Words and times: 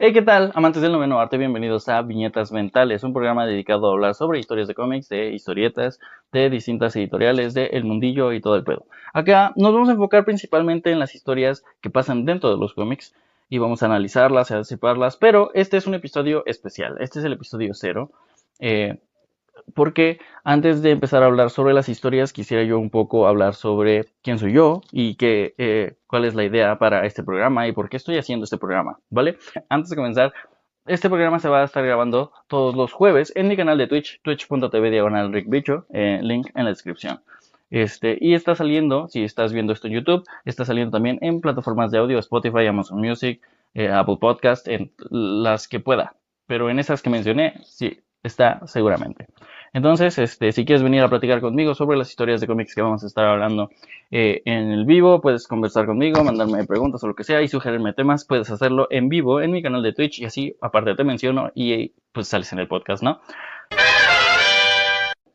Hey, 0.00 0.12
¿qué 0.12 0.22
tal? 0.22 0.52
Amantes 0.54 0.80
del 0.80 0.92
noveno 0.92 1.18
arte, 1.18 1.38
bienvenidos 1.38 1.88
a 1.88 2.00
Viñetas 2.02 2.52
Mentales, 2.52 3.02
un 3.02 3.12
programa 3.12 3.46
dedicado 3.46 3.88
a 3.88 3.94
hablar 3.94 4.14
sobre 4.14 4.38
historias 4.38 4.68
de 4.68 4.76
cómics, 4.76 5.08
de 5.08 5.32
historietas, 5.32 5.98
de 6.30 6.50
distintas 6.50 6.94
editoriales, 6.94 7.52
de 7.52 7.66
El 7.72 7.82
Mundillo 7.82 8.32
y 8.32 8.40
todo 8.40 8.54
el 8.54 8.62
pedo. 8.62 8.86
Acá 9.12 9.52
nos 9.56 9.72
vamos 9.72 9.88
a 9.88 9.92
enfocar 9.92 10.24
principalmente 10.24 10.92
en 10.92 11.00
las 11.00 11.16
historias 11.16 11.64
que 11.80 11.90
pasan 11.90 12.24
dentro 12.24 12.48
de 12.48 12.58
los 12.58 12.74
cómics 12.74 13.12
y 13.48 13.58
vamos 13.58 13.82
a 13.82 13.86
analizarlas 13.86 14.52
y 14.52 14.54
anticiparlas, 14.54 15.16
pero 15.16 15.50
este 15.54 15.76
es 15.76 15.88
un 15.88 15.94
episodio 15.94 16.44
especial, 16.46 16.94
este 17.00 17.18
es 17.18 17.24
el 17.24 17.32
episodio 17.32 17.74
cero. 17.74 18.12
Eh, 18.60 19.00
porque 19.74 20.20
antes 20.44 20.82
de 20.82 20.90
empezar 20.90 21.22
a 21.22 21.26
hablar 21.26 21.50
sobre 21.50 21.74
las 21.74 21.88
historias, 21.88 22.32
quisiera 22.32 22.62
yo 22.64 22.78
un 22.78 22.90
poco 22.90 23.26
hablar 23.26 23.54
sobre 23.54 24.06
quién 24.22 24.38
soy 24.38 24.52
yo 24.52 24.82
y 24.92 25.16
qué, 25.16 25.54
eh, 25.58 25.96
cuál 26.06 26.24
es 26.24 26.34
la 26.34 26.44
idea 26.44 26.78
para 26.78 27.06
este 27.06 27.22
programa 27.22 27.68
y 27.68 27.72
por 27.72 27.88
qué 27.88 27.96
estoy 27.96 28.18
haciendo 28.18 28.44
este 28.44 28.58
programa, 28.58 28.98
¿vale? 29.10 29.38
Antes 29.68 29.90
de 29.90 29.96
comenzar, 29.96 30.32
este 30.86 31.08
programa 31.08 31.38
se 31.38 31.48
va 31.48 31.60
a 31.60 31.64
estar 31.64 31.84
grabando 31.84 32.32
todos 32.46 32.74
los 32.74 32.92
jueves 32.92 33.32
en 33.36 33.48
mi 33.48 33.56
canal 33.56 33.76
de 33.76 33.86
Twitch, 33.86 34.20
twitch.tv 34.22 34.90
diagonal 34.90 35.30
eh, 35.34 36.20
link 36.22 36.48
en 36.54 36.64
la 36.64 36.70
descripción. 36.70 37.20
Este, 37.70 38.16
y 38.20 38.34
está 38.34 38.54
saliendo, 38.54 39.08
si 39.08 39.22
estás 39.22 39.52
viendo 39.52 39.74
esto 39.74 39.88
en 39.88 39.92
YouTube, 39.92 40.24
está 40.46 40.64
saliendo 40.64 40.92
también 40.92 41.18
en 41.20 41.40
plataformas 41.40 41.90
de 41.90 41.98
audio, 41.98 42.18
Spotify, 42.18 42.66
Amazon 42.66 43.00
Music, 43.00 43.42
eh, 43.74 43.88
Apple 43.88 44.16
Podcast, 44.18 44.66
en 44.68 44.92
las 45.10 45.68
que 45.68 45.78
pueda. 45.78 46.14
Pero 46.46 46.70
en 46.70 46.78
esas 46.78 47.02
que 47.02 47.10
mencioné, 47.10 47.60
sí, 47.64 48.00
está 48.22 48.66
seguramente. 48.66 49.26
Entonces, 49.72 50.18
este, 50.18 50.52
si 50.52 50.64
quieres 50.64 50.82
venir 50.82 51.02
a 51.02 51.08
platicar 51.08 51.40
conmigo 51.40 51.74
sobre 51.74 51.98
las 51.98 52.08
historias 52.08 52.40
de 52.40 52.46
cómics 52.46 52.74
que 52.74 52.82
vamos 52.82 53.04
a 53.04 53.06
estar 53.06 53.24
hablando 53.24 53.70
eh, 54.10 54.42
en 54.44 54.70
el 54.70 54.86
vivo, 54.86 55.20
puedes 55.20 55.46
conversar 55.46 55.86
conmigo, 55.86 56.24
mandarme 56.24 56.64
preguntas 56.64 57.02
o 57.04 57.08
lo 57.08 57.14
que 57.14 57.24
sea 57.24 57.42
y 57.42 57.48
sugerirme 57.48 57.92
temas, 57.92 58.24
puedes 58.24 58.50
hacerlo 58.50 58.88
en 58.90 59.08
vivo 59.08 59.40
en 59.40 59.50
mi 59.52 59.62
canal 59.62 59.82
de 59.82 59.92
Twitch 59.92 60.20
y 60.20 60.24
así, 60.24 60.56
aparte 60.60 60.94
te 60.94 61.04
menciono 61.04 61.50
y 61.54 61.92
pues 62.12 62.28
sales 62.28 62.52
en 62.52 62.60
el 62.60 62.68
podcast, 62.68 63.02
¿no? 63.02 63.20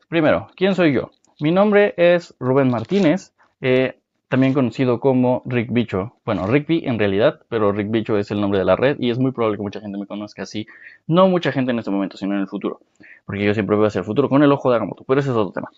Primero, 0.08 0.48
¿quién 0.56 0.74
soy 0.74 0.92
yo? 0.92 1.10
Mi 1.40 1.50
nombre 1.50 1.94
es 1.96 2.34
Rubén 2.38 2.70
Martínez. 2.70 3.32
Eh, 3.60 3.98
también 4.28 4.54
conocido 4.54 5.00
como 5.00 5.42
Rick 5.44 5.72
Bicho. 5.72 6.16
Bueno, 6.24 6.46
Rick 6.46 6.66
en 6.68 6.98
realidad, 6.98 7.40
pero 7.48 7.72
Rick 7.72 7.90
Bicho 7.90 8.18
es 8.18 8.30
el 8.30 8.40
nombre 8.40 8.58
de 8.58 8.64
la 8.64 8.76
red 8.76 8.96
y 8.98 9.10
es 9.10 9.18
muy 9.18 9.32
probable 9.32 9.58
que 9.58 9.62
mucha 9.62 9.80
gente 9.80 9.98
me 9.98 10.06
conozca 10.06 10.42
así. 10.42 10.66
No 11.06 11.28
mucha 11.28 11.52
gente 11.52 11.70
en 11.70 11.78
este 11.78 11.90
momento, 11.90 12.16
sino 12.16 12.34
en 12.34 12.40
el 12.40 12.48
futuro. 12.48 12.80
Porque 13.26 13.44
yo 13.44 13.54
siempre 13.54 13.76
veo 13.76 13.86
hacia 13.86 14.00
el 14.00 14.04
futuro 14.04 14.28
con 14.28 14.42
el 14.42 14.50
ojo 14.52 14.70
de 14.70 14.76
Agamotto, 14.76 15.04
pero 15.04 15.20
ese 15.20 15.30
es 15.30 15.36
otro 15.36 15.52
tema. 15.52 15.70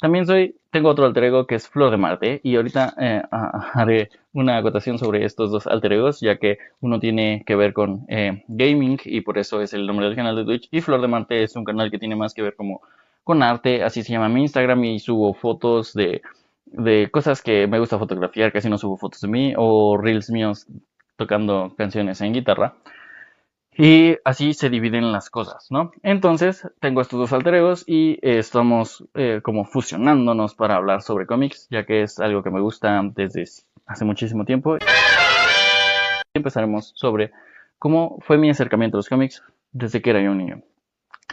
También 0.00 0.26
soy, 0.26 0.56
tengo 0.70 0.90
otro 0.90 1.06
alter 1.06 1.24
ego 1.24 1.46
que 1.46 1.54
es 1.54 1.68
Flor 1.68 1.90
de 1.90 1.96
Marte 1.96 2.40
y 2.42 2.56
ahorita 2.56 2.94
eh, 3.00 3.22
haré 3.30 4.10
una 4.32 4.58
acotación 4.58 4.98
sobre 4.98 5.24
estos 5.24 5.50
dos 5.50 5.66
alter 5.66 5.94
egos, 5.94 6.20
ya 6.20 6.36
que 6.36 6.58
uno 6.80 7.00
tiene 7.00 7.42
que 7.46 7.56
ver 7.56 7.72
con 7.72 8.04
eh, 8.08 8.44
gaming 8.48 8.98
y 9.04 9.22
por 9.22 9.38
eso 9.38 9.60
es 9.60 9.72
el 9.72 9.86
nombre 9.86 10.06
del 10.06 10.16
canal 10.16 10.36
de 10.36 10.44
Twitch 10.44 10.68
y 10.70 10.80
Flor 10.82 11.00
de 11.00 11.08
Marte 11.08 11.42
es 11.42 11.56
un 11.56 11.64
canal 11.64 11.90
que 11.90 11.98
tiene 11.98 12.16
más 12.16 12.34
que 12.34 12.42
ver 12.42 12.54
como 12.54 12.82
con 13.22 13.42
arte, 13.42 13.82
así 13.82 14.02
se 14.02 14.12
llama 14.12 14.28
mi 14.28 14.42
Instagram 14.42 14.84
y 14.84 14.98
subo 14.98 15.32
fotos 15.32 15.94
de 15.94 16.20
de 16.76 17.10
cosas 17.10 17.42
que 17.42 17.66
me 17.66 17.78
gusta 17.78 17.98
fotografiar, 17.98 18.52
casi 18.52 18.68
no 18.68 18.78
subo 18.78 18.96
fotos 18.96 19.20
de 19.20 19.28
mí, 19.28 19.54
o 19.56 19.96
reels 19.96 20.30
míos 20.30 20.66
tocando 21.16 21.74
canciones 21.76 22.20
en 22.20 22.32
guitarra. 22.32 22.74
Y 23.76 24.16
así 24.24 24.54
se 24.54 24.70
dividen 24.70 25.10
las 25.10 25.30
cosas, 25.30 25.66
¿no? 25.70 25.90
Entonces, 26.02 26.68
tengo 26.80 27.00
estos 27.00 27.18
dos 27.18 27.32
alter 27.32 27.54
egos 27.54 27.84
y 27.88 28.18
estamos 28.22 29.04
eh, 29.14 29.40
como 29.42 29.64
fusionándonos 29.64 30.54
para 30.54 30.76
hablar 30.76 31.02
sobre 31.02 31.26
cómics, 31.26 31.66
ya 31.70 31.84
que 31.84 32.02
es 32.02 32.20
algo 32.20 32.42
que 32.44 32.50
me 32.50 32.60
gusta 32.60 33.00
desde 33.14 33.44
hace 33.86 34.04
muchísimo 34.04 34.44
tiempo. 34.44 34.78
Empezaremos 36.34 36.92
sobre 36.94 37.32
cómo 37.78 38.18
fue 38.20 38.38
mi 38.38 38.50
acercamiento 38.50 38.96
a 38.96 39.00
los 39.00 39.08
cómics 39.08 39.42
desde 39.72 40.00
que 40.00 40.10
era 40.10 40.22
yo 40.22 40.30
un 40.30 40.38
niño. 40.38 40.62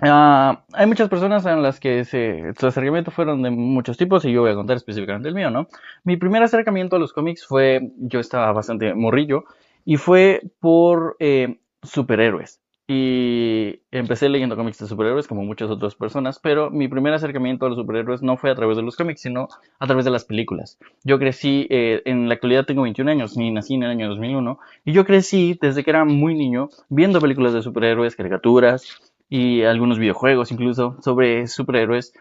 Ah, 0.03 0.65
hay 0.73 0.87
muchas 0.87 1.09
personas 1.09 1.45
en 1.45 1.61
las 1.61 1.79
que 1.79 2.05
se, 2.05 2.53
su 2.59 2.65
acercamiento 2.65 3.11
fueron 3.11 3.43
de 3.43 3.51
muchos 3.51 3.97
tipos 3.97 4.25
y 4.25 4.31
yo 4.31 4.41
voy 4.41 4.49
a 4.51 4.55
contar 4.55 4.77
específicamente 4.77 5.29
el 5.29 5.35
mío, 5.35 5.51
¿no? 5.51 5.67
Mi 6.03 6.17
primer 6.17 6.41
acercamiento 6.41 6.95
a 6.95 6.99
los 6.99 7.13
cómics 7.13 7.45
fue, 7.45 7.91
yo 7.97 8.19
estaba 8.19 8.51
bastante 8.51 8.95
morrillo 8.95 9.43
y 9.85 9.97
fue 9.97 10.41
por 10.59 11.17
eh, 11.19 11.59
superhéroes. 11.83 12.61
Y 12.87 13.83
empecé 13.91 14.27
leyendo 14.27 14.57
cómics 14.57 14.79
de 14.79 14.87
superhéroes 14.87 15.27
como 15.27 15.43
muchas 15.45 15.69
otras 15.69 15.95
personas, 15.95 16.39
pero 16.39 16.71
mi 16.71 16.87
primer 16.87 17.13
acercamiento 17.13 17.65
a 17.65 17.69
los 17.69 17.77
superhéroes 17.77 18.21
no 18.23 18.37
fue 18.37 18.49
a 18.49 18.55
través 18.55 18.77
de 18.77 18.83
los 18.83 18.97
cómics, 18.97 19.21
sino 19.21 19.47
a 19.79 19.85
través 19.85 20.03
de 20.03 20.11
las 20.11 20.25
películas. 20.25 20.77
Yo 21.03 21.19
crecí, 21.19 21.67
eh, 21.69 22.01
en 22.05 22.27
la 22.27 22.33
actualidad 22.33 22.65
tengo 22.65 22.81
21 22.81 23.07
años, 23.07 23.37
ni 23.37 23.51
nací 23.51 23.75
en 23.75 23.83
el 23.83 23.91
año 23.91 24.09
2001, 24.09 24.59
y 24.83 24.91
yo 24.93 25.05
crecí 25.05 25.57
desde 25.61 25.83
que 25.83 25.91
era 25.91 26.03
muy 26.05 26.33
niño 26.33 26.69
viendo 26.89 27.21
películas 27.21 27.53
de 27.53 27.61
superhéroes, 27.61 28.15
caricaturas, 28.15 29.10
y 29.31 29.63
algunos 29.63 29.97
videojuegos 29.97 30.51
incluso 30.51 30.97
sobre 31.01 31.47
superhéroes. 31.47 32.13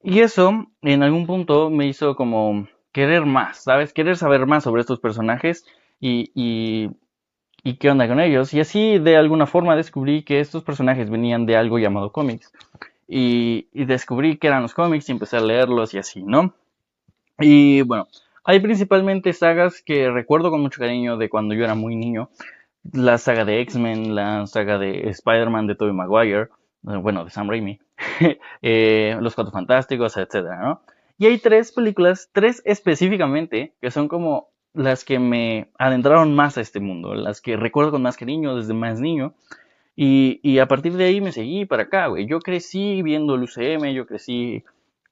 Y 0.00 0.20
eso 0.20 0.68
en 0.82 1.02
algún 1.02 1.26
punto 1.26 1.70
me 1.70 1.88
hizo 1.88 2.14
como 2.14 2.68
querer 2.92 3.26
más, 3.26 3.64
¿sabes? 3.64 3.92
Querer 3.92 4.16
saber 4.16 4.46
más 4.46 4.62
sobre 4.62 4.80
estos 4.80 5.00
personajes 5.00 5.66
y, 6.00 6.30
y, 6.36 6.90
y 7.64 7.74
qué 7.78 7.90
onda 7.90 8.06
con 8.06 8.20
ellos. 8.20 8.54
Y 8.54 8.60
así 8.60 9.00
de 9.00 9.16
alguna 9.16 9.46
forma 9.46 9.74
descubrí 9.74 10.22
que 10.22 10.38
estos 10.38 10.62
personajes 10.62 11.10
venían 11.10 11.46
de 11.46 11.56
algo 11.56 11.80
llamado 11.80 12.12
cómics. 12.12 12.52
Y, 13.08 13.66
y 13.72 13.84
descubrí 13.84 14.36
que 14.38 14.46
eran 14.46 14.62
los 14.62 14.72
cómics 14.72 15.08
y 15.08 15.12
empecé 15.12 15.38
a 15.38 15.40
leerlos 15.40 15.94
y 15.94 15.98
así, 15.98 16.22
¿no? 16.22 16.54
Y 17.40 17.82
bueno, 17.82 18.06
hay 18.44 18.60
principalmente 18.60 19.32
sagas 19.32 19.82
que 19.82 20.10
recuerdo 20.12 20.52
con 20.52 20.60
mucho 20.60 20.78
cariño 20.78 21.16
de 21.16 21.28
cuando 21.28 21.54
yo 21.54 21.64
era 21.64 21.74
muy 21.74 21.96
niño 21.96 22.30
la 22.90 23.18
saga 23.18 23.44
de 23.44 23.60
X-Men, 23.60 24.14
la 24.14 24.46
saga 24.46 24.78
de 24.78 25.08
Spider-Man 25.10 25.66
de 25.66 25.74
Tobey 25.74 25.92
Maguire, 25.94 26.48
eh, 26.88 26.96
bueno, 26.96 27.24
de 27.24 27.30
Sam 27.30 27.48
Raimi, 27.48 27.78
eh, 28.62 29.16
Los 29.20 29.34
Cuatro 29.34 29.52
Fantásticos, 29.52 30.16
etcétera, 30.16 30.60
¿no? 30.60 30.82
Y 31.18 31.26
hay 31.26 31.38
tres 31.38 31.72
películas, 31.72 32.30
tres 32.32 32.62
específicamente, 32.64 33.74
que 33.80 33.90
son 33.90 34.08
como 34.08 34.48
las 34.74 35.04
que 35.04 35.18
me 35.18 35.70
adentraron 35.78 36.34
más 36.34 36.58
a 36.58 36.62
este 36.62 36.80
mundo, 36.80 37.14
las 37.14 37.40
que 37.40 37.56
recuerdo 37.56 37.92
con 37.92 38.02
más 38.02 38.16
cariño 38.16 38.56
desde 38.56 38.74
más 38.74 39.00
niño. 39.00 39.34
Y, 39.94 40.58
a 40.58 40.66
partir 40.66 40.94
de 40.94 41.04
ahí 41.04 41.20
me 41.20 41.32
seguí 41.32 41.66
para 41.66 41.84
acá, 41.84 42.06
güey. 42.06 42.26
Yo 42.26 42.40
crecí 42.40 43.02
viendo 43.02 43.34
el 43.34 43.42
UCM, 43.42 43.92
yo 43.92 44.06
crecí, 44.06 44.64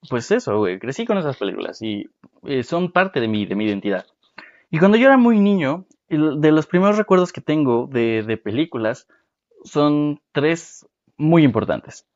pues 0.08 0.30
eso, 0.30 0.58
güey, 0.58 0.78
crecí 0.78 1.04
con 1.04 1.18
esas 1.18 1.36
películas 1.36 1.82
y 1.82 2.08
eh, 2.44 2.62
son 2.62 2.90
parte 2.90 3.20
de 3.20 3.28
mí, 3.28 3.44
de 3.44 3.54
mi 3.54 3.66
identidad. 3.66 4.06
Y 4.70 4.78
cuando 4.78 4.96
yo 4.96 5.06
era 5.06 5.18
muy 5.18 5.38
niño, 5.38 5.84
de 6.10 6.52
los 6.52 6.66
primeros 6.66 6.98
recuerdos 6.98 7.32
que 7.32 7.40
tengo 7.40 7.86
de, 7.86 8.40
películas 8.42 9.06
son 9.64 10.20
tres 10.32 10.86
muy 11.16 11.44
importantes. 11.44 12.06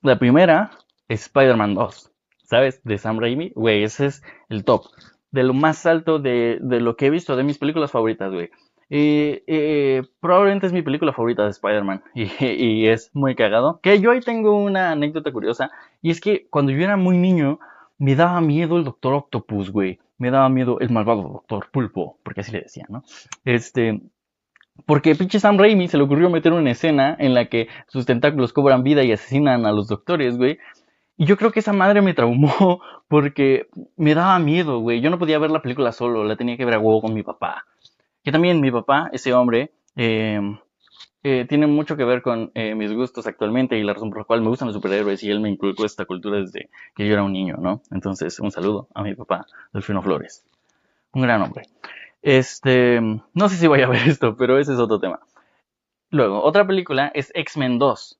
La 0.00 0.18
primera 0.18 0.70
Spider-Man 1.08 1.74
2, 1.74 2.10
¿sabes? 2.44 2.80
De 2.84 2.98
Sam 2.98 3.20
Raimi. 3.20 3.52
Güey, 3.54 3.84
ese 3.84 4.06
es 4.06 4.22
el 4.48 4.64
top. 4.64 4.86
De 5.30 5.42
lo 5.42 5.54
más 5.54 5.84
alto 5.86 6.18
de, 6.18 6.58
lo 6.62 6.96
que 6.96 7.06
he 7.06 7.10
visto 7.10 7.36
de 7.36 7.44
mis 7.44 7.58
películas 7.58 7.90
favoritas, 7.90 8.32
güey. 8.32 8.50
Probablemente 10.20 10.66
es 10.66 10.72
mi 10.72 10.82
película 10.82 11.12
favorita 11.12 11.44
de 11.44 11.50
Spider-Man 11.50 12.02
y, 12.14 12.30
y, 12.44 12.86
es 12.88 13.10
muy 13.12 13.34
cagado. 13.34 13.80
Que 13.82 14.00
yo 14.00 14.10
ahí 14.10 14.20
tengo 14.20 14.56
una 14.56 14.92
anécdota 14.92 15.30
curiosa 15.30 15.70
y 16.00 16.10
es 16.10 16.20
que 16.20 16.46
cuando 16.48 16.72
yo 16.72 16.82
era 16.82 16.96
muy 16.96 17.18
niño 17.18 17.60
me 17.98 18.16
daba 18.16 18.40
miedo 18.40 18.76
el 18.78 18.84
Doctor 18.84 19.14
Octopus, 19.14 19.70
güey 19.70 19.98
me 20.22 20.30
daba 20.30 20.48
miedo 20.48 20.78
el 20.78 20.90
malvado 20.90 21.22
Doctor 21.22 21.68
Pulpo, 21.72 22.16
porque 22.22 22.42
así 22.42 22.52
le 22.52 22.60
decían, 22.60 22.86
¿no? 22.90 23.02
Este, 23.44 24.00
porque 24.86 25.16
pinche 25.16 25.40
Sam 25.40 25.58
Raimi 25.58 25.88
se 25.88 25.96
le 25.96 26.04
ocurrió 26.04 26.30
meter 26.30 26.52
una 26.52 26.70
escena 26.70 27.16
en 27.18 27.34
la 27.34 27.46
que 27.46 27.66
sus 27.88 28.06
tentáculos 28.06 28.52
cobran 28.52 28.84
vida 28.84 29.02
y 29.02 29.10
asesinan 29.10 29.66
a 29.66 29.72
los 29.72 29.88
doctores, 29.88 30.36
güey. 30.36 30.58
Y 31.16 31.26
yo 31.26 31.36
creo 31.36 31.50
que 31.50 31.58
esa 31.58 31.72
madre 31.72 32.02
me 32.02 32.14
traumó 32.14 32.80
porque 33.08 33.66
me 33.96 34.14
daba 34.14 34.38
miedo, 34.38 34.78
güey. 34.78 35.00
Yo 35.00 35.10
no 35.10 35.18
podía 35.18 35.40
ver 35.40 35.50
la 35.50 35.60
película 35.60 35.90
solo, 35.90 36.22
la 36.22 36.36
tenía 36.36 36.56
que 36.56 36.64
ver 36.64 36.74
a 36.74 36.78
huevo 36.78 37.02
con 37.02 37.14
mi 37.14 37.24
papá. 37.24 37.66
Que 38.22 38.30
también 38.30 38.60
mi 38.60 38.70
papá, 38.70 39.10
ese 39.12 39.34
hombre, 39.34 39.72
eh, 39.96 40.40
eh, 41.24 41.46
tiene 41.48 41.66
mucho 41.68 41.96
que 41.96 42.04
ver 42.04 42.20
con 42.20 42.50
eh, 42.54 42.74
mis 42.74 42.92
gustos 42.92 43.26
actualmente 43.26 43.78
y 43.78 43.84
la 43.84 43.94
razón 43.94 44.10
por 44.10 44.18
la 44.18 44.24
cual 44.24 44.42
me 44.42 44.48
gustan 44.48 44.66
los 44.66 44.74
superhéroes 44.74 45.22
y 45.22 45.30
él 45.30 45.40
me 45.40 45.50
inculcó 45.50 45.84
esta 45.84 46.04
cultura 46.04 46.38
desde 46.38 46.68
que 46.96 47.06
yo 47.06 47.12
era 47.12 47.22
un 47.22 47.32
niño, 47.32 47.56
¿no? 47.58 47.82
Entonces, 47.92 48.40
un 48.40 48.50
saludo 48.50 48.88
a 48.94 49.02
mi 49.02 49.14
papá, 49.14 49.46
Delfino 49.72 50.02
Flores. 50.02 50.44
Un 51.12 51.22
gran 51.22 51.42
hombre. 51.42 51.66
Este, 52.22 53.00
no 53.00 53.48
sé 53.48 53.56
si 53.56 53.66
voy 53.66 53.82
a 53.82 53.88
ver 53.88 54.08
esto, 54.08 54.36
pero 54.36 54.58
ese 54.58 54.72
es 54.72 54.78
otro 54.78 54.98
tema. 54.98 55.20
Luego, 56.10 56.42
otra 56.42 56.66
película 56.66 57.10
es 57.14 57.30
X-Men 57.34 57.78
2, 57.78 58.18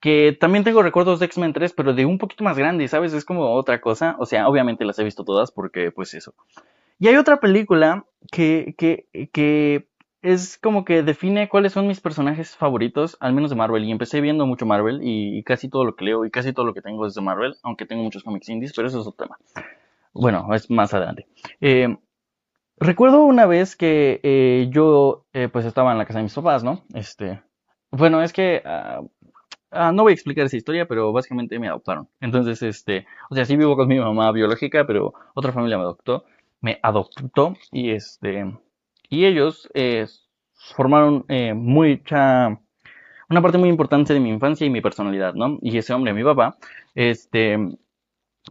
que 0.00 0.36
también 0.38 0.64
tengo 0.64 0.82
recuerdos 0.82 1.18
de 1.18 1.26
X-Men 1.26 1.52
3, 1.52 1.72
pero 1.72 1.92
de 1.92 2.06
un 2.06 2.18
poquito 2.18 2.44
más 2.44 2.56
grande, 2.56 2.86
¿sabes? 2.88 3.12
Es 3.14 3.24
como 3.24 3.52
otra 3.54 3.80
cosa. 3.80 4.16
O 4.18 4.26
sea, 4.26 4.48
obviamente 4.48 4.84
las 4.84 4.98
he 4.98 5.04
visto 5.04 5.24
todas 5.24 5.50
porque, 5.50 5.90
pues 5.90 6.14
eso. 6.14 6.34
Y 6.98 7.08
hay 7.08 7.16
otra 7.16 7.40
película 7.40 8.04
que, 8.30 8.74
que, 8.78 9.06
que 9.32 9.88
es 10.24 10.56
como 10.56 10.86
que 10.86 11.02
define 11.02 11.50
cuáles 11.50 11.72
son 11.72 11.86
mis 11.86 12.00
personajes 12.00 12.56
favoritos, 12.56 13.18
al 13.20 13.34
menos 13.34 13.50
de 13.50 13.56
Marvel. 13.56 13.84
Y 13.84 13.90
empecé 13.90 14.22
viendo 14.22 14.46
mucho 14.46 14.64
Marvel 14.64 15.00
y, 15.02 15.42
casi 15.42 15.68
todo 15.68 15.84
lo 15.84 15.94
que 15.94 16.06
leo 16.06 16.24
y 16.24 16.30
casi 16.30 16.54
todo 16.54 16.64
lo 16.64 16.72
que 16.72 16.80
tengo 16.80 17.06
es 17.06 17.14
de 17.14 17.20
Marvel, 17.20 17.56
aunque 17.62 17.84
tengo 17.84 18.02
muchos 18.02 18.24
cómics 18.24 18.48
indies, 18.48 18.72
pero 18.74 18.88
eso 18.88 19.00
es 19.00 19.06
otro 19.06 19.26
tema. 19.26 19.38
Bueno, 20.14 20.48
es 20.54 20.70
más 20.70 20.94
adelante. 20.94 21.26
Eh, 21.60 21.94
recuerdo 22.78 23.24
una 23.24 23.44
vez 23.44 23.76
que 23.76 24.20
eh, 24.22 24.68
yo 24.70 25.26
eh, 25.34 25.50
pues 25.52 25.66
estaba 25.66 25.92
en 25.92 25.98
la 25.98 26.06
casa 26.06 26.20
de 26.20 26.24
mis 26.24 26.34
papás, 26.34 26.64
¿no? 26.64 26.84
Este, 26.94 27.42
bueno, 27.90 28.22
es 28.22 28.32
que 28.32 28.62
ah, 28.64 29.02
ah, 29.72 29.92
no 29.92 30.04
voy 30.04 30.12
a 30.12 30.14
explicar 30.14 30.46
esa 30.46 30.56
historia, 30.56 30.88
pero 30.88 31.12
básicamente 31.12 31.58
me 31.58 31.68
adoptaron. 31.68 32.08
Entonces, 32.20 32.62
este, 32.62 33.06
o 33.28 33.34
sea, 33.34 33.44
sí 33.44 33.56
vivo 33.56 33.76
con 33.76 33.88
mi 33.88 33.98
mamá 33.98 34.32
biológica, 34.32 34.86
pero 34.86 35.12
otra 35.34 35.52
familia 35.52 35.76
me 35.76 35.82
adoptó, 35.82 36.24
me 36.62 36.78
adoptó 36.82 37.56
y 37.72 37.90
este, 37.90 38.54
y 39.14 39.26
ellos 39.26 39.68
eh, 39.74 40.06
formaron 40.52 41.24
eh, 41.28 41.54
mucha, 41.54 42.60
una 43.28 43.42
parte 43.42 43.58
muy 43.58 43.68
importante 43.68 44.12
de 44.12 44.20
mi 44.20 44.28
infancia 44.28 44.66
y 44.66 44.70
mi 44.70 44.80
personalidad, 44.80 45.34
¿no? 45.34 45.58
Y 45.62 45.78
ese 45.78 45.94
hombre, 45.94 46.12
mi 46.12 46.24
papá, 46.24 46.56
este, 46.96 47.56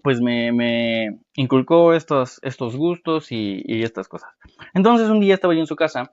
pues 0.01 0.21
me, 0.21 1.19
inculcó 1.35 1.93
estos, 1.93 2.39
estos 2.43 2.77
gustos 2.77 3.31
y, 3.31 3.61
y 3.65 3.83
estas 3.83 4.07
cosas. 4.07 4.31
Entonces 4.73 5.09
un 5.09 5.19
día 5.19 5.33
estaba 5.33 5.53
yo 5.53 5.59
en 5.59 5.67
su 5.67 5.75
casa 5.75 6.11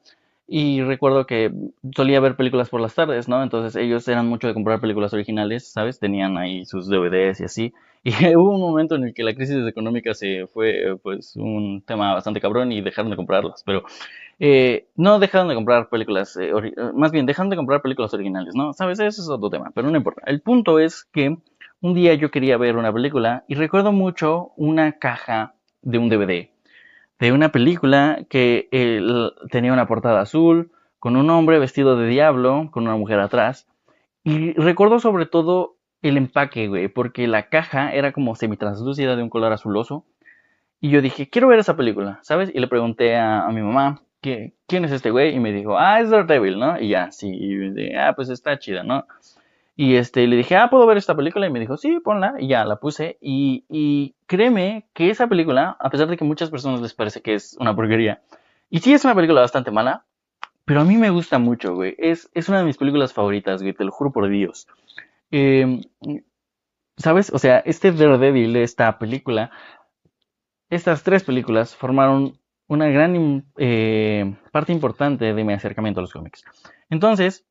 y 0.52 0.82
recuerdo 0.82 1.26
que 1.26 1.52
solía 1.94 2.18
ver 2.18 2.34
películas 2.34 2.68
por 2.70 2.80
las 2.80 2.96
tardes, 2.96 3.28
¿no? 3.28 3.40
Entonces 3.40 3.80
ellos 3.80 4.08
eran 4.08 4.26
mucho 4.26 4.48
de 4.48 4.54
comprar 4.54 4.80
películas 4.80 5.14
originales, 5.14 5.70
¿sabes? 5.70 6.00
Tenían 6.00 6.36
ahí 6.36 6.64
sus 6.64 6.88
DVDs 6.88 7.40
y 7.40 7.44
así. 7.44 7.74
Y 8.02 8.34
hubo 8.34 8.54
un 8.54 8.60
momento 8.62 8.96
en 8.96 9.04
el 9.04 9.14
que 9.14 9.22
la 9.22 9.34
crisis 9.34 9.64
económica 9.68 10.14
se 10.14 10.46
fue, 10.46 10.98
pues, 11.02 11.36
un 11.36 11.82
tema 11.86 12.14
bastante 12.14 12.40
cabrón 12.40 12.72
y 12.72 12.80
dejaron 12.80 13.10
de 13.10 13.16
comprarlas. 13.16 13.62
Pero 13.64 13.84
eh, 14.40 14.86
no 14.96 15.18
dejaron 15.20 15.48
de 15.48 15.54
comprar 15.54 15.88
películas, 15.90 16.36
eh, 16.40 16.50
más 16.94 17.12
bien 17.12 17.26
dejaron 17.26 17.50
de 17.50 17.56
comprar 17.56 17.82
películas 17.82 18.12
originales, 18.14 18.54
¿no? 18.56 18.72
¿Sabes? 18.72 18.98
Eso 19.00 19.22
es 19.22 19.28
otro 19.28 19.50
tema, 19.50 19.70
pero 19.74 19.90
no 19.90 19.96
importa. 19.98 20.22
El 20.26 20.40
punto 20.40 20.80
es 20.80 21.04
que 21.04 21.36
un 21.80 21.94
día 21.94 22.14
yo 22.14 22.30
quería 22.30 22.56
ver 22.56 22.76
una 22.76 22.92
película 22.92 23.44
y 23.48 23.54
recuerdo 23.54 23.92
mucho 23.92 24.52
una 24.56 24.92
caja 24.98 25.54
de 25.82 25.98
un 25.98 26.08
DVD 26.08 26.48
de 27.20 27.32
una 27.32 27.52
película 27.52 28.24
que 28.28 28.68
tenía 29.50 29.72
una 29.72 29.86
portada 29.86 30.22
azul, 30.22 30.72
con 30.98 31.16
un 31.16 31.30
hombre 31.30 31.58
vestido 31.58 31.96
de 31.96 32.08
diablo, 32.08 32.70
con 32.72 32.84
una 32.84 32.96
mujer 32.96 33.20
atrás. 33.20 33.68
Y 34.24 34.52
recuerdo 34.52 34.98
sobre 34.98 35.26
todo 35.26 35.76
el 36.02 36.16
empaque, 36.16 36.68
güey, 36.68 36.88
porque 36.88 37.26
la 37.26 37.48
caja 37.48 37.92
era 37.92 38.12
como 38.12 38.34
semi-translúcida 38.34 39.16
de 39.16 39.22
un 39.22 39.30
color 39.30 39.52
azuloso. 39.52 40.04
Y 40.80 40.90
yo 40.90 41.02
dije, 41.02 41.28
quiero 41.28 41.48
ver 41.48 41.58
esa 41.58 41.76
película, 41.76 42.20
¿sabes? 42.22 42.50
Y 42.54 42.58
le 42.58 42.68
pregunté 42.68 43.16
a, 43.16 43.46
mi 43.52 43.60
mamá, 43.60 44.02
¿quién 44.22 44.84
es 44.84 44.92
este 44.92 45.10
güey? 45.10 45.34
Y 45.34 45.40
me 45.40 45.52
dijo, 45.52 45.78
ah, 45.78 46.00
es 46.00 46.08
Daredevil, 46.08 46.58
¿no? 46.58 46.80
Y 46.80 46.88
ya, 46.88 47.12
sí, 47.12 47.28
y 47.28 47.70
dije, 47.70 47.98
ah, 47.98 48.14
pues 48.16 48.30
está 48.30 48.58
chida, 48.58 48.82
¿no? 48.82 49.06
Y 49.82 49.96
este, 49.96 50.26
le 50.26 50.36
dije, 50.36 50.56
ah, 50.56 50.68
¿puedo 50.68 50.84
ver 50.84 50.98
esta 50.98 51.16
película? 51.16 51.46
Y 51.46 51.50
me 51.50 51.58
dijo, 51.58 51.78
sí, 51.78 52.00
ponla. 52.00 52.34
Y 52.38 52.48
ya, 52.48 52.66
la 52.66 52.76
puse. 52.76 53.16
Y, 53.22 53.64
y 53.70 54.14
créeme 54.26 54.86
que 54.92 55.08
esa 55.08 55.26
película, 55.26 55.78
a 55.80 55.88
pesar 55.88 56.06
de 56.06 56.18
que 56.18 56.24
a 56.24 56.26
muchas 56.26 56.50
personas 56.50 56.82
les 56.82 56.92
parece 56.92 57.22
que 57.22 57.32
es 57.32 57.56
una 57.58 57.74
porquería, 57.74 58.20
y 58.68 58.80
sí 58.80 58.92
es 58.92 59.06
una 59.06 59.14
película 59.14 59.40
bastante 59.40 59.70
mala, 59.70 60.04
pero 60.66 60.82
a 60.82 60.84
mí 60.84 60.98
me 60.98 61.08
gusta 61.08 61.38
mucho, 61.38 61.74
güey. 61.74 61.94
Es, 61.96 62.28
es 62.34 62.50
una 62.50 62.58
de 62.58 62.66
mis 62.66 62.76
películas 62.76 63.14
favoritas, 63.14 63.62
güey, 63.62 63.72
te 63.72 63.84
lo 63.84 63.90
juro 63.90 64.12
por 64.12 64.28
Dios. 64.28 64.68
Em, 65.30 65.80
¿Sabes? 66.98 67.32
O 67.32 67.38
sea, 67.38 67.60
este 67.60 67.90
Daredevil, 67.90 68.56
esta 68.56 68.98
película, 68.98 69.50
estas 70.68 71.04
tres 71.04 71.24
películas 71.24 71.74
formaron 71.74 72.38
una 72.66 72.88
gran 72.88 73.46
eh, 73.56 74.36
parte 74.52 74.72
importante 74.72 75.32
de 75.32 75.42
mi 75.42 75.54
acercamiento 75.54 76.00
a 76.00 76.02
los 76.02 76.12
cómics. 76.12 76.44
Entonces, 76.90 77.46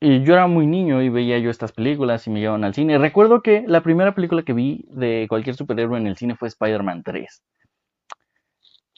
y 0.00 0.22
yo 0.22 0.34
era 0.34 0.46
muy 0.46 0.66
niño 0.66 1.02
y 1.02 1.08
veía 1.08 1.38
yo 1.38 1.50
estas 1.50 1.72
películas 1.72 2.26
y 2.26 2.30
me 2.30 2.40
llevaban 2.40 2.64
al 2.64 2.74
cine. 2.74 2.98
Recuerdo 2.98 3.42
que 3.42 3.64
la 3.66 3.82
primera 3.82 4.14
película 4.14 4.42
que 4.42 4.52
vi 4.52 4.84
de 4.90 5.26
cualquier 5.28 5.56
superhéroe 5.56 5.98
en 5.98 6.06
el 6.06 6.16
cine 6.16 6.36
fue 6.36 6.48
Spider-Man 6.48 7.02
3. 7.02 7.42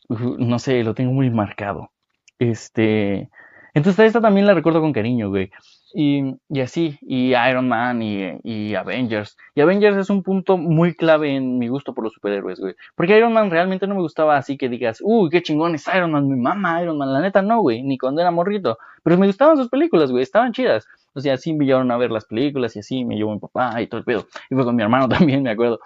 no 0.09 0.59
sé, 0.59 0.83
lo 0.85 0.95
tengo 0.95 1.13
muy 1.13 1.31
marcado. 1.31 1.91
Este, 2.39 3.31
entonces 3.75 4.07
esta 4.07 4.21
también 4.21 4.47
la 4.47 4.55
recuerdo 4.55 4.81
con 4.81 4.93
cariño, 4.93 5.31
güey. 5.31 5.51
Y, 5.93 6.37
y 6.49 6.61
así, 6.61 6.99
y 7.03 7.35
Iron 7.35 7.69
Man 7.69 8.03
y, 8.03 8.39
y, 8.45 8.75
Avengers. 8.75 9.37
Y 9.55 9.61
Avengers 9.61 9.97
es 9.97 10.11
un 10.11 10.23
punto 10.23 10.57
muy 10.57 10.95
clave 10.95 11.35
en 11.35 11.59
mi 11.59 11.69
gusto 11.69 11.95
por 11.95 12.05
los 12.05 12.13
superhéroes, 12.13 12.61
güey. 12.61 12.75
Porque 12.95 13.17
Iron 13.17 13.33
Man 13.33 13.51
realmente 13.51 13.87
no 13.87 13.97
me 13.97 14.01
gustaba 14.01 14.37
así 14.37 14.57
que 14.57 14.69
digas, 14.69 14.99
uy, 15.03 15.31
qué 15.31 15.43
chingón 15.43 15.75
es 15.75 15.87
Iron 15.95 16.13
Man, 16.13 16.29
mi 16.29 16.37
mamá 16.37 16.83
Iron 16.83 16.97
Man. 16.97 17.13
La 17.13 17.21
neta 17.21 17.43
no, 17.43 17.61
güey, 17.61 17.83
ni 17.83 17.99
cuando 17.99 18.21
era 18.21 18.31
morrito. 18.31 18.79
Pero 19.03 19.19
me 19.19 19.27
gustaban 19.27 19.57
sus 19.57 19.69
películas, 19.69 20.11
güey, 20.11 20.23
estaban 20.23 20.53
chidas. 20.53 20.87
O 21.15 21.21
sea, 21.21 21.35
así 21.35 21.53
me 21.53 21.65
llevaron 21.65 21.91
a 21.91 21.97
ver 21.97 22.11
las 22.11 22.25
películas 22.25 22.77
y 22.77 22.81
así 22.81 23.05
me 23.05 23.17
llevó 23.17 23.33
mi 23.33 23.41
papá 23.41 23.81
y 23.83 23.89
todo 23.89 23.99
el 23.99 24.05
pedo. 24.05 24.27
Y 24.49 24.55
fue 24.55 24.65
con 24.65 24.77
mi 24.77 24.83
hermano 24.83 25.09
también, 25.09 25.43
me 25.43 25.51
acuerdo. 25.51 25.81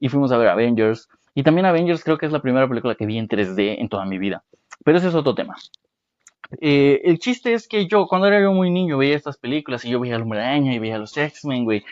Y 0.00 0.08
fuimos 0.08 0.32
a 0.32 0.36
ver 0.36 0.48
Avengers. 0.48 1.08
Y 1.34 1.42
también 1.42 1.66
Avengers 1.66 2.02
creo 2.02 2.18
que 2.18 2.26
es 2.26 2.32
la 2.32 2.40
primera 2.40 2.68
película 2.68 2.94
que 2.94 3.06
vi 3.06 3.18
en 3.18 3.28
3D 3.28 3.76
en 3.78 3.88
toda 3.88 4.04
mi 4.04 4.18
vida. 4.18 4.42
Pero 4.84 4.98
ese 4.98 5.08
es 5.08 5.14
otro 5.14 5.34
tema. 5.34 5.54
Eh, 6.60 7.00
el 7.04 7.18
chiste 7.18 7.54
es 7.54 7.68
que 7.68 7.86
yo, 7.86 8.06
cuando 8.06 8.26
era 8.26 8.40
yo 8.40 8.52
muy 8.52 8.70
niño, 8.70 8.98
veía 8.98 9.16
estas 9.16 9.36
películas 9.36 9.84
y 9.84 9.90
yo 9.90 10.00
veía 10.00 10.16
al 10.16 10.22
Hombre 10.22 10.56
y 10.58 10.78
veía 10.78 10.96
a 10.96 10.98
los 10.98 11.16
X-Men, 11.16 11.64
güey, 11.64 11.84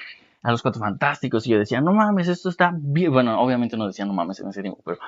a 0.43 0.50
los 0.50 0.62
Cuatro 0.62 0.81
Fantásticos 0.81 1.46
y 1.46 1.50
yo 1.50 1.58
decía, 1.58 1.81
no 1.81 1.93
mames, 1.93 2.28
esto 2.28 2.49
está 2.49 2.72
bien. 2.75 3.12
Bueno, 3.12 3.40
obviamente 3.40 3.76
no 3.76 3.87
decía 3.87 4.04
no 4.04 4.12
mames 4.12 4.40
en 4.40 4.49
ese 4.49 4.62
tiempo, 4.62 4.81
pero, 4.84 4.99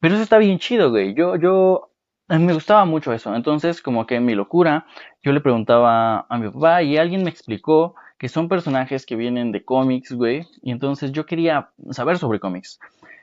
pero 0.00 0.14
eso 0.14 0.22
está 0.22 0.38
bien 0.38 0.58
chido, 0.58 0.90
güey. 0.90 1.14
Yo, 1.14 1.36
yo, 1.36 1.90
me 2.28 2.52
gustaba 2.52 2.84
mucho 2.84 3.12
eso. 3.12 3.34
Entonces, 3.34 3.82
como 3.82 4.06
que 4.06 4.16
en 4.16 4.24
mi 4.24 4.34
locura, 4.34 4.86
yo 5.22 5.32
le 5.32 5.40
preguntaba 5.40 6.26
a 6.28 6.38
mi 6.38 6.50
papá 6.50 6.82
y 6.82 6.96
alguien 6.96 7.24
me 7.24 7.30
explicó 7.30 7.94
que 8.18 8.28
son 8.28 8.48
personajes 8.48 9.04
que 9.06 9.16
vienen 9.16 9.52
de 9.52 9.64
cómics, 9.64 10.12
güey. 10.12 10.46
Y 10.62 10.70
entonces 10.70 11.12
yo 11.12 11.26
quería 11.26 11.70
saber 11.90 12.18
sobre 12.18 12.40
cómics. 12.40 12.78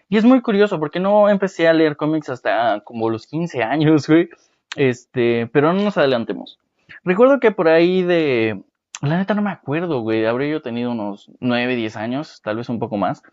Y 0.09 0.17
es 0.17 0.25
muy 0.25 0.41
curioso 0.41 0.79
porque 0.79 0.99
no 0.99 1.29
empecé 1.29 1.67
a 1.67 1.73
leer 1.73 1.95
cómics 1.95 2.29
hasta 2.29 2.81
como 2.81 3.09
los 3.09 3.27
15 3.27 3.63
años, 3.63 4.07
güey. 4.09 4.29
Este, 4.75 5.47
pero 5.47 5.73
no 5.73 5.81
nos 5.83 5.97
adelantemos. 5.97 6.59
Recuerdo 7.03 7.39
que 7.39 7.51
por 7.51 7.67
ahí 7.67 8.03
de... 8.03 8.63
La 9.01 9.17
neta 9.17 9.33
no 9.33 9.41
me 9.41 9.49
acuerdo, 9.49 10.01
güey. 10.01 10.25
Habría 10.25 10.51
yo 10.51 10.61
tenido 10.61 10.91
unos 10.91 11.31
9, 11.39 11.75
10 11.75 11.95
años, 11.95 12.41
tal 12.43 12.57
vez 12.57 12.69
un 12.69 12.77
poco 12.77 12.97
más. 12.97 13.23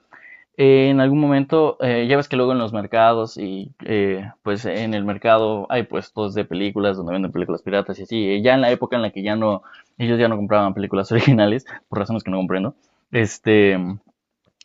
Eh, 0.56 0.88
en 0.90 1.00
algún 1.00 1.20
momento, 1.20 1.76
eh, 1.80 2.06
ya 2.08 2.16
ves 2.16 2.28
que 2.28 2.36
luego 2.36 2.50
en 2.50 2.58
los 2.58 2.72
mercados 2.72 3.36
y 3.36 3.70
eh, 3.84 4.28
pues 4.42 4.64
en 4.64 4.92
el 4.92 5.04
mercado 5.04 5.66
hay 5.68 5.84
puestos 5.84 6.34
de 6.34 6.44
películas 6.44 6.96
donde 6.96 7.12
venden 7.12 7.30
películas 7.30 7.62
piratas 7.62 7.98
y 7.98 8.02
así. 8.02 8.42
Ya 8.42 8.54
en 8.54 8.62
la 8.62 8.72
época 8.72 8.96
en 8.96 9.02
la 9.02 9.10
que 9.10 9.22
ya 9.22 9.36
no, 9.36 9.62
ellos 9.98 10.18
ya 10.18 10.26
no 10.26 10.36
compraban 10.36 10.74
películas 10.74 11.12
originales, 11.12 11.64
por 11.88 11.98
razones 12.00 12.24
que 12.24 12.32
no 12.32 12.38
comprendo, 12.38 12.74
este, 13.12 13.78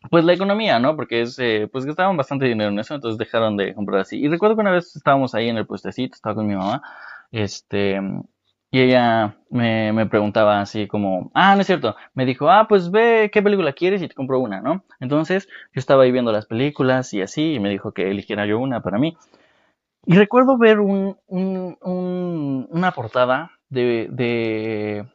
pues 0.09 0.23
la 0.25 0.33
economía, 0.33 0.79
¿no? 0.79 0.95
Porque 0.95 1.21
es, 1.21 1.37
eh, 1.39 1.69
pues 1.71 1.85
gastaban 1.85 2.17
bastante 2.17 2.45
dinero 2.45 2.69
en 2.69 2.79
eso, 2.79 2.95
entonces 2.95 3.17
dejaron 3.17 3.57
de 3.57 3.73
comprar 3.73 4.01
así. 4.01 4.19
Y 4.19 4.27
recuerdo 4.27 4.55
que 4.55 4.61
una 4.61 4.71
vez 4.71 4.95
estábamos 4.95 5.35
ahí 5.35 5.49
en 5.49 5.57
el 5.57 5.65
puestecito, 5.65 6.15
estaba 6.15 6.35
con 6.35 6.47
mi 6.47 6.55
mamá, 6.55 6.81
este, 7.31 7.99
y 8.71 8.81
ella 8.81 9.37
me, 9.49 9.93
me, 9.93 10.07
preguntaba 10.07 10.59
así 10.59 10.87
como, 10.87 11.31
ah, 11.33 11.55
no 11.55 11.61
es 11.61 11.67
cierto, 11.67 11.95
me 12.15 12.25
dijo, 12.25 12.49
ah, 12.49 12.67
pues 12.67 12.91
ve 12.91 13.29
qué 13.31 13.41
película 13.41 13.73
quieres 13.73 14.01
y 14.01 14.07
te 14.07 14.15
compro 14.15 14.39
una, 14.39 14.61
¿no? 14.61 14.83
Entonces 14.99 15.47
yo 15.73 15.79
estaba 15.79 16.03
ahí 16.03 16.11
viendo 16.11 16.31
las 16.31 16.47
películas 16.47 17.13
y 17.13 17.21
así, 17.21 17.53
y 17.53 17.59
me 17.59 17.69
dijo 17.69 17.91
que 17.93 18.09
eligiera 18.09 18.45
yo 18.45 18.59
una 18.59 18.81
para 18.81 18.97
mí. 18.97 19.15
Y 20.05 20.15
recuerdo 20.15 20.57
ver 20.57 20.79
un, 20.79 21.17
un, 21.27 21.77
un, 21.81 22.67
una 22.71 22.91
portada 22.91 23.51
de, 23.69 24.07
de 24.11 25.05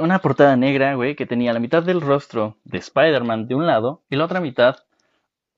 una 0.00 0.18
portada 0.20 0.56
negra, 0.56 0.94
güey, 0.94 1.14
que 1.16 1.26
tenía 1.26 1.52
la 1.52 1.60
mitad 1.60 1.82
del 1.82 2.00
rostro 2.00 2.56
de 2.64 2.78
Spider-Man 2.78 3.48
de 3.48 3.54
un 3.54 3.66
lado 3.66 4.02
y 4.10 4.16
la 4.16 4.24
otra 4.24 4.40
mitad, 4.40 4.76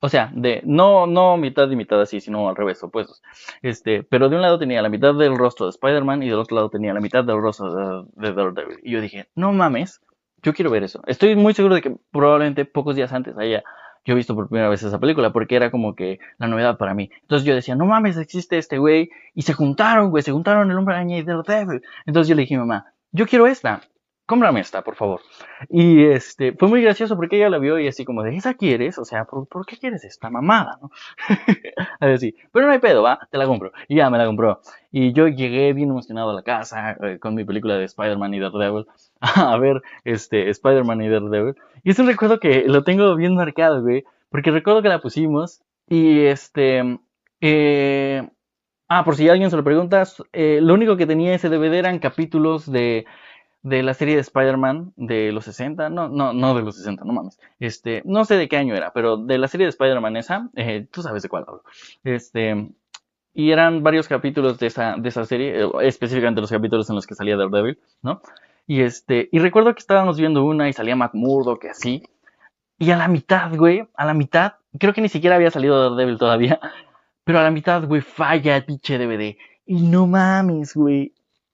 o 0.01 0.09
sea, 0.09 0.31
de 0.35 0.63
no 0.65 1.07
no 1.07 1.37
mitad 1.37 1.71
y 1.71 1.77
mitad 1.77 2.01
así, 2.01 2.21
sino 2.21 2.49
al 2.49 2.57
revés, 2.57 2.83
opuestos. 2.83 3.23
Este, 3.63 4.03
pero 4.03 4.29
de 4.29 4.37
un 4.37 4.43
lado 4.43 4.59
tenía 4.59 4.83
la 4.83 4.89
mitad 4.89 5.15
del 5.15 5.37
rostro 5.37 5.67
de 5.67 5.71
Spider-Man 5.71 6.23
y 6.23 6.29
del 6.29 6.39
otro 6.39 6.57
lado 6.57 6.71
tenía 6.71 6.95
la 6.95 7.01
mitad 7.01 7.25
del 7.25 7.41
rostro 7.41 8.07
de, 8.15 8.33
Daredevil. 8.33 8.81
Y 8.83 8.93
yo 8.93 9.01
dije, 9.01 9.29
no 9.35 9.53
mames, 9.53 10.01
yo 10.43 10.55
quiero 10.55 10.71
ver 10.71 10.85
eso. 10.85 11.03
Estoy 11.07 11.37
muy 11.37 11.55
seguro 11.55 11.75
de 11.75 11.83
que 11.83 11.97
probablemente 12.11 12.65
pocos 12.65 12.97
días 12.97 13.13
antes 13.13 13.37
haya 13.37 13.63
yo 14.05 14.15
visto 14.15 14.35
por 14.35 14.49
primera 14.49 14.69
vez 14.69 14.83
esa 14.83 14.99
película 14.99 15.31
porque 15.33 15.57
era 15.57 15.71
como 15.71 15.95
que 15.95 16.19
la 16.39 16.47
novedad 16.47 16.79
para 16.79 16.95
mí. 16.95 17.11
Entonces 17.23 17.47
yo 17.47 17.55
decía, 17.55 17.75
no 17.77 17.87
mames, 17.87 18.17
existe 18.17 18.59
este 18.59 18.79
güey. 18.79 19.11
Y 19.35 19.43
se 19.43 19.53
juntaron, 19.53 20.11
güey, 20.11 20.23
se 20.23 20.33
juntaron 20.33 20.71
el 20.71 20.79
hombre 20.79 20.95
araña 20.95 21.19
y 21.19 21.23
Daredevil. 21.23 21.83
Entonces 22.07 22.29
yo 22.29 22.35
le 22.35 22.43
dije 22.43 22.57
mamá, 22.57 22.93
yo 23.13 23.27
quiero 23.27 23.47
esta 23.47 23.83
cómprame 24.31 24.61
esta, 24.61 24.83
por 24.83 24.95
favor. 24.95 25.21
Y 25.69 26.05
este, 26.05 26.53
fue 26.53 26.69
muy 26.69 26.81
gracioso 26.81 27.17
porque 27.17 27.37
ella 27.37 27.51
la 27.51 27.59
vio 27.59 27.81
y 27.81 27.89
así 27.89 28.05
como 28.05 28.23
de, 28.23 28.37
¿esa 28.37 28.55
quieres? 28.55 28.97
O 28.99 29.05
sea, 29.05 29.25
¿por, 29.25 29.67
qué 29.67 29.77
quieres 29.77 30.05
esta 30.05 30.31
mamada, 30.31 30.79
no? 30.81 30.93
así, 32.01 32.37
pero 32.53 32.67
no 32.67 32.73
hay 32.73 32.79
pedo, 32.79 33.03
va, 33.03 33.19
te 33.29 33.39
la 33.39 33.47
compro. 33.47 33.73
Y 33.89 33.97
ya 33.97 34.09
me 34.09 34.19
la 34.19 34.27
compró. 34.27 34.61
Y 34.93 35.13
yo 35.15 35.27
llegué 35.27 35.73
bien 35.73 35.91
emocionado 35.91 36.31
a 36.31 36.35
la 36.35 36.43
casa 36.45 36.97
eh, 37.03 37.19
con 37.19 37.35
mi 37.35 37.45
película 37.45 37.75
de 37.75 37.87
Spider-Man 37.87 38.33
y 38.35 38.39
Daredevil 38.39 38.87
a 39.21 39.59
ver, 39.59 39.83
este, 40.05 40.49
Spider-Man 40.49 41.03
y 41.03 41.09
Daredevil. 41.09 41.57
Y 41.83 41.91
es 41.91 41.99
un 41.99 42.07
recuerdo 42.07 42.39
que 42.39 42.67
lo 42.69 42.85
tengo 42.85 43.17
bien 43.17 43.35
marcado, 43.35 43.83
güey, 43.83 44.05
porque 44.29 44.53
recuerdo 44.53 44.81
que 44.81 44.89
la 44.91 45.01
pusimos 45.01 45.61
y 45.89 46.21
este, 46.21 47.01
eh, 47.41 48.29
Ah, 48.93 49.05
por 49.05 49.15
si 49.15 49.29
alguien 49.29 49.51
se 49.51 49.57
lo 49.57 49.63
pregunta, 49.63 50.03
eh, 50.33 50.59
lo 50.61 50.75
único 50.75 50.97
que 50.97 51.07
tenía 51.07 51.33
ese 51.33 51.49
DVD 51.49 51.75
eran 51.79 52.01
capítulos 52.01 52.69
de 52.69 53.07
de 53.63 53.83
la 53.83 53.95
serie 53.95 54.15
de 54.15 54.23
Spider-Man 54.23 54.93
de 54.97 55.33
los 55.33 55.45
60, 55.45 55.91
no, 55.91 56.09
no, 56.09 56.33
no 56.33 56.55
de 56.55 56.63
los 56.63 56.77
60, 56.77 57.05
no 57.05 57.13
mames, 57.13 57.39
este, 57.59 58.03
no 58.05 58.25
sé 58.25 58.37
de 58.37 58.49
qué 58.49 58.57
año 58.57 58.75
era, 58.75 58.93
pero 58.93 59.17
de 59.17 59.39
la 59.39 59.49
serie 59.49 59.67
de 59.67 59.71
Spider-Man 59.71 60.17
esa, 60.17 60.49
eh, 60.57 60.87
tú 60.91 61.03
sabes 61.03 61.23
de 61.23 61.29
cuál 61.29 61.45
hablo, 61.47 61.65
este, 62.05 62.71
y 63.33 63.51
eran 63.53 63.83
varios 63.83 64.09
capítulos 64.09 64.59
de 64.59 64.67
esa, 64.67 64.97
de 64.97 65.09
esa 65.09 65.25
serie, 65.25 65.63
eh, 65.65 65.71
específicamente 65.83 66.41
los 66.41 66.51
capítulos 66.51 66.89
en 66.91 66.97
los 66.97 67.07
que 67.07 67.15
salía 67.15 67.37
Daredevil, 67.37 67.79
¿no? 68.03 68.23
Y 68.67 68.83
este, 68.83 69.29
y 69.33 69.39
recuerdo 69.39 69.75
que 69.75 69.81
estábamos 69.81 70.19
viendo 70.19 70.45
una 70.45 70.69
y 70.69 70.73
salía 70.73 70.97
McMurdo, 70.97 71.59
que 71.59 71.71
así. 71.71 72.03
Y 72.79 72.91
a 72.93 72.97
la 72.97 73.09
mitad, 73.09 73.55
güey, 73.57 73.89
a 73.95 74.05
la 74.05 74.15
mitad, 74.15 74.55
creo 74.79 74.93
que 74.93 75.01
ni 75.01 75.09
siquiera 75.09 75.37
había 75.37 75.51
salido 75.51 75.91
Daredevil 75.91 76.19
todavía, 76.19 76.61
pero 77.25 77.39
a 77.41 77.43
la 77.43 77.51
mitad, 77.51 77.85
güey, 77.85 78.01
falla 78.01 78.57
el 78.57 78.65
pinche 78.65 78.99
DVD. 78.99 79.37
Y 79.67 79.83
no 79.83 80.07
mames, 80.07 80.75
güey. 80.75 81.13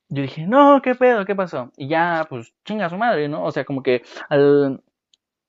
Yo 0.09 0.23
dije, 0.23 0.47
no, 0.47 0.81
¿qué 0.83 0.95
pedo? 0.95 1.25
¿Qué 1.25 1.35
pasó? 1.35 1.73
Y 1.77 1.89
ya, 1.89 2.27
pues, 2.29 2.53
chinga 2.65 2.89
su 2.89 2.97
madre, 2.97 3.29
¿no? 3.29 3.45
O 3.45 3.51
sea, 3.53 3.65
como 3.65 3.83
que 3.83 4.03
al, 4.29 4.83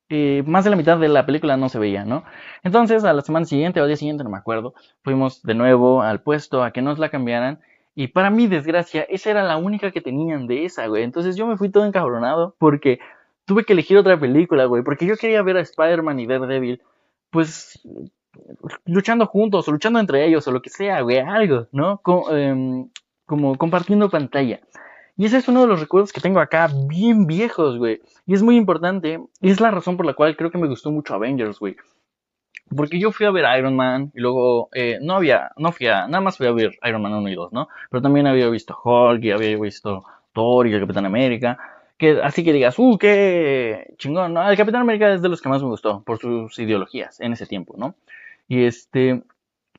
eh, 0.09 0.43
más 0.45 0.63
de 0.63 0.69
la 0.69 0.75
mitad 0.77 0.97
de 0.97 1.09
la 1.09 1.25
película 1.25 1.57
no 1.57 1.69
se 1.69 1.79
veía, 1.79 2.05
¿no? 2.05 2.23
Entonces, 2.63 3.03
a 3.03 3.13
la 3.13 3.21
semana 3.21 3.45
siguiente 3.45 3.79
o 3.79 3.83
al 3.83 3.89
día 3.89 3.97
siguiente, 3.97 4.23
no 4.23 4.29
me 4.29 4.37
acuerdo, 4.37 4.73
fuimos 5.03 5.43
de 5.43 5.53
nuevo 5.53 6.01
al 6.01 6.21
puesto 6.21 6.63
a 6.63 6.71
que 6.71 6.81
nos 6.81 6.97
la 6.99 7.09
cambiaran. 7.09 7.59
Y 7.93 8.07
para 8.09 8.29
mi 8.29 8.47
desgracia, 8.47 9.03
esa 9.09 9.31
era 9.31 9.43
la 9.43 9.57
única 9.57 9.91
que 9.91 10.01
tenían 10.01 10.47
de 10.47 10.65
esa, 10.65 10.87
güey. 10.87 11.03
Entonces 11.03 11.35
yo 11.35 11.45
me 11.47 11.57
fui 11.57 11.69
todo 11.69 11.85
encabronado 11.85 12.55
porque 12.57 12.99
tuve 13.45 13.65
que 13.65 13.73
elegir 13.73 13.97
otra 13.97 14.19
película, 14.19 14.65
güey. 14.65 14.83
Porque 14.83 15.05
yo 15.05 15.17
quería 15.17 15.41
ver 15.41 15.57
a 15.57 15.61
Spider-Man 15.61 16.19
y 16.19 16.27
Daredevil, 16.27 16.81
pues, 17.31 17.81
luchando 18.85 19.25
juntos 19.25 19.67
o 19.67 19.71
luchando 19.71 19.99
entre 19.99 20.25
ellos 20.25 20.47
o 20.47 20.51
lo 20.51 20.61
que 20.61 20.69
sea, 20.69 21.01
güey, 21.01 21.19
algo, 21.19 21.67
¿no? 21.71 22.01
Em, 22.31 22.89
como 23.27 23.55
compartiendo 23.57 24.09
pantalla. 24.09 24.59
Y 25.17 25.25
ese 25.25 25.37
es 25.37 25.47
uno 25.47 25.61
de 25.61 25.67
los 25.67 25.79
recuerdos 25.79 26.11
que 26.11 26.21
tengo 26.21 26.39
acá, 26.39 26.69
bien 26.87 27.27
viejos, 27.27 27.77
güey. 27.77 28.01
Y 28.25 28.33
es 28.33 28.41
muy 28.41 28.55
importante. 28.55 29.19
Y 29.41 29.49
es 29.49 29.59
la 29.59 29.71
razón 29.71 29.97
por 29.97 30.05
la 30.05 30.13
cual 30.13 30.35
creo 30.35 30.51
que 30.51 30.59
me 30.59 30.67
gustó 30.67 30.91
mucho 30.91 31.15
Avengers, 31.15 31.59
güey. 31.59 31.75
Porque 32.75 32.99
yo 32.99 33.11
fui 33.11 33.25
a 33.25 33.31
ver 33.31 33.45
Iron 33.57 33.75
Man 33.75 34.11
y 34.13 34.19
luego 34.19 34.69
eh, 34.73 34.99
no 35.01 35.15
había, 35.15 35.51
no 35.57 35.71
fui 35.71 35.87
a, 35.87 36.07
nada 36.07 36.21
más 36.21 36.37
fui 36.37 36.47
a 36.47 36.51
ver 36.51 36.77
Iron 36.83 37.01
Man 37.01 37.13
1 37.13 37.29
y 37.29 37.35
2, 37.35 37.53
¿no? 37.53 37.69
Pero 37.89 38.01
también 38.01 38.27
había 38.27 38.49
visto 38.49 38.77
Hulk 38.83 39.23
y 39.23 39.31
había 39.31 39.57
visto 39.57 40.03
Thor 40.33 40.67
y 40.67 40.73
el 40.73 40.81
Capitán 40.81 41.05
América. 41.05 41.57
Que, 41.97 42.21
así 42.21 42.43
que 42.43 42.53
digas, 42.53 42.77
uh, 42.77 42.97
qué 42.99 43.95
chingón, 43.97 44.33
¿no? 44.33 44.47
El 44.47 44.57
Capitán 44.57 44.81
América 44.81 45.11
es 45.13 45.21
de 45.21 45.29
los 45.29 45.41
que 45.41 45.49
más 45.49 45.63
me 45.63 45.69
gustó 45.69 46.03
por 46.03 46.19
sus 46.19 46.59
ideologías 46.59 47.19
en 47.21 47.33
ese 47.33 47.47
tiempo, 47.47 47.73
¿no? 47.77 47.95
Y 48.47 48.65
este, 48.65 49.23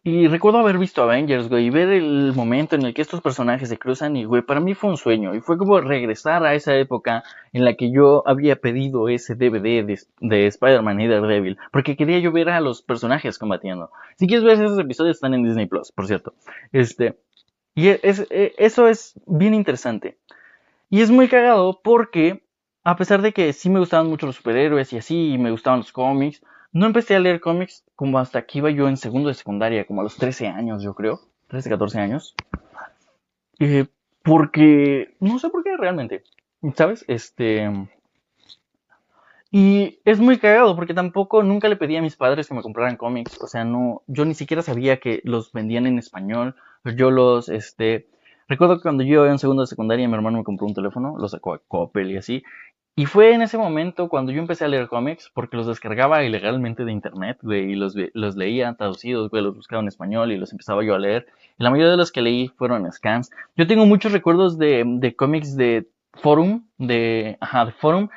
y 0.08 0.28
recuerdo 0.28 0.58
haber 0.58 0.78
visto 0.78 1.02
Avengers, 1.02 1.48
güey, 1.48 1.66
y 1.66 1.70
ver 1.70 1.88
el 1.90 2.32
momento 2.34 2.76
en 2.76 2.82
el 2.84 2.94
que 2.94 3.02
estos 3.02 3.20
personajes 3.20 3.68
se 3.68 3.78
cruzan 3.78 4.16
y, 4.16 4.24
güey, 4.24 4.42
para 4.42 4.60
mí 4.60 4.74
fue 4.74 4.90
un 4.90 4.96
sueño. 4.96 5.34
Y 5.34 5.40
fue 5.40 5.58
como 5.58 5.80
regresar 5.80 6.44
a 6.44 6.54
esa 6.54 6.74
época 6.76 7.22
en 7.52 7.64
la 7.64 7.74
que 7.74 7.90
yo 7.90 8.22
había 8.26 8.56
pedido 8.56 9.08
ese 9.08 9.34
DVD 9.34 9.84
de, 9.84 9.98
de 10.20 10.46
Spider-Man 10.46 11.00
y 11.00 11.08
Daredevil, 11.08 11.58
porque 11.70 11.96
quería 11.96 12.18
yo 12.18 12.32
ver 12.32 12.48
a 12.48 12.60
los 12.60 12.82
personajes 12.82 13.38
combatiendo. 13.38 13.90
Si 14.16 14.26
quieres 14.26 14.44
ver 14.44 14.54
esos 14.54 14.78
episodios, 14.78 15.16
están 15.16 15.34
en 15.34 15.44
Disney 15.44 15.66
Plus, 15.66 15.92
por 15.92 16.06
cierto. 16.06 16.34
Este, 16.72 17.18
y 17.74 17.88
es, 17.88 18.26
e, 18.30 18.54
eso 18.58 18.88
es 18.88 19.14
bien 19.26 19.54
interesante. 19.54 20.18
Y 20.90 21.02
es 21.02 21.10
muy 21.10 21.28
cagado 21.28 21.80
porque, 21.82 22.42
a 22.82 22.96
pesar 22.96 23.22
de 23.22 23.32
que 23.32 23.52
sí 23.52 23.68
me 23.70 23.78
gustaban 23.78 24.08
mucho 24.08 24.26
los 24.26 24.36
superhéroes 24.36 24.92
y 24.92 24.98
así, 24.98 25.32
y 25.34 25.38
me 25.38 25.50
gustaban 25.50 25.80
los 25.80 25.92
cómics, 25.92 26.42
no 26.72 26.86
empecé 26.86 27.16
a 27.16 27.20
leer 27.20 27.40
cómics 27.40 27.84
como 27.96 28.18
hasta 28.18 28.42
que 28.46 28.58
iba 28.58 28.70
yo 28.70 28.88
en 28.88 28.96
segundo 28.96 29.28
de 29.28 29.34
secundaria, 29.34 29.86
como 29.86 30.00
a 30.00 30.04
los 30.04 30.16
13 30.16 30.48
años, 30.48 30.82
yo 30.82 30.94
creo. 30.94 31.20
13, 31.48 31.70
14 31.70 31.98
años. 31.98 32.34
Eh, 33.58 33.86
porque, 34.22 35.16
no 35.20 35.38
sé 35.38 35.48
por 35.48 35.64
qué 35.64 35.76
realmente, 35.76 36.22
¿sabes? 36.74 37.04
Este... 37.08 37.70
Y 39.50 40.00
es 40.04 40.20
muy 40.20 40.38
cagado 40.38 40.76
porque 40.76 40.92
tampoco 40.92 41.42
nunca 41.42 41.68
le 41.68 41.76
pedí 41.76 41.96
a 41.96 42.02
mis 42.02 42.16
padres 42.16 42.48
que 42.48 42.54
me 42.54 42.60
compraran 42.60 42.96
cómics. 42.96 43.40
O 43.40 43.46
sea, 43.46 43.64
no, 43.64 44.02
yo 44.06 44.26
ni 44.26 44.34
siquiera 44.34 44.62
sabía 44.62 45.00
que 45.00 45.22
los 45.24 45.52
vendían 45.52 45.86
en 45.86 45.98
español. 45.98 46.54
Yo 46.84 47.10
los, 47.10 47.48
este, 47.48 48.08
recuerdo 48.46 48.76
que 48.76 48.82
cuando 48.82 49.04
yo 49.04 49.24
iba 49.24 49.30
en 49.30 49.38
segundo 49.38 49.62
de 49.62 49.66
secundaria 49.66 50.06
mi 50.06 50.14
hermano 50.14 50.38
me 50.38 50.44
compró 50.44 50.66
un 50.66 50.74
teléfono, 50.74 51.16
lo 51.18 51.28
sacó 51.28 51.54
a 51.54 51.60
Coppel 51.66 52.10
y 52.10 52.18
así. 52.18 52.42
Y 52.98 53.06
fue 53.06 53.32
en 53.32 53.42
ese 53.42 53.56
momento 53.56 54.08
cuando 54.08 54.32
yo 54.32 54.40
empecé 54.40 54.64
a 54.64 54.68
leer 54.68 54.88
cómics, 54.88 55.30
porque 55.32 55.56
los 55.56 55.68
descargaba 55.68 56.24
ilegalmente 56.24 56.84
de 56.84 56.90
internet, 56.90 57.38
güey, 57.42 57.70
y 57.70 57.76
los, 57.76 57.94
los 58.12 58.34
leía 58.34 58.74
traducidos, 58.74 59.30
güey, 59.30 59.40
los 59.40 59.54
buscaba 59.54 59.80
en 59.80 59.86
español 59.86 60.32
y 60.32 60.36
los 60.36 60.50
empezaba 60.50 60.82
yo 60.82 60.96
a 60.96 60.98
leer. 60.98 61.28
Y 61.60 61.62
la 61.62 61.70
mayoría 61.70 61.92
de 61.92 61.96
los 61.96 62.10
que 62.10 62.22
leí 62.22 62.48
fueron 62.48 62.90
scans. 62.90 63.30
Yo 63.56 63.68
tengo 63.68 63.86
muchos 63.86 64.10
recuerdos 64.10 64.58
de, 64.58 64.82
de 64.84 65.14
cómics 65.14 65.56
de 65.56 65.86
Forum, 66.14 66.64
de, 66.76 67.38
ajá, 67.40 67.66
de 67.66 67.70
Forum 67.70 68.08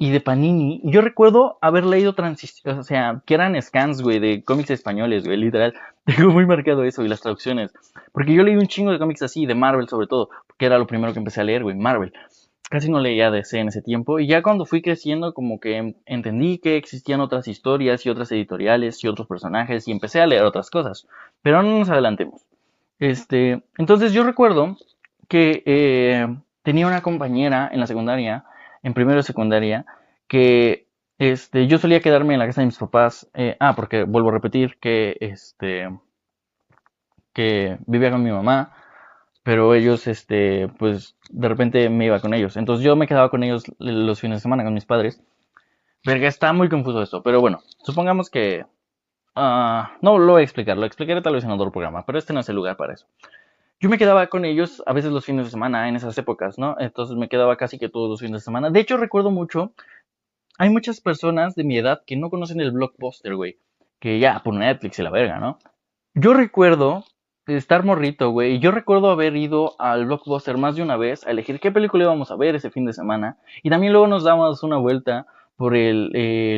y 0.00 0.10
de 0.10 0.18
Panini. 0.18 0.80
Yo 0.82 1.00
recuerdo 1.00 1.56
haber 1.60 1.84
leído 1.84 2.16
transición, 2.16 2.80
o 2.80 2.82
sea, 2.82 3.22
que 3.24 3.34
eran 3.34 3.62
scans, 3.62 4.02
güey, 4.02 4.18
de 4.18 4.42
cómics 4.42 4.70
españoles, 4.72 5.26
güey, 5.26 5.36
literal. 5.36 5.74
Tengo 6.06 6.32
muy 6.32 6.44
marcado 6.44 6.82
eso 6.82 7.04
y 7.04 7.08
las 7.08 7.20
traducciones. 7.20 7.72
Porque 8.10 8.34
yo 8.34 8.42
leí 8.42 8.56
un 8.56 8.66
chingo 8.66 8.90
de 8.90 8.98
cómics 8.98 9.22
así, 9.22 9.46
de 9.46 9.54
Marvel 9.54 9.88
sobre 9.88 10.08
todo, 10.08 10.30
que 10.58 10.66
era 10.66 10.76
lo 10.76 10.88
primero 10.88 11.12
que 11.12 11.20
empecé 11.20 11.40
a 11.40 11.44
leer, 11.44 11.62
güey, 11.62 11.76
Marvel 11.76 12.12
casi 12.70 12.90
no 12.90 13.00
leía 13.00 13.30
DC 13.30 13.58
en 13.58 13.68
ese 13.68 13.82
tiempo 13.82 14.18
y 14.18 14.26
ya 14.26 14.42
cuando 14.42 14.66
fui 14.66 14.82
creciendo 14.82 15.34
como 15.34 15.60
que 15.60 15.94
entendí 16.06 16.58
que 16.58 16.76
existían 16.76 17.20
otras 17.20 17.46
historias 17.48 18.04
y 18.04 18.10
otras 18.10 18.32
editoriales 18.32 19.02
y 19.04 19.08
otros 19.08 19.26
personajes 19.26 19.86
y 19.86 19.92
empecé 19.92 20.20
a 20.20 20.26
leer 20.26 20.44
otras 20.44 20.70
cosas. 20.70 21.06
Pero 21.42 21.62
no 21.62 21.78
nos 21.78 21.90
adelantemos. 21.90 22.42
Este, 22.98 23.62
entonces 23.78 24.12
yo 24.12 24.24
recuerdo 24.24 24.76
que 25.28 25.62
eh, 25.66 26.26
tenía 26.62 26.86
una 26.86 27.02
compañera 27.02 27.68
en 27.72 27.80
la 27.80 27.86
secundaria, 27.86 28.44
en 28.82 28.94
primero 28.94 29.18
de 29.18 29.22
secundaria, 29.22 29.86
que 30.28 30.86
este, 31.18 31.66
yo 31.66 31.78
solía 31.78 32.00
quedarme 32.00 32.34
en 32.34 32.40
la 32.40 32.46
casa 32.46 32.62
de 32.62 32.66
mis 32.66 32.78
papás. 32.78 33.28
Eh, 33.34 33.56
ah, 33.60 33.74
porque 33.76 34.04
vuelvo 34.04 34.30
a 34.30 34.32
repetir 34.32 34.78
que 34.80 35.16
este 35.20 35.88
que 37.32 37.78
vivía 37.86 38.10
con 38.10 38.22
mi 38.22 38.30
mamá 38.30 38.72
pero 39.44 39.74
ellos, 39.74 40.06
este, 40.06 40.68
pues 40.78 41.16
de 41.28 41.48
repente 41.48 41.88
me 41.90 42.06
iba 42.06 42.18
con 42.18 42.32
ellos. 42.34 42.56
Entonces 42.56 42.84
yo 42.84 42.96
me 42.96 43.06
quedaba 43.06 43.28
con 43.28 43.44
ellos 43.44 43.64
los 43.78 44.18
fines 44.18 44.38
de 44.38 44.42
semana, 44.42 44.64
con 44.64 44.74
mis 44.74 44.86
padres. 44.86 45.22
Verga, 46.04 46.26
está 46.26 46.52
muy 46.52 46.68
confuso 46.68 47.02
esto, 47.02 47.22
pero 47.22 47.40
bueno, 47.40 47.60
supongamos 47.84 48.30
que... 48.30 48.64
Ah, 49.36 49.96
no 50.00 50.18
lo 50.18 50.32
voy 50.32 50.40
a 50.42 50.44
explicar, 50.44 50.76
lo 50.78 50.86
explicaré 50.86 51.20
tal 51.20 51.34
vez 51.34 51.44
en 51.44 51.50
otro 51.50 51.70
programa, 51.72 52.06
pero 52.06 52.18
este 52.18 52.32
no 52.32 52.40
es 52.40 52.48
el 52.48 52.56
lugar 52.56 52.76
para 52.76 52.94
eso. 52.94 53.06
Yo 53.80 53.90
me 53.90 53.98
quedaba 53.98 54.28
con 54.28 54.44
ellos 54.44 54.82
a 54.86 54.92
veces 54.92 55.10
los 55.10 55.26
fines 55.26 55.44
de 55.44 55.50
semana 55.50 55.88
en 55.88 55.96
esas 55.96 56.16
épocas, 56.16 56.58
¿no? 56.58 56.76
Entonces 56.78 57.16
me 57.16 57.28
quedaba 57.28 57.56
casi 57.56 57.78
que 57.78 57.88
todos 57.90 58.08
los 58.08 58.20
fines 58.20 58.40
de 58.40 58.44
semana. 58.44 58.70
De 58.70 58.80
hecho, 58.80 58.96
recuerdo 58.96 59.30
mucho, 59.30 59.72
hay 60.56 60.70
muchas 60.70 61.00
personas 61.00 61.54
de 61.54 61.64
mi 61.64 61.76
edad 61.76 62.02
que 62.06 62.16
no 62.16 62.30
conocen 62.30 62.60
el 62.60 62.70
blockbuster, 62.70 63.34
güey. 63.34 63.58
Que 63.98 64.20
ya, 64.20 64.40
por 64.42 64.54
Netflix 64.54 64.98
y 65.00 65.02
la 65.02 65.10
verga, 65.10 65.38
¿no? 65.38 65.58
Yo 66.14 66.32
recuerdo 66.32 67.04
estar 67.46 67.84
morrito, 67.84 68.30
güey. 68.30 68.58
Yo 68.58 68.70
recuerdo 68.70 69.10
haber 69.10 69.36
ido 69.36 69.74
al 69.78 70.06
Blockbuster 70.06 70.56
más 70.56 70.76
de 70.76 70.82
una 70.82 70.96
vez 70.96 71.26
a 71.26 71.30
elegir 71.30 71.60
qué 71.60 71.70
película 71.70 72.04
íbamos 72.04 72.30
a 72.30 72.36
ver 72.36 72.54
ese 72.54 72.70
fin 72.70 72.84
de 72.84 72.92
semana. 72.92 73.36
Y 73.62 73.70
también 73.70 73.92
luego 73.92 74.06
nos 74.06 74.24
damos 74.24 74.62
una 74.62 74.76
vuelta 74.76 75.26
por 75.56 75.76
el, 75.76 76.10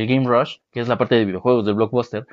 Game 0.09 0.27
Rush, 0.27 0.59
que 0.73 0.81
es 0.81 0.89
la 0.89 0.99
parte 0.99 1.17
de 1.17 1.25
videojuegos 1.25 1.67
del 1.67 1.75
Blockbuster. 1.75 2.27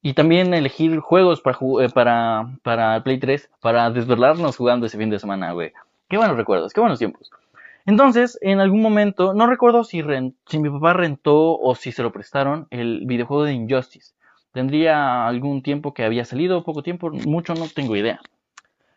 Y 0.00 0.14
también 0.14 0.54
elegir 0.54 0.98
juegos 1.00 1.40
para, 1.40 1.58
eh, 1.82 1.88
para, 1.92 2.48
para 2.62 3.02
Play 3.02 3.18
3 3.18 3.50
para 3.60 3.90
desvelarnos 3.90 4.56
jugando 4.56 4.86
ese 4.86 4.98
fin 4.98 5.10
de 5.10 5.18
semana, 5.18 5.52
güey. 5.52 5.72
Qué 6.08 6.16
buenos 6.16 6.36
recuerdos, 6.36 6.72
qué 6.72 6.80
buenos 6.80 6.98
tiempos. 6.98 7.30
Entonces, 7.84 8.38
en 8.42 8.60
algún 8.60 8.82
momento, 8.82 9.34
no 9.34 9.46
recuerdo 9.46 9.82
si, 9.82 10.02
si 10.46 10.58
mi 10.58 10.70
papá 10.70 10.92
rentó 10.92 11.58
o 11.58 11.74
si 11.74 11.90
se 11.90 12.02
lo 12.02 12.12
prestaron 12.12 12.66
el 12.70 13.02
videojuego 13.06 13.44
de 13.44 13.54
Injustice. 13.54 14.12
Tendría 14.58 15.28
algún 15.28 15.62
tiempo 15.62 15.94
que 15.94 16.02
había 16.02 16.24
salido, 16.24 16.64
poco 16.64 16.82
tiempo, 16.82 17.12
mucho, 17.12 17.54
no 17.54 17.68
tengo 17.72 17.94
idea. 17.94 18.20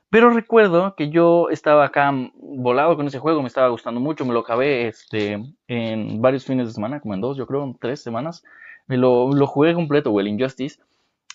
Pero 0.10 0.32
recuerdo 0.32 0.96
que 0.96 1.12
yo 1.12 1.52
estaba 1.52 1.86
acá 1.86 2.12
volado 2.34 2.96
con 2.96 3.06
ese 3.06 3.20
juego, 3.20 3.44
me 3.44 3.48
estaba 3.48 3.68
gustando 3.68 4.00
mucho, 4.00 4.26
me 4.26 4.34
lo 4.34 4.40
acabé 4.40 4.88
este, 4.88 5.40
en 5.68 6.20
varios 6.20 6.46
fines 6.46 6.66
de 6.66 6.74
semana, 6.74 7.00
como 7.00 7.14
en 7.14 7.22
dos, 7.22 7.38
yo 7.38 7.46
creo, 7.46 7.64
en 7.64 7.76
tres 7.76 8.02
semanas. 8.02 8.44
Me 8.88 8.98
lo, 8.98 9.32
lo 9.34 9.46
jugué 9.46 9.76
completo, 9.76 10.20
el 10.20 10.30
Injustice. 10.30 10.80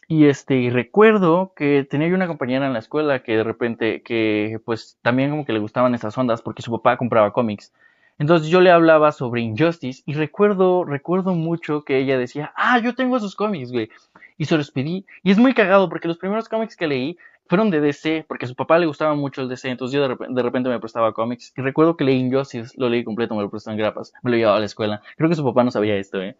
Y 0.08 0.24
este, 0.26 0.56
y 0.56 0.70
recuerdo 0.70 1.52
que 1.54 1.86
tenía 1.88 2.08
yo 2.08 2.16
una 2.16 2.26
compañera 2.26 2.66
en 2.66 2.72
la 2.72 2.80
escuela 2.80 3.22
que 3.22 3.36
de 3.36 3.44
repente, 3.44 4.02
que 4.02 4.58
pues 4.64 4.98
también 5.02 5.30
como 5.30 5.44
que 5.44 5.52
le 5.52 5.60
gustaban 5.60 5.94
esas 5.94 6.18
ondas 6.18 6.42
porque 6.42 6.62
su 6.62 6.72
papá 6.72 6.96
compraba 6.96 7.32
cómics. 7.32 7.72
Entonces 8.18 8.48
yo 8.48 8.60
le 8.60 8.70
hablaba 8.70 9.12
sobre 9.12 9.42
Injustice 9.42 10.02
y 10.06 10.14
recuerdo, 10.14 10.84
recuerdo 10.84 11.34
mucho 11.34 11.84
que 11.84 11.98
ella 11.98 12.16
decía, 12.18 12.52
ah, 12.56 12.78
yo 12.78 12.94
tengo 12.94 13.16
esos 13.16 13.34
cómics, 13.36 13.72
güey. 13.72 13.90
Y 14.38 14.44
se 14.44 14.56
los 14.56 14.70
pedí. 14.70 15.06
Y 15.22 15.30
es 15.30 15.38
muy 15.38 15.54
cagado 15.54 15.88
porque 15.88 16.08
los 16.08 16.18
primeros 16.18 16.48
cómics 16.48 16.76
que 16.76 16.86
leí 16.86 17.18
fueron 17.48 17.70
de 17.70 17.80
DC, 17.80 18.24
porque 18.26 18.46
su 18.46 18.54
papá 18.54 18.78
le 18.78 18.86
gustaba 18.86 19.14
mucho 19.14 19.40
el 19.40 19.48
DC, 19.48 19.68
entonces 19.68 19.94
yo 19.94 20.02
de 20.02 20.42
repente, 20.42 20.68
me 20.68 20.80
prestaba 20.80 21.12
cómics. 21.12 21.52
Y 21.56 21.62
recuerdo 21.62 21.96
que 21.96 22.04
leí 22.04 22.18
Injustice, 22.18 22.74
lo 22.76 22.88
leí 22.88 23.04
completo, 23.04 23.34
me 23.34 23.42
lo 23.42 23.50
prestó 23.50 23.74
grapas, 23.76 24.12
me 24.22 24.30
lo 24.30 24.36
llevaba 24.36 24.56
a 24.56 24.60
la 24.60 24.66
escuela. 24.66 25.02
Creo 25.16 25.28
que 25.28 25.36
su 25.36 25.44
papá 25.44 25.62
no 25.64 25.70
sabía 25.70 25.96
esto, 25.96 26.20
¿eh? 26.20 26.36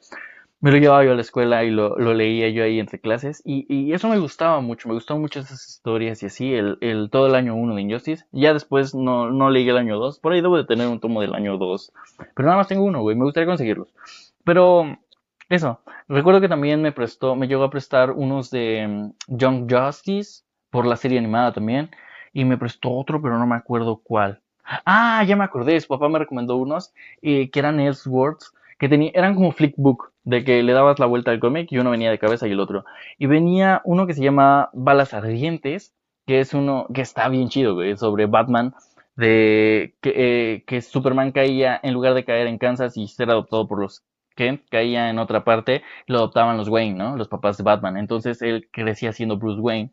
me 0.60 0.70
lo 0.70 0.78
llevaba 0.78 1.04
yo 1.04 1.12
a 1.12 1.14
la 1.14 1.20
escuela 1.20 1.64
y 1.64 1.70
lo, 1.70 1.96
leía 2.14 2.48
yo 2.48 2.64
ahí 2.64 2.80
entre 2.80 2.98
clases 2.98 3.42
y, 3.44 3.92
eso 3.92 4.08
me 4.08 4.18
gustaba 4.18 4.60
mucho, 4.60 4.88
me 4.88 4.94
gustaban 4.94 5.20
mucho 5.20 5.40
esas 5.40 5.68
historias 5.68 6.22
y 6.22 6.26
así, 6.26 6.54
el, 6.54 6.78
el 6.80 7.10
todo 7.10 7.26
el 7.26 7.34
año 7.34 7.54
1 7.54 7.74
de 7.74 7.82
Injustice. 7.82 8.24
Ya 8.32 8.52
después 8.52 8.94
no, 8.94 9.30
no 9.30 9.50
leí 9.50 9.68
el 9.68 9.76
año 9.76 9.98
2, 9.98 10.18
por 10.18 10.32
ahí 10.32 10.40
debo 10.40 10.56
de 10.56 10.64
tener 10.64 10.88
un 10.88 11.00
tomo 11.00 11.20
del 11.20 11.34
año 11.34 11.58
2, 11.58 11.92
pero 12.34 12.46
nada 12.46 12.58
más 12.58 12.68
tengo 12.68 12.84
uno, 12.84 13.02
güey, 13.02 13.16
me 13.16 13.24
gustaría 13.24 13.46
conseguirlos. 13.46 13.88
Pero 14.44 14.98
eso, 15.48 15.80
recuerdo 16.08 16.40
que 16.40 16.48
también 16.48 16.82
me 16.82 16.92
prestó, 16.92 17.36
me 17.36 17.48
llegó 17.48 17.64
a 17.64 17.70
prestar 17.70 18.10
unos 18.10 18.50
de 18.50 18.86
mm, 18.88 19.36
Young 19.36 19.72
Justice 19.72 20.44
por 20.70 20.86
la 20.86 20.96
serie 20.96 21.18
animada 21.18 21.52
también 21.52 21.90
y 22.32 22.44
me 22.44 22.58
prestó 22.58 22.90
otro, 22.92 23.22
pero 23.22 23.38
no 23.38 23.46
me 23.46 23.56
acuerdo 23.56 24.00
cuál. 24.02 24.42
Ah, 24.84 25.24
ya 25.24 25.36
me 25.36 25.44
acordé, 25.44 25.80
su 25.80 25.88
papá 25.88 26.08
me 26.08 26.18
recomendó 26.18 26.56
unos 26.56 26.92
eh, 27.22 27.50
que 27.50 27.58
eran 27.60 27.80
Elseworlds, 27.80 28.52
que 28.78 28.88
tenía, 28.88 29.10
eran 29.14 29.34
como 29.34 29.52
flickbook, 29.52 30.12
de 30.24 30.44
que 30.44 30.62
le 30.62 30.72
dabas 30.72 30.98
la 30.98 31.06
vuelta 31.06 31.30
al 31.30 31.38
cómic 31.40 31.70
y 31.70 31.78
uno 31.78 31.90
venía 31.90 32.10
de 32.10 32.18
cabeza 32.18 32.48
y 32.48 32.52
el 32.52 32.60
otro. 32.60 32.84
Y 33.16 33.26
venía 33.26 33.80
uno 33.84 34.06
que 34.06 34.14
se 34.14 34.22
llama 34.22 34.70
Balas 34.72 35.14
Ardientes, 35.14 35.94
que 36.26 36.40
es 36.40 36.52
uno 36.52 36.86
que 36.92 37.02
está 37.02 37.28
bien 37.28 37.48
chido, 37.48 37.74
güey, 37.74 37.96
sobre 37.96 38.26
Batman, 38.26 38.74
de 39.14 39.94
que, 40.02 40.12
eh, 40.16 40.64
que 40.66 40.82
Superman 40.82 41.32
caía, 41.32 41.78
en 41.82 41.94
lugar 41.94 42.14
de 42.14 42.24
caer 42.24 42.48
en 42.48 42.58
Kansas 42.58 42.96
y 42.96 43.06
ser 43.06 43.30
adoptado 43.30 43.68
por 43.68 43.80
los 43.80 44.02
Kent, 44.36 44.62
caía 44.70 45.10
en 45.10 45.18
otra 45.18 45.42
parte, 45.42 45.82
lo 46.06 46.18
adoptaban 46.18 46.56
los 46.56 46.68
Wayne, 46.68 46.96
¿no? 46.96 47.16
Los 47.16 47.28
papás 47.28 47.56
de 47.56 47.64
Batman. 47.64 47.96
Entonces 47.96 48.40
él 48.42 48.68
crecía 48.70 49.12
siendo 49.12 49.36
Bruce 49.36 49.60
Wayne 49.60 49.90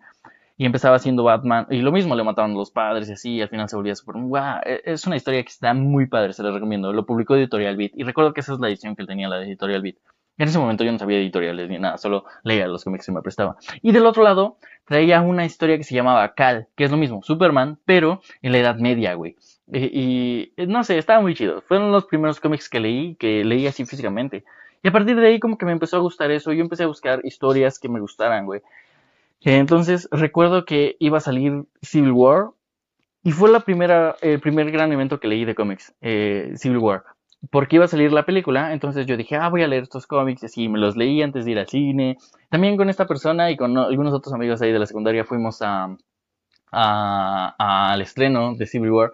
y 0.57 0.65
empezaba 0.65 1.00
siendo 1.00 1.23
Batman, 1.23 1.65
y 1.69 1.81
lo 1.81 1.91
mismo 1.91 2.15
le 2.15 2.23
mataron 2.23 2.53
los 2.53 2.71
padres 2.71 3.09
y 3.09 3.13
así, 3.13 3.41
al 3.41 3.50
final 3.50 3.67
se 3.69 3.75
volvía 3.75 3.95
super, 3.95 4.21
wow, 4.21 4.62
e, 4.63 4.81
es 4.85 5.05
una 5.07 5.15
historia 5.15 5.41
que 5.41 5.50
está 5.50 5.73
muy 5.73 6.05
padre, 6.07 6.33
se 6.33 6.43
la 6.43 6.51
recomiendo, 6.51 6.93
lo 6.93 7.05
publicó 7.05 7.35
Editorial 7.35 7.75
Beat, 7.75 7.91
y 7.95 8.03
recuerdo 8.03 8.33
que 8.33 8.41
esa 8.41 8.53
es 8.53 8.59
la 8.59 8.67
edición 8.67 8.95
que 8.95 9.01
él 9.01 9.07
tenía, 9.07 9.27
la 9.27 9.38
de 9.38 9.47
Editorial 9.47 9.81
Beat. 9.81 9.95
En 10.38 10.47
ese 10.47 10.57
momento 10.57 10.83
yo 10.83 10.91
no 10.91 10.97
sabía 10.97 11.19
editoriales 11.19 11.69
ni 11.69 11.77
nada, 11.77 11.97
solo 11.97 12.25
leía 12.43 12.67
los 12.67 12.83
cómics 12.83 13.05
que 13.05 13.12
me 13.12 13.21
prestaba. 13.21 13.55
Y 13.83 13.91
del 13.91 14.05
otro 14.05 14.23
lado, 14.23 14.57
traía 14.85 15.21
una 15.21 15.45
historia 15.45 15.77
que 15.77 15.83
se 15.83 15.93
llamaba 15.93 16.33
Cal, 16.33 16.67
que 16.75 16.85
es 16.85 16.91
lo 16.91 16.97
mismo, 16.97 17.21
Superman, 17.21 17.79
pero 17.85 18.21
en 18.41 18.51
la 18.51 18.57
Edad 18.57 18.77
Media, 18.77 19.13
güey. 19.13 19.35
Y, 19.72 20.53
no 20.67 20.84
sé, 20.84 20.98
estaba 20.98 21.22
muy 21.22 21.36
chido. 21.36 21.62
Fueron 21.62 21.91
los 21.91 22.05
primeros 22.05 22.39
cómics 22.39 22.70
que 22.70 22.79
leí, 22.79 23.15
que 23.15 23.43
leí 23.43 23.67
así 23.67 23.86
físicamente. 23.86 24.43
Y 24.84 24.89
a 24.89 24.91
partir 24.91 25.15
de 25.15 25.27
ahí 25.27 25.39
como 25.39 25.58
que 25.58 25.65
me 25.65 25.72
empezó 25.72 25.98
a 25.98 26.01
gustar 26.01 26.32
eso. 26.32 26.51
Yo 26.51 26.62
empecé 26.62 26.84
a 26.84 26.88
buscar 26.88 27.22
historias 27.24 27.79
que 27.79 27.89
me 27.89 28.00
gustaran, 28.00 28.46
güey. 28.46 28.62
Entonces 29.41 30.08
recuerdo 30.12 30.65
que 30.65 30.96
iba 31.00 31.17
a 31.17 31.22
salir 31.22 31.65
Civil 31.82 32.12
War 32.12 32.51
y 33.24 33.32
fue 33.32 33.50
la 33.50 33.62
primera, 33.62 34.15
el 34.22 34.39
primer 34.39 34.72
gran 34.72 34.91
evento 34.91 35.20
que 35.20 35.27
leí 35.27 35.46
de 35.46 35.55
cómics, 35.55 35.93
eh, 36.01 36.53
Civil 36.55 36.77
War. 36.77 37.03
Porque 37.50 37.75
iba 37.75 37.86
a 37.86 37.89
salir 37.89 38.13
la 38.13 38.25
película, 38.25 38.74
entonces 38.74 39.05
yo 39.05 39.17
dije, 39.17 39.36
ah, 39.36 39.50
voy 39.50 39.63
a 39.63 39.67
leer 39.67 39.84
estos 39.84 40.08
cómics, 40.08 40.43
y 40.43 40.46
así 40.46 40.70
me 40.70 40.79
los 40.79 40.96
leí 40.96 41.22
antes 41.22 41.43
de 41.43 41.51
ir 41.51 41.60
al 41.60 41.67
cine. 41.67 42.17
También 42.50 42.77
con 42.77 42.89
esta 42.89 43.05
persona 43.05 43.51
y 43.51 43.58
con 43.58 43.77
algunos 43.77 44.13
otros 44.13 44.34
amigos 44.34 44.62
ahí 44.62 44.72
de 44.72 44.79
la 44.79 44.86
secundaria 44.86 45.25
fuimos 45.25 45.62
a, 45.62 45.98
al 46.72 48.01
estreno 48.01 48.55
de 48.55 48.65
Civil 48.65 48.91
War. 48.91 49.12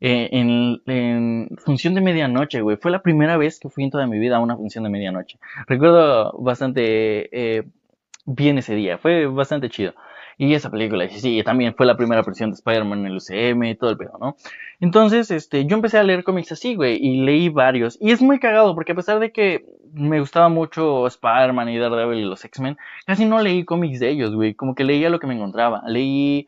Eh, 0.00 0.28
en, 0.32 1.48
función 1.58 1.94
de 1.94 2.00
medianoche, 2.00 2.60
güey. 2.60 2.76
Fue 2.76 2.90
la 2.90 3.02
primera 3.02 3.36
vez 3.36 3.58
que 3.58 3.70
fui 3.70 3.84
en 3.84 3.90
toda 3.90 4.06
mi 4.06 4.18
vida 4.18 4.36
a 4.36 4.40
una 4.40 4.56
función 4.56 4.84
de 4.84 4.90
medianoche. 4.90 5.38
Recuerdo 5.66 6.32
bastante 6.38 7.28
eh, 7.32 7.64
bien 8.26 8.58
ese 8.58 8.74
día. 8.74 8.98
Fue 8.98 9.26
bastante 9.26 9.70
chido. 9.70 9.94
Y 10.38 10.52
esa 10.52 10.70
película, 10.70 11.08
sí, 11.08 11.18
sí, 11.20 11.42
también 11.42 11.74
fue 11.74 11.86
la 11.86 11.96
primera 11.96 12.20
aparición 12.20 12.50
de 12.50 12.56
Spider-Man 12.56 13.00
en 13.00 13.06
el 13.06 13.16
UCM 13.16 13.64
y 13.64 13.74
todo 13.74 13.88
el 13.88 13.96
pedo, 13.96 14.18
¿no? 14.20 14.36
Entonces, 14.80 15.30
este, 15.30 15.64
yo 15.64 15.76
empecé 15.76 15.96
a 15.96 16.02
leer 16.02 16.24
cómics 16.24 16.52
así, 16.52 16.74
güey, 16.74 16.98
y 17.00 17.22
leí 17.22 17.48
varios. 17.48 17.96
Y 18.02 18.10
es 18.10 18.20
muy 18.20 18.38
cagado, 18.38 18.74
porque 18.74 18.92
a 18.92 18.94
pesar 18.94 19.18
de 19.18 19.32
que 19.32 19.64
me 19.94 20.20
gustaba 20.20 20.50
mucho 20.50 21.06
Spider-Man 21.06 21.70
y 21.70 21.78
Daredevil 21.78 22.18
y 22.18 22.24
los 22.24 22.44
X-Men, 22.44 22.76
casi 23.06 23.24
no 23.24 23.40
leí 23.40 23.64
cómics 23.64 23.98
de 23.98 24.10
ellos, 24.10 24.34
güey. 24.34 24.52
Como 24.52 24.74
que 24.74 24.84
leía 24.84 25.08
lo 25.08 25.20
que 25.20 25.26
me 25.26 25.34
encontraba. 25.34 25.82
Leí 25.86 26.46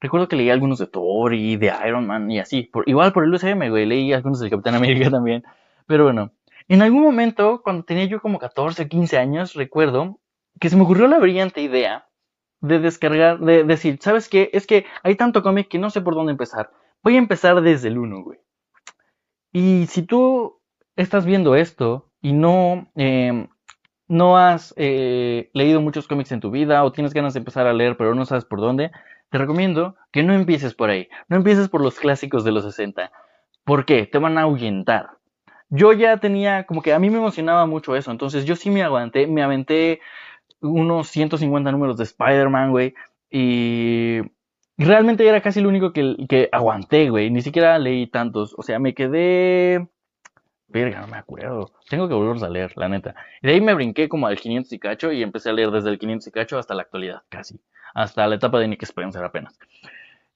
recuerdo 0.00 0.28
que 0.28 0.36
leí 0.36 0.50
algunos 0.50 0.78
de 0.78 0.86
Thor 0.86 1.34
y 1.34 1.56
de 1.56 1.72
Iron 1.86 2.06
Man 2.06 2.30
y 2.30 2.38
así. 2.38 2.62
Por, 2.62 2.88
igual 2.88 3.12
por 3.12 3.24
el 3.24 3.34
UCM, 3.34 3.68
güey, 3.70 3.86
leí 3.86 4.12
algunos 4.12 4.40
del 4.40 4.50
Capitán 4.50 4.74
América 4.74 5.10
también. 5.10 5.44
Pero 5.86 6.04
bueno, 6.04 6.32
en 6.68 6.82
algún 6.82 7.02
momento, 7.02 7.62
cuando 7.62 7.84
tenía 7.84 8.04
yo 8.04 8.20
como 8.20 8.38
14 8.38 8.82
o 8.82 8.88
15 8.88 9.18
años, 9.18 9.54
recuerdo 9.54 10.18
que 10.60 10.68
se 10.68 10.76
me 10.76 10.82
ocurrió 10.82 11.06
la 11.06 11.18
brillante 11.18 11.62
idea 11.62 12.08
de 12.60 12.78
descargar, 12.78 13.38
de 13.38 13.64
decir, 13.64 13.98
¿sabes 14.00 14.28
qué? 14.28 14.50
Es 14.52 14.66
que 14.66 14.84
hay 15.02 15.14
tanto 15.14 15.42
cómic 15.42 15.68
que 15.68 15.78
no 15.78 15.90
sé 15.90 16.00
por 16.00 16.14
dónde 16.14 16.32
empezar. 16.32 16.70
Voy 17.02 17.14
a 17.14 17.18
empezar 17.18 17.60
desde 17.62 17.88
el 17.88 17.98
1, 17.98 18.22
güey. 18.22 18.38
Y 19.52 19.86
si 19.86 20.02
tú 20.02 20.60
estás 20.96 21.24
viendo 21.24 21.54
esto 21.54 22.10
y 22.20 22.32
no, 22.32 22.90
em, 22.96 23.48
no 24.08 24.36
has 24.36 24.74
eh, 24.76 25.50
leído 25.54 25.80
muchos 25.80 26.08
cómics 26.08 26.32
en 26.32 26.40
tu 26.40 26.50
vida 26.50 26.84
o 26.84 26.92
tienes 26.92 27.14
ganas 27.14 27.34
de 27.34 27.38
empezar 27.38 27.66
a 27.66 27.72
leer 27.72 27.96
pero 27.96 28.14
no 28.14 28.26
sabes 28.26 28.44
por 28.44 28.60
dónde, 28.60 28.90
te 29.30 29.38
recomiendo 29.38 29.96
que 30.12 30.22
no 30.22 30.34
empieces 30.34 30.74
por 30.74 30.90
ahí. 30.90 31.08
No 31.28 31.36
empieces 31.36 31.68
por 31.68 31.82
los 31.82 31.98
clásicos 31.98 32.44
de 32.44 32.52
los 32.52 32.64
60. 32.64 33.10
¿Por 33.64 33.84
qué? 33.84 34.06
Te 34.06 34.18
van 34.18 34.38
a 34.38 34.42
ahuyentar. 34.42 35.10
Yo 35.70 35.92
ya 35.92 36.16
tenía, 36.16 36.64
como 36.64 36.80
que 36.82 36.94
a 36.94 36.98
mí 36.98 37.10
me 37.10 37.18
emocionaba 37.18 37.66
mucho 37.66 37.94
eso, 37.94 38.10
entonces 38.10 38.46
yo 38.46 38.56
sí 38.56 38.70
me 38.70 38.82
aguanté, 38.82 39.26
me 39.26 39.42
aventé 39.42 40.00
unos 40.60 41.08
150 41.08 41.70
números 41.72 41.98
de 41.98 42.04
Spider-Man, 42.04 42.70
güey. 42.70 42.94
Y 43.30 44.20
realmente 44.78 45.26
era 45.28 45.42
casi 45.42 45.60
lo 45.60 45.68
único 45.68 45.92
que, 45.92 46.16
que 46.28 46.48
aguanté, 46.52 47.10
güey. 47.10 47.30
Ni 47.30 47.42
siquiera 47.42 47.78
leí 47.78 48.06
tantos. 48.06 48.54
O 48.56 48.62
sea, 48.62 48.78
me 48.78 48.94
quedé... 48.94 49.88
Verga, 50.68 51.00
no 51.00 51.06
me 51.06 51.16
acuerdo. 51.16 51.72
Tengo 51.88 52.08
que 52.08 52.14
volver 52.14 52.44
a 52.44 52.48
leer, 52.50 52.72
la 52.76 52.88
neta. 52.88 53.14
Y 53.42 53.46
de 53.46 53.54
ahí 53.54 53.60
me 53.60 53.74
brinqué 53.74 54.08
como 54.08 54.26
al 54.26 54.38
500 54.38 54.72
y 54.72 54.78
cacho 54.78 55.12
y 55.12 55.22
empecé 55.22 55.50
a 55.50 55.54
leer 55.54 55.70
desde 55.70 55.90
el 55.90 55.98
500 55.98 56.26
y 56.26 56.30
cacho 56.30 56.58
hasta 56.58 56.74
la 56.74 56.82
actualidad, 56.82 57.22
casi. 57.28 57.58
Hasta 57.94 58.26
la 58.26 58.34
etapa 58.34 58.58
de 58.60 58.68
Nick 58.68 58.82
Spencer 58.82 59.24
apenas. 59.24 59.58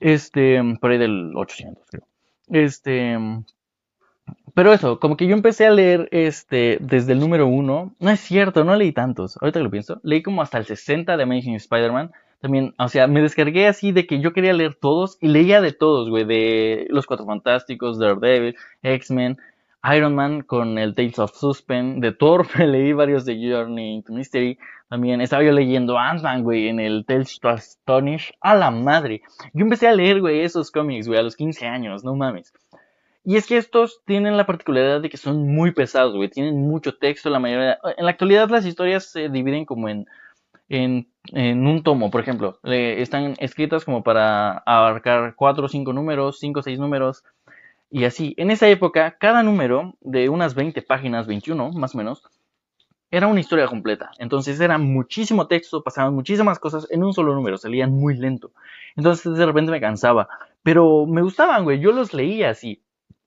Este, 0.01 0.61
por 0.81 0.91
ahí 0.91 0.99
del 0.99 1.33
800, 1.37 1.87
creo. 1.91 2.07
Este, 2.49 3.19
pero 4.55 4.73
eso, 4.73 5.01
como 5.01 5.17
que 5.17 5.27
yo 5.27 5.35
empecé 5.35 5.67
a 5.67 5.71
leer 5.71 6.09
este 6.11 6.79
desde 6.81 7.13
el 7.13 7.21
número 7.21 7.47
uno. 7.47 7.95
No 7.99 8.11
es 8.11 8.21
cierto, 8.21 8.65
no 8.65 8.77
leí 8.77 8.93
tantos. 8.93 9.39
Ahorita 9.41 9.61
que 9.61 9.65
lo 9.65 9.71
pienso. 9.71 10.01
Leí 10.03 10.23
como 10.23 10.43
hasta 10.43 10.59
el 10.59 10.67
60 10.67 11.17
de 11.17 11.23
Amazing 11.23 11.55
Spider-Man. 11.55 12.13
También, 12.41 12.75
o 12.79 12.89
sea, 12.89 13.07
me 13.07 13.23
descargué 13.23 13.69
así 13.69 13.93
de 13.93 14.07
que 14.07 14.21
yo 14.21 14.33
quería 14.33 14.53
leer 14.53 14.75
todos 14.75 15.17
y 15.21 15.29
leía 15.29 15.61
de 15.61 15.73
todos, 15.73 16.11
güey. 16.11 16.25
De 16.25 16.87
Los 16.91 17.07
Cuatro 17.07 17.25
Fantásticos, 17.25 17.99
Daredevil, 17.99 18.57
X-Men, 18.83 19.39
Iron 19.95 20.15
Man 20.15 20.43
con 20.43 20.79
el 20.79 20.95
Tales 20.95 21.19
of 21.19 21.35
Suspense. 21.35 22.01
De 22.01 22.13
Thor 22.13 22.47
me 22.59 22.67
leí 22.67 22.93
varios 22.93 23.25
de 23.25 23.35
Journey 23.37 23.95
into 23.95 24.13
Mystery. 24.13 24.59
También 24.89 25.21
estaba 25.21 25.43
yo 25.43 25.53
leyendo 25.53 25.99
Ant-Man, 25.99 26.43
güey, 26.43 26.69
en 26.69 26.79
el 26.79 27.05
Tales 27.07 27.41
to 27.41 27.49
Astonish. 27.49 28.33
A 28.41 28.55
la 28.55 28.71
madre. 28.71 29.23
Yo 29.53 29.65
empecé 29.65 29.89
a 29.89 29.95
leer, 29.95 30.21
güey, 30.21 30.41
esos 30.41 30.71
cómics, 30.71 31.09
güey, 31.09 31.19
a 31.19 31.23
los 31.23 31.35
15 31.35 31.67
años, 31.67 32.05
no 32.05 32.15
mames. 32.15 32.53
Y 33.25 33.37
es 33.37 33.47
que 33.47 33.57
estos 33.57 34.03
tienen 34.05 34.37
la 34.37 34.47
particularidad 34.47 35.01
de 35.01 35.09
que 35.09 35.17
son 35.17 35.55
muy 35.55 35.71
pesados, 35.73 36.15
güey. 36.15 36.29
Tienen 36.29 36.61
mucho 36.61 36.97
texto, 36.97 37.31
la 37.31 37.39
mayoría. 37.39 37.79
En 37.97 38.05
la 38.05 38.11
actualidad 38.11 38.51
las 38.51 38.67
historias 38.67 39.11
se 39.11 39.29
dividen 39.29 39.65
como 39.65 39.89
en, 39.89 40.07
en, 40.69 41.09
en 41.33 41.67
un 41.67 41.83
tomo, 41.85 42.11
por 42.11 42.21
ejemplo. 42.21 42.59
están 42.65 43.35
escritas 43.39 43.85
como 43.85 44.03
para 44.03 44.59
abarcar 44.59 45.35
cuatro 45.37 45.67
o 45.67 45.69
cinco 45.69 45.93
números, 45.93 46.39
cinco 46.41 46.61
o 46.61 46.63
seis 46.63 46.79
números. 46.81 47.23
Y 47.95 48.07
así. 48.07 48.35
En 48.39 48.51
esa 48.51 48.69
época, 48.69 49.19
cada 49.21 49.43
número 49.43 49.95
de 50.01 50.31
unas 50.31 50.55
20 50.55 50.81
páginas, 50.81 51.27
21 51.27 51.73
más 51.73 51.95
o 51.95 51.99
menos, 51.99 52.25
era 53.11 53.27
una 53.27 53.41
historia 53.41 53.67
completa. 53.67 54.11
Entonces 54.19 54.59
era 54.61 54.79
muchísimo 54.79 55.47
texto, 55.47 55.83
pasaban 55.85 56.15
muchísimas 56.15 56.59
cosas 56.59 56.89
en 56.91 57.05
un 57.05 57.13
solo 57.13 57.35
número, 57.35 57.59
salían 57.59 57.93
muy 57.93 58.17
lento. 58.17 58.53
Entonces 58.97 59.35
de 59.35 59.45
repente 59.45 59.71
me 59.71 59.81
cansaba. 59.81 60.27
Pero 60.63 61.05
me 61.05 61.21
gustaban, 61.21 61.65
güey. 61.65 61.81
Yo 61.81 61.93
los 61.93 62.15
leía 62.15 62.49
así. 62.49 62.83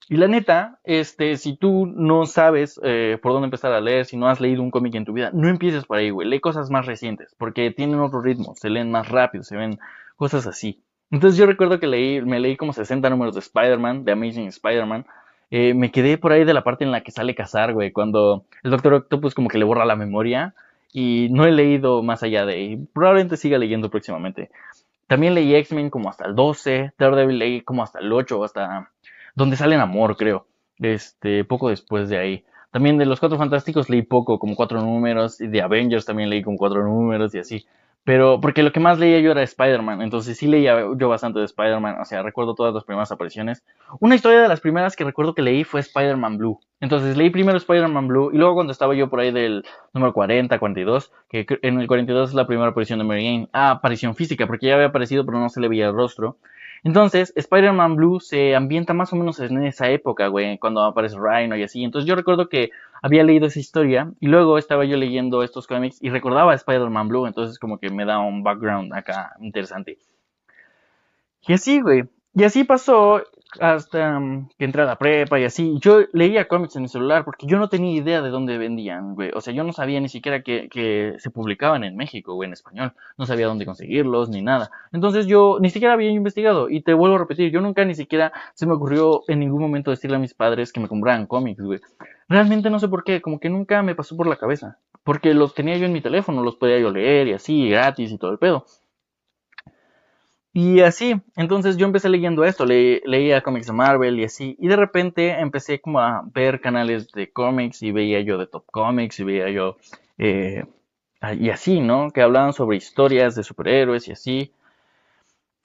Y 0.09 0.17
la 0.17 0.27
neta, 0.27 0.79
este, 0.83 1.37
si 1.37 1.55
tú 1.55 1.85
no 1.85 2.25
sabes 2.25 2.79
eh, 2.83 3.19
por 3.21 3.33
dónde 3.33 3.45
empezar 3.45 3.71
a 3.71 3.81
leer, 3.81 4.05
si 4.05 4.17
no 4.17 4.27
has 4.27 4.41
leído 4.41 4.63
un 4.63 4.71
cómic 4.71 4.95
en 4.95 5.05
tu 5.05 5.13
vida, 5.13 5.29
no 5.31 5.47
empieces 5.47 5.85
por 5.85 5.97
ahí, 5.97 6.09
güey. 6.09 6.27
Lee 6.27 6.39
cosas 6.39 6.71
más 6.71 6.87
recientes, 6.87 7.35
porque 7.37 7.69
tienen 7.69 7.99
otro 7.99 8.19
ritmo, 8.19 8.55
se 8.55 8.71
leen 8.71 8.89
más 8.89 9.09
rápido, 9.09 9.43
se 9.43 9.57
ven 9.57 9.77
cosas 10.15 10.47
así. 10.47 10.81
Entonces 11.11 11.37
yo 11.37 11.45
recuerdo 11.45 11.79
que 11.79 11.87
leí, 11.87 12.21
me 12.21 12.39
leí 12.39 12.57
como 12.57 12.73
60 12.73 13.09
números 13.09 13.35
de 13.35 13.39
Spider-Man, 13.39 14.05
de 14.05 14.11
Amazing 14.11 14.47
Spider-Man. 14.47 15.05
Eh, 15.51 15.73
me 15.73 15.91
quedé 15.91 16.17
por 16.17 16.31
ahí 16.31 16.43
de 16.43 16.53
la 16.53 16.63
parte 16.63 16.83
en 16.83 16.91
la 16.91 17.01
que 17.01 17.11
sale 17.11 17.35
cazar, 17.35 17.73
güey, 17.73 17.91
cuando 17.91 18.45
el 18.63 18.71
Doctor 18.71 18.93
Octopus 18.95 19.35
como 19.35 19.49
que 19.49 19.57
le 19.57 19.65
borra 19.65 19.85
la 19.85 19.95
memoria. 19.95 20.55
Y 20.91 21.27
no 21.31 21.45
he 21.45 21.51
leído 21.51 22.01
más 22.03 22.23
allá 22.23 22.45
de 22.45 22.53
ahí. 22.53 22.87
Probablemente 22.93 23.37
siga 23.37 23.57
leyendo 23.57 23.89
próximamente. 23.89 24.49
También 25.07 25.35
leí 25.35 25.53
X-Men 25.55 25.89
como 25.89 26.09
hasta 26.09 26.25
el 26.25 26.35
12, 26.35 26.93
Daredevil 26.97 27.37
leí 27.37 27.61
como 27.61 27.83
hasta 27.83 27.99
el 27.99 28.11
8, 28.11 28.43
hasta 28.43 28.91
donde 29.35 29.55
sale 29.57 29.75
amor, 29.75 30.17
creo. 30.17 30.47
Este, 30.79 31.43
poco 31.43 31.69
después 31.69 32.09
de 32.09 32.17
ahí. 32.17 32.45
También 32.71 32.97
de 32.97 33.05
los 33.05 33.19
Cuatro 33.19 33.37
Fantásticos 33.37 33.89
leí 33.89 34.01
poco, 34.01 34.39
como 34.39 34.55
cuatro 34.55 34.81
números, 34.81 35.39
y 35.39 35.47
de 35.47 35.61
Avengers 35.61 36.05
también 36.05 36.29
leí 36.29 36.43
como 36.43 36.57
cuatro 36.57 36.83
números 36.83 37.33
y 37.35 37.39
así. 37.39 37.65
Pero, 38.05 38.39
porque 38.39 38.61
lo 38.61 38.71
que 38.71 38.79
más 38.79 38.99
leía 38.99 39.19
yo 39.19 39.31
era 39.31 39.41
Spider-Man, 39.41 40.03
entonces 40.03 40.37
sí 40.37 40.45
leía 40.45 40.77
yo 40.95 41.09
bastante 41.09 41.39
de 41.39 41.45
Spider-Man, 41.45 41.97
o 41.99 42.05
sea, 42.05 42.21
recuerdo 42.21 42.53
todas 42.53 42.71
las 42.71 42.83
primeras 42.83 43.11
apariciones. 43.11 43.65
Una 43.99 44.13
historia 44.13 44.43
de 44.43 44.47
las 44.47 44.61
primeras 44.61 44.95
que 44.95 45.03
recuerdo 45.03 45.33
que 45.33 45.41
leí 45.41 45.63
fue 45.63 45.79
Spider-Man 45.79 46.37
Blue. 46.37 46.59
Entonces 46.79 47.17
leí 47.17 47.31
primero 47.31 47.57
Spider-Man 47.57 48.07
Blue, 48.07 48.29
y 48.31 48.37
luego 48.37 48.53
cuando 48.53 48.71
estaba 48.71 48.93
yo 48.93 49.09
por 49.09 49.21
ahí 49.21 49.31
del 49.31 49.65
número 49.91 50.13
40, 50.13 50.59
42, 50.59 51.11
que 51.27 51.47
en 51.63 51.79
el 51.79 51.87
42 51.87 52.29
es 52.29 52.35
la 52.35 52.45
primera 52.45 52.69
aparición 52.69 52.99
de 52.99 53.05
Mary 53.05 53.25
Jane. 53.25 53.49
Ah, 53.51 53.71
aparición 53.71 54.13
física, 54.13 54.45
porque 54.45 54.67
ya 54.67 54.75
había 54.75 54.87
aparecido, 54.87 55.25
pero 55.25 55.39
no 55.39 55.49
se 55.49 55.59
le 55.59 55.67
veía 55.67 55.87
el 55.87 55.95
rostro. 55.95 56.37
Entonces, 56.85 57.33
Spider-Man 57.35 57.95
Blue 57.95 58.19
se 58.19 58.55
ambienta 58.55 58.93
más 58.93 59.11
o 59.11 59.15
menos 59.15 59.39
en 59.39 59.65
esa 59.65 59.89
época, 59.89 60.27
güey, 60.27 60.59
cuando 60.59 60.83
aparece 60.83 61.17
Rhino 61.19 61.57
y 61.57 61.63
así. 61.63 61.83
Entonces 61.83 62.07
yo 62.07 62.15
recuerdo 62.15 62.47
que 62.47 62.69
había 63.01 63.23
leído 63.23 63.47
esa 63.47 63.59
historia 63.59 64.11
y 64.19 64.27
luego 64.27 64.59
estaba 64.59 64.85
yo 64.85 64.95
leyendo 64.95 65.41
estos 65.41 65.65
cómics 65.65 65.97
y 65.99 66.11
recordaba 66.11 66.51
a 66.51 66.55
Spider-Man 66.55 67.07
Blue, 67.07 67.25
entonces 67.25 67.57
como 67.57 67.79
que 67.79 67.89
me 67.89 68.05
da 68.05 68.19
un 68.19 68.43
background 68.43 68.93
acá 68.93 69.35
interesante. 69.41 69.97
Y 71.47 71.53
así, 71.53 71.81
güey. 71.81 72.03
Y 72.35 72.43
así 72.43 72.63
pasó 72.63 73.23
hasta 73.59 74.19
mm, 74.19 74.49
que 74.57 74.65
entré 74.65 74.81
a 74.81 74.85
la 74.85 74.97
prepa 74.97 75.39
y 75.39 75.45
así, 75.45 75.77
yo 75.79 76.01
leía 76.13 76.47
cómics 76.47 76.75
en 76.75 76.83
mi 76.83 76.87
celular 76.87 77.25
porque 77.25 77.47
yo 77.47 77.57
no 77.57 77.69
tenía 77.69 77.95
idea 77.95 78.21
de 78.21 78.29
dónde 78.29 78.57
vendían, 78.57 79.15
güey. 79.15 79.31
O 79.33 79.41
sea, 79.41 79.53
yo 79.53 79.63
no 79.63 79.73
sabía 79.73 79.99
ni 79.99 80.09
siquiera 80.09 80.41
que, 80.41 80.67
que 80.69 81.15
se 81.19 81.29
publicaban 81.31 81.83
en 81.83 81.95
México, 81.95 82.33
güey, 82.35 82.47
en 82.47 82.53
español. 82.53 82.93
No 83.17 83.25
sabía 83.25 83.47
dónde 83.47 83.65
conseguirlos 83.65 84.29
ni 84.29 84.41
nada. 84.41 84.71
Entonces 84.91 85.27
yo 85.27 85.57
ni 85.61 85.69
siquiera 85.69 85.93
había 85.93 86.09
investigado. 86.09 86.69
Y 86.69 86.81
te 86.81 86.93
vuelvo 86.93 87.15
a 87.15 87.19
repetir, 87.19 87.51
yo 87.51 87.61
nunca 87.61 87.85
ni 87.85 87.95
siquiera 87.95 88.33
se 88.53 88.65
me 88.65 88.73
ocurrió 88.73 89.23
en 89.27 89.39
ningún 89.39 89.61
momento 89.61 89.91
decirle 89.91 90.17
a 90.17 90.19
mis 90.19 90.33
padres 90.33 90.73
que 90.73 90.79
me 90.79 90.87
compraran 90.87 91.27
cómics, 91.27 91.63
güey. 91.63 91.79
Realmente 92.27 92.69
no 92.69 92.79
sé 92.79 92.87
por 92.87 93.03
qué, 93.03 93.21
como 93.21 93.39
que 93.39 93.49
nunca 93.49 93.81
me 93.83 93.95
pasó 93.95 94.17
por 94.17 94.27
la 94.27 94.37
cabeza. 94.37 94.79
Porque 95.03 95.33
los 95.35 95.53
tenía 95.53 95.77
yo 95.77 95.85
en 95.85 95.93
mi 95.93 96.01
teléfono, 96.01 96.43
los 96.43 96.55
podía 96.55 96.79
yo 96.79 96.89
leer 96.89 97.27
y 97.27 97.33
así, 97.33 97.69
gratis 97.69 98.11
y 98.11 98.17
todo 98.17 98.31
el 98.31 98.39
pedo. 98.39 98.65
Y 100.57 100.79
así, 100.79 101.21
entonces 101.35 101.75
yo 101.75 101.85
empecé 101.85 102.07
leyendo 102.07 102.45
esto, 102.45 102.65
leía 102.65 103.41
cómics 103.41 103.67
de 103.67 103.73
Marvel 103.73 104.17
y 104.17 104.23
así, 104.23 104.55
y 104.57 104.69
de 104.69 104.77
repente 104.77 105.31
empecé 105.31 105.81
como 105.81 105.99
a 105.99 106.23
ver 106.33 106.61
canales 106.61 107.11
de 107.11 107.29
cómics 107.29 107.83
y 107.83 107.91
veía 107.91 108.21
yo 108.21 108.37
de 108.37 108.47
Top 108.47 108.63
Comics 108.71 109.19
y 109.19 109.25
veía 109.25 109.49
yo, 109.49 109.75
eh, 110.17 110.63
y 111.37 111.49
así, 111.49 111.81
¿no? 111.81 112.09
Que 112.09 112.21
hablaban 112.21 112.53
sobre 112.53 112.77
historias 112.77 113.35
de 113.35 113.43
superhéroes 113.43 114.07
y 114.07 114.13
así. 114.13 114.53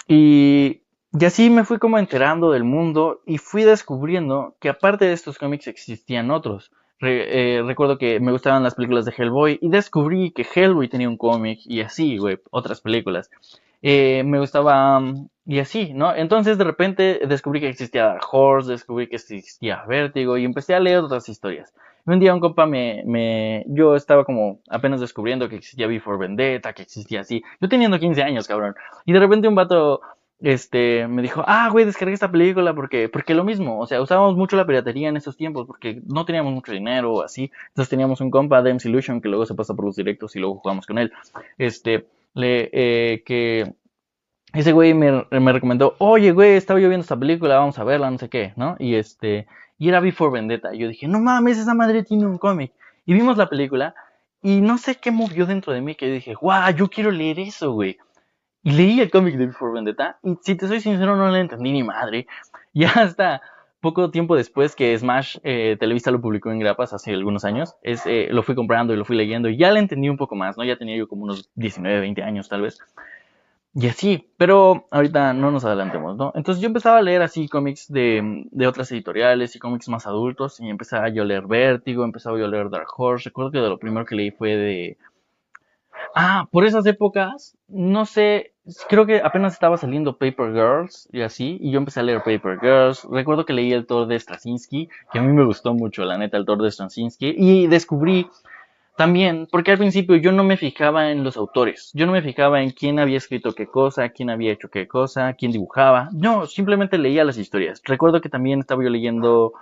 Y, 0.09 0.81
y 1.13 1.25
así 1.25 1.51
me 1.51 1.63
fui 1.63 1.79
como 1.79 1.97
enterando 1.97 2.51
del 2.51 2.65
mundo 2.65 3.21
y 3.27 3.39
fui 3.39 3.63
descubriendo 3.63 4.57
que 4.59 4.71
aparte 4.71 5.05
de 5.05 5.13
estos 5.13 5.39
cómics 5.39 5.69
existían 5.69 6.33
otros. 6.33 6.73
Eh, 7.01 7.63
recuerdo 7.65 7.97
que 7.97 8.19
me 8.19 8.33
gustaban 8.33 8.65
las 8.65 8.75
películas 8.75 9.05
de 9.05 9.15
Hellboy 9.17 9.61
y 9.63 9.69
descubrí 9.69 10.33
que 10.33 10.45
Hellboy 10.53 10.89
tenía 10.89 11.09
un 11.09 11.17
cómic 11.17 11.61
y 11.65 11.81
así, 11.81 12.19
güey, 12.19 12.41
otras 12.51 12.81
películas. 12.81 13.31
Eh, 13.83 14.23
me 14.25 14.39
gustaba 14.39 15.01
mm, 15.01 15.29
y 15.47 15.59
así, 15.59 15.93
¿no? 15.95 16.15
Entonces 16.15 16.59
de 16.59 16.65
repente 16.65 17.21
descubrí 17.27 17.61
que 17.61 17.69
existía 17.69 18.05
Dark 18.05 18.23
Horse, 18.31 18.71
descubrí 18.71 19.09
que 19.09 19.17
existía 19.17 19.85
Vértigo 19.87 20.37
y 20.37 20.45
empecé 20.45 20.75
a 20.75 20.81
leer 20.81 20.99
otras 20.99 21.29
historias. 21.29 21.75
un 22.07 22.21
día 22.21 22.35
un 22.35 22.41
compa 22.41 22.67
me, 22.67 23.03
me, 23.07 23.65
yo 23.69 23.97
estaba 23.97 24.25
como 24.25 24.61
apenas 24.69 25.01
descubriendo 25.01 25.49
que 25.49 25.57
existía 25.57 25.87
Before 25.87 26.19
Vendetta, 26.19 26.73
que 26.73 26.83
existía 26.83 27.23
así, 27.23 27.43
yo 27.61 27.69
teniendo 27.69 27.99
15 27.99 28.23
años, 28.23 28.47
cabrón. 28.47 28.75
Y 29.07 29.13
de 29.13 29.21
repente 29.21 29.49
un 29.49 29.55
vato, 29.55 30.01
este, 30.41 31.07
me 31.09 31.23
dijo, 31.23 31.43
ah, 31.47 31.69
güey, 31.71 31.85
descargué 31.85 32.15
esta 32.15 32.31
película 32.31 32.75
porque, 32.75 33.09
porque 33.09 33.35
lo 33.35 33.45
mismo, 33.45 33.81
o 33.81 33.87
sea, 33.87 34.01
usábamos 34.01 34.37
mucho 34.37 34.57
la 34.57 34.67
piratería 34.67 35.09
en 35.09 35.17
esos 35.17 35.37
tiempos 35.37 35.67
porque 35.67 36.01
no 36.07 36.25
teníamos 36.25 36.53
mucho 36.53 36.73
dinero 36.73 37.13
o 37.15 37.23
así. 37.23 37.51
Entonces 37.69 37.91
teníamos 37.91 38.21
un 38.21 38.31
compa, 38.31 38.63
de 38.63 38.77
Illusion, 38.85 39.21
que 39.21 39.29
luego 39.29 39.47
se 39.47 39.55
pasa 39.55 39.75
por 39.75 39.85
los 39.85 39.97
directos 39.97 40.37
y 40.37 40.39
luego 40.41 40.57
jugamos 40.57 40.87
con 40.87 40.99
él. 40.99 41.13
Este, 41.59 42.07
le, 42.35 42.71
eh, 42.73 43.23
que 43.25 43.75
ese 44.53 44.73
güey 44.73 44.95
me, 44.95 45.27
me, 45.31 45.53
recomendó, 45.53 45.95
oye, 45.99 46.33
güey, 46.33 46.55
estaba 46.55 46.81
yo 46.81 46.89
viendo 46.89 47.03
esta 47.03 47.19
película, 47.19 47.59
vamos 47.59 47.79
a 47.79 47.85
verla, 47.85 48.11
no 48.11 48.19
sé 48.19 48.29
qué, 48.29 48.53
¿no? 48.57 48.77
Y 48.79 48.95
este, 48.97 49.47
y 49.79 49.89
era 49.89 50.01
Before 50.01 50.33
Vendetta. 50.33 50.75
Y 50.75 50.79
yo 50.79 50.89
dije, 50.89 51.07
no 51.09 51.21
mames, 51.21 51.59
esa 51.59 51.75
madre 51.75 52.03
tiene 52.03 52.27
un 52.27 52.39
cómic. 52.39 52.73
Y 53.07 53.15
vimos 53.15 53.37
la 53.37 53.49
película, 53.49 53.95
y 54.43 54.61
no 54.61 54.79
sé 54.79 54.97
qué 54.97 55.11
movió 55.11 55.47
dentro 55.47 55.73
de 55.73 55.81
mí 55.81 55.95
que 55.95 56.11
dije, 56.11 56.35
guau, 56.35 56.73
yo 56.75 56.89
quiero 56.89 57.11
leer 57.11 57.41
eso, 57.41 57.73
güey. 57.73 57.99
Y 58.63 58.73
leí 58.73 59.01
el 59.01 59.11
cómic 59.11 59.37
de 59.37 59.47
Before 59.47 59.73
Vendetta, 59.73 60.19
y 60.23 60.37
si 60.43 60.55
te 60.55 60.69
soy 60.69 60.81
sincero, 60.81 61.17
no 61.17 61.31
le 61.31 61.41
entendí 61.41 61.73
ni 61.73 61.83
madre. 61.83 62.27
Ya 62.73 62.89
hasta 62.91 63.43
poco 63.81 64.11
tiempo 64.11 64.37
después 64.37 64.77
que 64.77 64.97
Smash 64.97 65.39
eh, 65.43 65.77
Televisa 65.79 66.11
lo 66.11 66.21
publicó 66.21 66.51
en 66.51 66.59
grapas 66.59 66.93
hace 66.93 67.13
algunos 67.13 67.45
años, 67.45 67.77
es, 67.83 68.07
eh, 68.07 68.29
lo 68.31 68.43
fui 68.43 68.55
comprando 68.55 68.93
y 68.93 68.97
lo 68.97 69.05
fui 69.05 69.17
leyendo 69.17 69.49
y 69.49 69.57
ya 69.57 69.73
le 69.73 69.81
entendí 69.81 70.09
un 70.09 70.17
poco 70.17 70.37
más, 70.37 70.57
¿no? 70.57 70.65
Ya 70.65 70.77
tenía 70.77 70.97
yo 70.97 71.09
como 71.09 71.25
unos 71.25 71.51
19, 71.55 72.01
20 72.01 72.23
años 72.23 72.49
tal 72.49 72.63
vez. 72.63 72.79
Y 73.73 73.87
así, 73.87 74.33
pero 74.37 74.89
ahorita 74.91 75.33
no 75.33 75.53
nos 75.53 75.65
adelantemos, 75.65 76.17
¿no? 76.17 76.33
Entonces 76.35 76.61
yo 76.61 76.67
empezaba 76.67 76.99
a 76.99 77.03
leer 77.03 77.23
así 77.23 77.49
cómics 77.49 77.91
de, 77.91 78.45
de 78.51 78.67
otras 78.67 78.91
editoriales 78.91 79.55
y 79.55 79.61
cómics 79.61 79.89
más 79.89 80.07
adultos 80.09 80.59
y 80.59 80.69
empezaba 80.69 81.09
yo 81.09 81.23
a 81.23 81.27
leer 81.27 81.47
Vértigo, 81.47 82.03
empezaba 82.03 82.37
yo 82.37 82.47
a 82.47 82.49
leer 82.49 82.69
Dark 82.69 82.89
Horse. 82.97 83.29
Recuerdo 83.29 83.53
que 83.53 83.59
de 83.59 83.69
lo 83.69 83.79
primero 83.79 84.05
que 84.05 84.17
leí 84.17 84.33
fue 84.33 84.57
de... 84.57 84.99
Ah, 86.17 86.49
por 86.51 86.65
esas 86.65 86.85
épocas, 86.87 87.57
no 87.69 88.07
sé, 88.07 88.55
creo 88.89 89.07
que 89.07 89.21
apenas 89.23 89.53
estaba 89.55 89.77
saliendo 89.77 90.17
Paper 90.17 90.53
Girls 90.53 91.09
y 91.13 91.23
así, 91.23 91.59
y 91.61 91.71
yo 91.71 91.79
empecé 91.79 92.01
a 92.01 92.03
leer 92.03 92.23
Paper 92.23 92.59
Girls. 92.61 93.07
Recuerdo 93.11 93.45
que 93.45 93.53
leí 93.53 93.73
el 93.73 93.87
Thor 93.87 94.07
de 94.07 94.19
Straczynski, 94.19 94.89
que 95.13 95.19
a 95.19 95.23
mí 95.23 95.33
me 95.33 95.45
gustó 95.45 95.75
mucho, 95.75 96.05
la 96.05 96.19
neta, 96.19 96.37
el 96.37 96.45
Thor 96.45 96.63
de 96.63 96.71
Straczynski, 96.71 97.35
y 97.37 97.67
descubrí 97.67 98.27
también, 98.97 99.49
porque 99.51 99.71
al 99.71 99.79
principio 99.79 100.17
yo 100.17 100.31
no 100.31 100.45
me 100.45 100.59
fijaba 100.59 101.11
en 101.11 101.25
los 101.25 101.39
autores, 101.39 101.91
yo 101.95 102.05
no 102.05 102.13
me 102.13 102.21
fijaba 102.21 102.63
en 102.63 102.71
quién 102.71 102.99
había 102.99 103.17
escrito 103.17 103.55
qué 103.55 103.67
cosa, 103.67 104.11
quién 104.11 104.29
había 104.29 104.53
hecho 104.53 104.69
qué 104.69 104.87
cosa, 104.87 105.33
quién 105.33 105.53
dibujaba, 105.53 106.11
no, 106.13 106.45
simplemente 106.47 106.99
leía 106.99 107.25
las 107.25 107.39
historias. 107.39 107.81
Recuerdo 107.85 108.21
que 108.21 108.29
también 108.29 108.61
estaba 108.61 108.83
yo 108.85 108.91
leyendo 108.91 109.55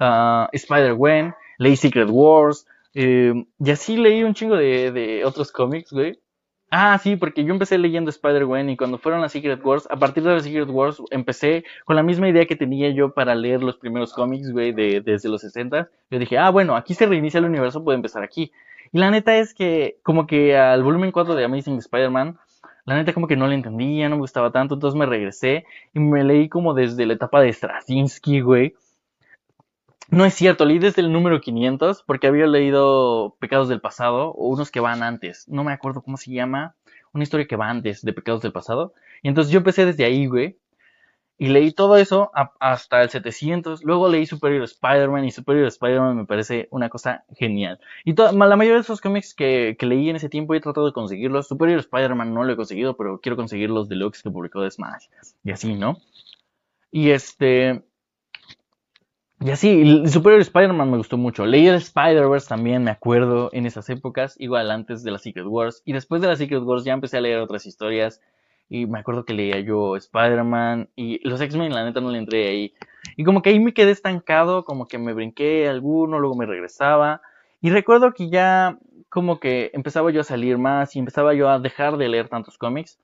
uh, 0.00 0.48
Spider-Gwen, 0.52 1.34
leí 1.56 1.76
Secret 1.76 2.08
Wars, 2.10 2.66
eh, 2.92 3.32
y 3.58 3.70
así 3.70 3.96
leí 3.96 4.22
un 4.22 4.34
chingo 4.34 4.56
de, 4.56 4.92
de 4.92 5.24
otros 5.24 5.50
cómics, 5.50 5.90
güey. 5.92 6.18
Ah, 6.70 6.98
sí, 7.02 7.16
porque 7.16 7.44
yo 7.44 7.52
empecé 7.54 7.78
leyendo 7.78 8.10
Spider-Gwen 8.10 8.68
y 8.68 8.76
cuando 8.76 8.98
fueron 8.98 9.24
a 9.24 9.30
Secret 9.30 9.64
Wars, 9.64 9.88
a 9.90 9.96
partir 9.96 10.22
de 10.22 10.34
las 10.34 10.42
Secret 10.42 10.68
Wars, 10.68 11.02
empecé 11.10 11.64
con 11.86 11.96
la 11.96 12.02
misma 12.02 12.28
idea 12.28 12.44
que 12.44 12.56
tenía 12.56 12.90
yo 12.90 13.14
para 13.14 13.34
leer 13.34 13.62
los 13.62 13.78
primeros 13.78 14.12
cómics, 14.12 14.52
güey, 14.52 14.72
de, 14.72 15.00
desde 15.00 15.30
los 15.30 15.40
60. 15.40 15.88
Yo 16.10 16.18
dije, 16.18 16.36
ah, 16.36 16.50
bueno, 16.50 16.76
aquí 16.76 16.92
se 16.92 17.06
reinicia 17.06 17.38
el 17.38 17.46
universo, 17.46 17.82
puedo 17.82 17.96
empezar 17.96 18.22
aquí. 18.22 18.52
Y 18.92 18.98
la 18.98 19.10
neta 19.10 19.38
es 19.38 19.54
que, 19.54 19.98
como 20.02 20.26
que 20.26 20.58
al 20.58 20.82
volumen 20.82 21.10
4 21.10 21.34
de 21.34 21.44
Amazing 21.44 21.78
Spider-Man, 21.78 22.38
la 22.84 22.96
neta 22.96 23.14
como 23.14 23.28
que 23.28 23.36
no 23.36 23.46
le 23.46 23.54
entendía, 23.54 24.10
no 24.10 24.16
me 24.16 24.22
gustaba 24.22 24.50
tanto, 24.50 24.74
entonces 24.74 24.98
me 24.98 25.06
regresé 25.06 25.64
y 25.94 26.00
me 26.00 26.22
leí 26.22 26.50
como 26.50 26.74
desde 26.74 27.06
la 27.06 27.14
etapa 27.14 27.40
de 27.40 27.52
Straczynski, 27.52 28.40
güey. 28.40 28.74
No 30.10 30.24
es 30.24 30.34
cierto, 30.34 30.64
leí 30.64 30.78
desde 30.78 31.02
el 31.02 31.12
número 31.12 31.40
500 31.40 32.02
porque 32.02 32.26
había 32.28 32.46
leído 32.46 33.36
Pecados 33.40 33.68
del 33.68 33.82
Pasado 33.82 34.30
o 34.30 34.48
unos 34.48 34.70
que 34.70 34.80
van 34.80 35.02
antes. 35.02 35.46
No 35.48 35.64
me 35.64 35.72
acuerdo 35.72 36.02
cómo 36.02 36.16
se 36.16 36.32
llama. 36.32 36.74
Una 37.12 37.24
historia 37.24 37.46
que 37.46 37.56
va 37.56 37.68
antes 37.68 38.02
de 38.02 38.12
Pecados 38.14 38.40
del 38.40 38.52
Pasado. 38.52 38.94
Y 39.22 39.28
entonces 39.28 39.52
yo 39.52 39.58
empecé 39.58 39.84
desde 39.84 40.04
ahí, 40.04 40.26
güey. 40.26 40.56
Y 41.40 41.48
leí 41.48 41.72
todo 41.72 41.96
eso 41.96 42.32
hasta 42.58 43.02
el 43.02 43.10
700. 43.10 43.84
Luego 43.84 44.08
leí 44.08 44.26
Superior 44.26 44.64
Spider-Man 44.64 45.24
y 45.26 45.30
Superior 45.30 45.66
Spider-Man 45.66 46.16
me 46.16 46.24
parece 46.24 46.68
una 46.70 46.88
cosa 46.88 47.24
genial. 47.36 47.78
Y 48.04 48.14
la 48.14 48.32
mayoría 48.32 48.74
de 48.74 48.80
esos 48.80 49.00
cómics 49.00 49.34
que, 49.34 49.76
que, 49.78 49.86
leí 49.86 50.08
en 50.08 50.16
ese 50.16 50.28
tiempo 50.28 50.54
he 50.54 50.60
tratado 50.60 50.86
de 50.86 50.92
conseguirlos. 50.92 51.46
Superior 51.46 51.78
Spider-Man 51.80 52.34
no 52.34 52.44
lo 52.44 52.52
he 52.52 52.56
conseguido, 52.56 52.96
pero 52.96 53.20
quiero 53.20 53.36
conseguir 53.36 53.70
los 53.70 53.88
deluxe 53.88 54.22
que 54.22 54.30
publicó 54.30 54.62
de 54.62 54.70
Smash. 54.70 55.06
Y 55.44 55.52
así, 55.52 55.74
¿no? 55.74 55.98
Y 56.90 57.10
este... 57.10 57.84
Y 59.40 59.50
así, 59.50 60.08
Superior 60.08 60.40
Spider-Man 60.40 60.90
me 60.90 60.96
gustó 60.96 61.16
mucho. 61.16 61.46
Leí 61.46 61.68
el 61.68 61.76
Spider-Verse 61.76 62.48
también, 62.48 62.82
me 62.82 62.90
acuerdo, 62.90 63.50
en 63.52 63.66
esas 63.66 63.88
épocas, 63.88 64.34
igual 64.38 64.70
antes 64.70 65.04
de 65.04 65.12
la 65.12 65.18
Secret 65.18 65.46
Wars. 65.46 65.80
Y 65.84 65.92
después 65.92 66.20
de 66.20 66.26
la 66.26 66.34
Secret 66.34 66.62
Wars 66.62 66.84
ya 66.84 66.92
empecé 66.92 67.18
a 67.18 67.20
leer 67.20 67.38
otras 67.38 67.64
historias. 67.64 68.20
Y 68.68 68.86
me 68.86 68.98
acuerdo 68.98 69.24
que 69.24 69.34
leía 69.34 69.60
yo 69.60 69.96
Spider-Man 69.96 70.90
y 70.96 71.26
los 71.26 71.40
X-Men, 71.40 71.72
la 71.72 71.84
neta 71.84 72.00
no 72.00 72.10
le 72.10 72.18
entré 72.18 72.48
ahí. 72.48 72.74
Y 73.16 73.24
como 73.24 73.40
que 73.40 73.50
ahí 73.50 73.60
me 73.60 73.72
quedé 73.72 73.92
estancado, 73.92 74.64
como 74.64 74.86
que 74.88 74.98
me 74.98 75.14
brinqué 75.14 75.68
alguno, 75.68 76.18
luego 76.18 76.34
me 76.34 76.44
regresaba. 76.44 77.22
Y 77.60 77.70
recuerdo 77.70 78.12
que 78.12 78.28
ya 78.30 78.78
como 79.08 79.38
que 79.38 79.70
empezaba 79.72 80.10
yo 80.10 80.20
a 80.20 80.24
salir 80.24 80.58
más 80.58 80.96
y 80.96 80.98
empezaba 80.98 81.32
yo 81.32 81.48
a 81.48 81.60
dejar 81.60 81.96
de 81.96 82.08
leer 82.08 82.28
tantos 82.28 82.58
cómics. 82.58 82.98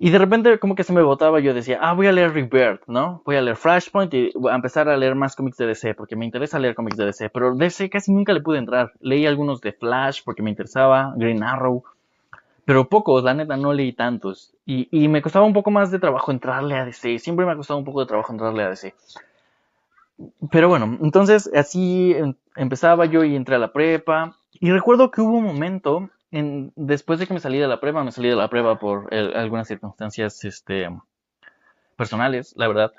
Y 0.00 0.10
de 0.10 0.18
repente 0.18 0.58
como 0.60 0.76
que 0.76 0.84
se 0.84 0.92
me 0.92 1.02
botaba, 1.02 1.40
yo 1.40 1.52
decía, 1.52 1.78
ah, 1.82 1.92
voy 1.92 2.06
a 2.06 2.12
leer 2.12 2.32
Rebirth, 2.32 2.86
¿no? 2.86 3.20
Voy 3.24 3.34
a 3.34 3.42
leer 3.42 3.56
Flashpoint 3.56 4.14
y 4.14 4.30
voy 4.36 4.52
a 4.52 4.54
empezar 4.54 4.88
a 4.88 4.96
leer 4.96 5.16
más 5.16 5.34
cómics 5.34 5.56
de 5.56 5.66
DC, 5.66 5.94
porque 5.94 6.14
me 6.14 6.24
interesa 6.24 6.60
leer 6.60 6.76
cómics 6.76 6.96
de 6.96 7.06
DC, 7.06 7.30
pero 7.30 7.54
DC 7.54 7.90
casi 7.90 8.12
nunca 8.12 8.32
le 8.32 8.40
pude 8.40 8.58
entrar. 8.58 8.92
Leí 9.00 9.26
algunos 9.26 9.60
de 9.60 9.72
Flash 9.72 10.20
porque 10.24 10.42
me 10.42 10.50
interesaba, 10.50 11.14
Green 11.16 11.42
Arrow, 11.42 11.82
pero 12.64 12.88
pocos, 12.88 13.24
la 13.24 13.34
neta, 13.34 13.56
no 13.56 13.72
leí 13.72 13.92
tantos. 13.92 14.54
Y, 14.64 14.88
y 14.92 15.08
me 15.08 15.20
costaba 15.20 15.44
un 15.44 15.52
poco 15.52 15.72
más 15.72 15.90
de 15.90 15.98
trabajo 15.98 16.30
entrarle 16.30 16.76
a 16.76 16.84
DC, 16.84 17.18
siempre 17.18 17.44
me 17.44 17.52
ha 17.52 17.56
costado 17.56 17.78
un 17.78 17.84
poco 17.84 18.00
de 18.00 18.06
trabajo 18.06 18.32
entrarle 18.32 18.62
a 18.62 18.68
DC. 18.68 18.94
Pero 20.50 20.68
bueno, 20.68 20.98
entonces 21.02 21.50
así 21.54 22.12
em, 22.14 22.34
empezaba 22.56 23.06
yo 23.06 23.24
y 23.24 23.34
entré 23.34 23.56
a 23.56 23.58
la 23.58 23.72
prepa. 23.72 24.36
Y 24.52 24.70
recuerdo 24.70 25.10
que 25.10 25.20
hubo 25.20 25.38
un 25.38 25.44
momento 25.44 26.08
después 26.30 27.18
de 27.18 27.26
que 27.26 27.34
me 27.34 27.40
salí 27.40 27.58
de 27.58 27.68
la 27.68 27.80
prueba, 27.80 28.04
me 28.04 28.12
salí 28.12 28.28
de 28.28 28.36
la 28.36 28.48
prueba 28.48 28.78
por 28.78 29.12
algunas 29.14 29.68
circunstancias 29.68 30.44
este, 30.44 30.88
personales, 31.96 32.54
la 32.56 32.68
verdad. 32.68 32.92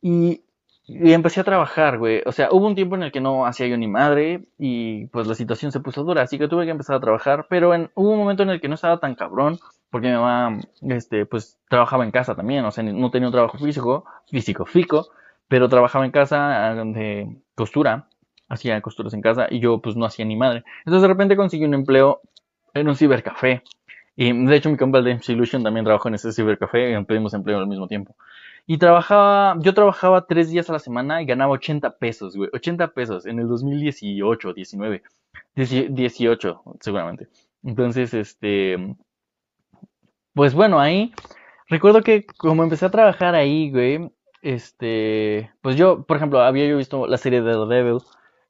Y, 0.00 0.42
empecé 0.86 1.40
a 1.40 1.44
trabajar, 1.44 1.98
güey. 1.98 2.22
O 2.26 2.32
sea, 2.32 2.48
hubo 2.52 2.66
un 2.66 2.74
tiempo 2.74 2.94
en 2.96 3.04
el 3.04 3.12
que 3.12 3.20
no 3.20 3.46
hacía 3.46 3.66
yo 3.66 3.78
ni 3.78 3.88
madre 3.88 4.44
y 4.58 5.06
pues 5.06 5.26
la 5.26 5.34
situación 5.34 5.72
se 5.72 5.80
puso 5.80 6.04
dura, 6.04 6.22
así 6.22 6.38
que 6.38 6.48
tuve 6.48 6.66
que 6.66 6.72
empezar 6.72 6.96
a 6.96 7.00
trabajar. 7.00 7.46
Pero 7.48 7.74
en, 7.74 7.90
hubo 7.94 8.10
un 8.10 8.18
momento 8.18 8.42
en 8.42 8.50
el 8.50 8.60
que 8.60 8.68
no 8.68 8.74
estaba 8.74 9.00
tan 9.00 9.14
cabrón 9.14 9.58
porque 9.94 10.08
mi 10.08 10.14
mamá, 10.14 10.58
este, 10.88 11.24
pues 11.24 11.56
trabajaba 11.68 12.02
en 12.02 12.10
casa 12.10 12.34
también, 12.34 12.64
o 12.64 12.72
sea, 12.72 12.82
no 12.82 13.12
tenía 13.12 13.28
un 13.28 13.32
trabajo 13.32 13.58
físico, 13.58 14.04
físico, 14.26 14.66
fico, 14.66 15.06
pero 15.46 15.68
trabajaba 15.68 16.04
en 16.04 16.10
casa 16.10 16.74
de 16.74 17.38
costura, 17.54 18.08
hacía 18.48 18.80
costuras 18.80 19.14
en 19.14 19.20
casa 19.20 19.46
y 19.48 19.60
yo 19.60 19.80
pues 19.80 19.94
no 19.94 20.04
hacía 20.04 20.24
ni 20.24 20.34
madre. 20.34 20.64
Entonces 20.80 21.02
de 21.02 21.06
repente 21.06 21.36
conseguí 21.36 21.64
un 21.64 21.74
empleo 21.74 22.22
en 22.74 22.88
un 22.88 22.96
cibercafé. 22.96 23.62
Y 24.16 24.32
de 24.32 24.56
hecho 24.56 24.70
mi 24.70 24.76
compa 24.76 25.02
de 25.02 25.18
Illusion 25.26 25.62
también 25.62 25.84
trabajó 25.84 26.08
en 26.08 26.14
ese 26.14 26.32
cibercafé 26.32 26.92
y 26.92 27.04
pedimos 27.04 27.34
empleo 27.34 27.58
al 27.58 27.66
mismo 27.66 27.88
tiempo. 27.88 28.14
Y 28.66 28.78
trabajaba, 28.78 29.56
yo 29.60 29.74
trabajaba 29.74 30.26
tres 30.26 30.50
días 30.50 30.70
a 30.70 30.72
la 30.74 30.78
semana 30.78 31.20
y 31.20 31.26
ganaba 31.26 31.52
80 31.52 31.98
pesos, 31.98 32.36
güey. 32.36 32.48
80 32.52 32.88
pesos 32.88 33.26
en 33.26 33.38
el 33.38 33.48
2018, 33.48 34.54
19. 34.54 35.02
18, 35.54 36.62
seguramente. 36.80 37.28
Entonces, 37.62 38.14
este. 38.14 38.96
Pues 40.32 40.54
bueno, 40.54 40.80
ahí. 40.80 41.12
Recuerdo 41.68 42.02
que 42.02 42.26
como 42.38 42.62
empecé 42.62 42.86
a 42.86 42.90
trabajar 42.90 43.34
ahí, 43.34 43.70
güey. 43.70 44.10
Este. 44.42 45.50
Pues 45.60 45.76
yo, 45.76 46.04
por 46.04 46.16
ejemplo, 46.16 46.40
había 46.40 46.66
yo 46.66 46.78
visto 46.78 47.06
la 47.06 47.18
serie 47.18 47.42
de 47.42 47.52
The 47.52 47.74
Devil. 47.74 47.98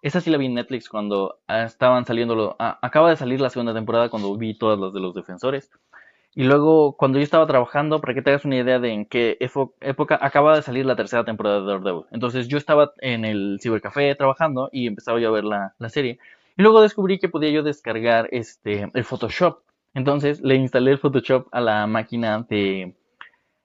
Esa 0.05 0.21
sí 0.21 0.29
la 0.29 0.37
vi 0.37 0.45
en 0.45 0.55
Netflix 0.55 0.90
cuando 0.90 1.38
estaban 1.49 2.05
saliendo. 2.05 2.57
acaba 2.59 3.09
de 3.09 3.17
salir 3.17 3.40
la 3.40 3.49
segunda 3.49 3.73
temporada 3.73 4.11
cuando 4.11 4.37
vi 4.37 4.53
todas 4.53 4.79
las 4.79 4.93
de 4.93 5.01
los 5.01 5.14
defensores. 5.14 5.71
Y 6.35 6.43
luego, 6.45 6.95
cuando 6.95 7.19
yo 7.19 7.25
estaba 7.25 7.47
trabajando, 7.47 8.03
para 8.03 8.12
que 8.12 8.21
te 8.21 8.29
hagas 8.29 8.45
una 8.45 8.59
idea 8.59 8.79
de 8.79 8.90
en 8.90 9.07
qué 9.07 9.38
época 9.40 10.19
acaba 10.21 10.57
de 10.57 10.61
salir 10.61 10.85
la 10.85 10.95
tercera 10.95 11.25
temporada 11.25 11.61
de 11.62 11.67
Daredevil. 11.67 12.05
Entonces 12.11 12.49
yo 12.49 12.59
estaba 12.59 12.93
en 13.01 13.25
el 13.25 13.59
cibercafé 13.62 14.14
trabajando 14.14 14.69
y 14.73 14.88
empezaba 14.88 15.19
yo 15.21 15.29
a 15.29 15.33
ver 15.33 15.45
la, 15.45 15.75
serie. 15.88 16.19
Y 16.59 16.61
luego 16.61 16.83
descubrí 16.83 17.19
que 17.19 17.31
podía 17.31 17.49
yo 17.49 17.62
descargar 17.62 18.29
este, 18.31 18.90
el 18.93 19.05
Photoshop. 19.05 19.61
Entonces 19.95 20.43
le 20.43 20.57
instalé 20.57 20.90
el 20.90 20.99
Photoshop 20.99 21.49
a 21.51 21.62
la 21.62 21.87
máquina 21.87 22.45
de, 22.47 22.95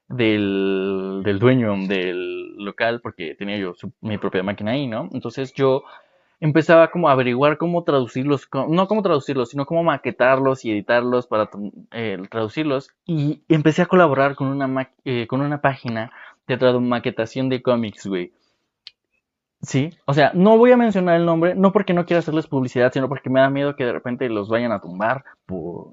del, 0.08 1.20
del 1.22 1.38
dueño 1.38 1.76
del 1.86 2.56
local, 2.56 3.02
porque 3.02 3.34
tenía 3.34 3.58
yo 3.58 3.74
mi 4.00 4.16
propia 4.16 4.42
máquina 4.42 4.70
ahí, 4.70 4.86
¿no? 4.86 5.10
Entonces 5.12 5.52
yo 5.52 5.82
empezaba 6.40 6.90
como 6.90 7.08
a 7.08 7.12
averiguar 7.12 7.58
cómo 7.58 7.84
traducirlos, 7.84 8.48
no 8.68 8.88
cómo 8.88 9.02
traducirlos, 9.02 9.50
sino 9.50 9.66
cómo 9.66 9.82
maquetarlos 9.82 10.64
y 10.64 10.72
editarlos 10.72 11.26
para 11.26 11.50
eh, 11.92 12.18
traducirlos. 12.30 12.90
Y 13.06 13.42
empecé 13.48 13.82
a 13.82 13.86
colaborar 13.86 14.34
con 14.34 14.48
una, 14.48 14.90
eh, 15.04 15.26
con 15.26 15.42
una 15.42 15.60
página 15.60 16.10
de 16.46 16.80
maquetación 16.80 17.48
de 17.48 17.62
cómics, 17.62 18.06
güey. 18.06 18.32
Sí, 19.62 19.90
o 20.06 20.14
sea, 20.14 20.32
no 20.34 20.56
voy 20.56 20.72
a 20.72 20.76
mencionar 20.78 21.16
el 21.16 21.26
nombre, 21.26 21.54
no 21.54 21.70
porque 21.70 21.92
no 21.92 22.06
quiera 22.06 22.20
hacerles 22.20 22.46
publicidad, 22.46 22.90
sino 22.92 23.08
porque 23.10 23.28
me 23.28 23.40
da 23.40 23.50
miedo 23.50 23.76
que 23.76 23.84
de 23.84 23.92
repente 23.92 24.28
los 24.30 24.48
vayan 24.48 24.72
a 24.72 24.80
tumbar. 24.80 25.22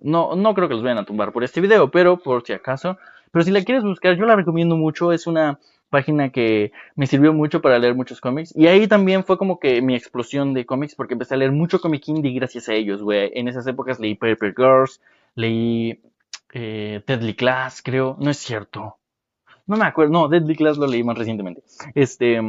No, 0.01 0.36
no 0.38 0.53
creo 0.53 0.69
que 0.69 0.75
los 0.75 0.83
vayan 0.83 0.99
a 0.99 1.05
tumbar 1.05 1.33
por 1.33 1.43
este 1.43 1.60
video, 1.60 1.91
pero 1.91 2.17
por 2.17 2.43
si 2.45 2.53
acaso. 2.53 2.97
Pero 3.31 3.43
si 3.43 3.51
la 3.51 3.62
quieres 3.63 3.83
buscar, 3.83 4.15
yo 4.15 4.25
la 4.25 4.38
recomiendo 4.38 4.77
mucho. 4.77 5.12
Es 5.12 5.27
una 5.27 5.60
página 5.89 6.30
que 6.30 6.71
me 6.95 7.08
sirvió 7.08 7.34
mucho 7.34 7.62
para 7.62 7.80
leer 7.80 7.95
muchos 7.95 8.21
cómics. 8.21 8.54
Y 8.56 8.67
ahí 8.67 8.88
también 8.88 9.23
fue 9.23 9.38
como 9.38 9.60
que 9.60 9.82
mi 9.82 9.95
explosión 9.95 10.54
de 10.54 10.65
cómics, 10.65 10.95
porque 10.95 11.13
empecé 11.13 11.36
a 11.36 11.38
leer 11.38 11.52
mucho 11.52 11.80
cómic 11.80 12.08
indie 12.08 12.34
gracias 12.34 12.69
a 12.69 12.73
ellos, 12.73 13.02
güey. 13.02 13.32
En 13.34 13.47
esas 13.47 13.67
épocas 13.67 14.00
leí 14.00 14.15
Paper 14.15 14.54
Girls, 14.56 15.02
leí 15.36 16.00
eh, 16.54 17.02
Deadly 17.06 17.36
Class, 17.36 17.82
creo. 17.82 18.17
No 18.19 18.30
es 18.30 18.38
cierto. 18.38 18.97
No 19.65 19.78
me 19.78 19.86
acuerdo. 19.86 20.12
No, 20.13 20.28
Deadly 20.28 20.56
Class 20.56 20.78
lo 20.78 20.88
leí 20.88 21.04
más 21.04 21.17
recientemente. 21.17 21.63
Este. 21.93 22.39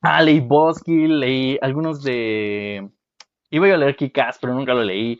Ah, 0.00 0.22
leí 0.22 0.40
Buzzkill, 0.40 1.20
leí 1.20 1.58
algunos 1.60 2.02
de. 2.02 2.88
Iba 3.50 3.66
a 3.66 3.76
leer 3.76 3.96
Kick-Ass, 3.96 4.38
pero 4.40 4.54
nunca 4.54 4.74
lo 4.74 4.84
leí. 4.84 5.18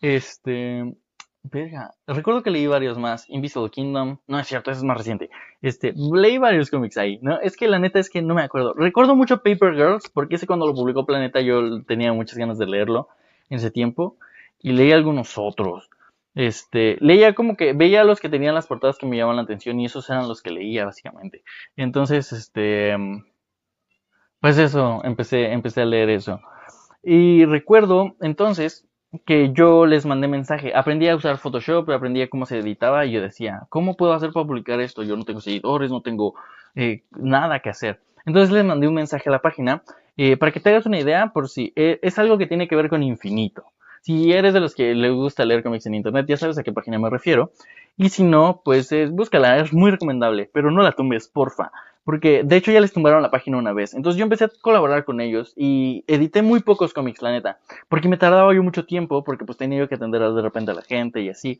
Este. 0.00 0.94
Verga, 1.48 1.94
recuerdo 2.06 2.42
que 2.42 2.50
leí 2.50 2.66
varios 2.66 2.98
más. 2.98 3.28
Invisible 3.30 3.70
Kingdom, 3.70 4.18
no 4.26 4.38
es 4.38 4.48
cierto, 4.48 4.70
eso 4.70 4.80
es 4.80 4.84
más 4.84 4.96
reciente. 4.96 5.30
Este, 5.62 5.92
leí 5.94 6.38
varios 6.38 6.70
cómics 6.70 6.96
ahí, 6.96 7.18
¿no? 7.22 7.40
Es 7.40 7.56
que 7.56 7.68
la 7.68 7.78
neta 7.78 8.00
es 8.00 8.10
que 8.10 8.20
no 8.20 8.34
me 8.34 8.42
acuerdo. 8.42 8.74
Recuerdo 8.74 9.14
mucho 9.14 9.42
Paper 9.42 9.74
Girls, 9.74 10.08
porque 10.08 10.36
ese 10.36 10.46
cuando 10.46 10.66
lo 10.66 10.74
publicó 10.74 11.06
Planeta 11.06 11.40
yo 11.40 11.82
tenía 11.84 12.12
muchas 12.12 12.36
ganas 12.36 12.58
de 12.58 12.66
leerlo 12.66 13.08
en 13.48 13.58
ese 13.58 13.70
tiempo. 13.70 14.16
Y 14.58 14.72
leí 14.72 14.90
algunos 14.90 15.38
otros. 15.38 15.88
Este, 16.34 16.96
leía 17.00 17.34
como 17.34 17.56
que, 17.56 17.72
veía 17.74 18.02
los 18.02 18.20
que 18.20 18.28
tenían 18.28 18.54
las 18.54 18.66
portadas 18.66 18.98
que 18.98 19.06
me 19.06 19.16
llamaban 19.16 19.36
la 19.36 19.42
atención 19.42 19.78
y 19.78 19.86
esos 19.86 20.08
eran 20.10 20.28
los 20.28 20.42
que 20.42 20.50
leía 20.50 20.84
básicamente. 20.84 21.44
Entonces, 21.76 22.32
este, 22.32 22.96
pues 24.40 24.58
eso, 24.58 25.02
empecé, 25.04 25.52
empecé 25.52 25.82
a 25.82 25.86
leer 25.86 26.10
eso. 26.10 26.40
Y 27.02 27.44
recuerdo 27.44 28.16
entonces 28.20 28.85
que 29.24 29.52
yo 29.52 29.86
les 29.86 30.04
mandé 30.04 30.28
mensaje. 30.28 30.72
Aprendí 30.74 31.08
a 31.08 31.16
usar 31.16 31.38
Photoshop, 31.38 31.90
aprendí 31.90 32.22
a 32.22 32.28
cómo 32.28 32.46
se 32.46 32.58
editaba 32.58 33.06
y 33.06 33.12
yo 33.12 33.20
decía, 33.20 33.62
¿cómo 33.68 33.96
puedo 33.96 34.12
hacer 34.12 34.32
para 34.32 34.46
publicar 34.46 34.80
esto? 34.80 35.02
Yo 35.02 35.16
no 35.16 35.24
tengo 35.24 35.40
seguidores, 35.40 35.90
no 35.90 36.02
tengo 36.02 36.34
eh, 36.74 37.02
nada 37.18 37.60
que 37.60 37.70
hacer. 37.70 38.00
Entonces 38.24 38.50
les 38.50 38.64
mandé 38.64 38.88
un 38.88 38.94
mensaje 38.94 39.28
a 39.28 39.32
la 39.32 39.40
página 39.40 39.82
eh, 40.16 40.36
para 40.36 40.52
que 40.52 40.60
te 40.60 40.70
hagas 40.70 40.86
una 40.86 40.98
idea 40.98 41.28
por 41.28 41.48
si 41.48 41.72
eh, 41.76 41.98
es 42.02 42.18
algo 42.18 42.38
que 42.38 42.46
tiene 42.46 42.68
que 42.68 42.76
ver 42.76 42.88
con 42.88 43.02
infinito. 43.02 43.64
Si 44.02 44.32
eres 44.32 44.54
de 44.54 44.60
los 44.60 44.74
que 44.74 44.94
le 44.94 45.10
gusta 45.10 45.44
leer 45.44 45.62
cómics 45.62 45.86
en 45.86 45.94
internet, 45.94 46.26
ya 46.28 46.36
sabes 46.36 46.58
a 46.58 46.62
qué 46.62 46.72
página 46.72 46.98
me 46.98 47.10
refiero. 47.10 47.50
Y 47.96 48.10
si 48.10 48.22
no, 48.22 48.60
pues 48.64 48.90
búscala, 49.10 49.58
es 49.58 49.72
muy 49.72 49.90
recomendable, 49.90 50.48
pero 50.52 50.70
no 50.70 50.82
la 50.82 50.92
tumbes, 50.92 51.28
porfa. 51.28 51.72
Porque 52.06 52.44
de 52.44 52.56
hecho 52.56 52.70
ya 52.70 52.80
les 52.80 52.92
tumbaron 52.92 53.20
la 53.20 53.32
página 53.32 53.56
una 53.56 53.72
vez. 53.72 53.92
Entonces 53.92 54.16
yo 54.16 54.22
empecé 54.22 54.44
a 54.44 54.50
colaborar 54.62 55.04
con 55.04 55.20
ellos 55.20 55.52
y 55.56 56.04
edité 56.06 56.40
muy 56.40 56.60
pocos 56.60 56.94
cómics, 56.94 57.20
la 57.20 57.32
neta. 57.32 57.58
Porque 57.88 58.08
me 58.08 58.16
tardaba 58.16 58.54
yo 58.54 58.62
mucho 58.62 58.86
tiempo, 58.86 59.24
porque 59.24 59.44
pues 59.44 59.58
tenía 59.58 59.80
yo 59.80 59.88
que 59.88 59.96
atender 59.96 60.22
de 60.22 60.40
repente 60.40 60.70
a 60.70 60.74
la 60.74 60.82
gente 60.82 61.20
y 61.20 61.30
así. 61.30 61.58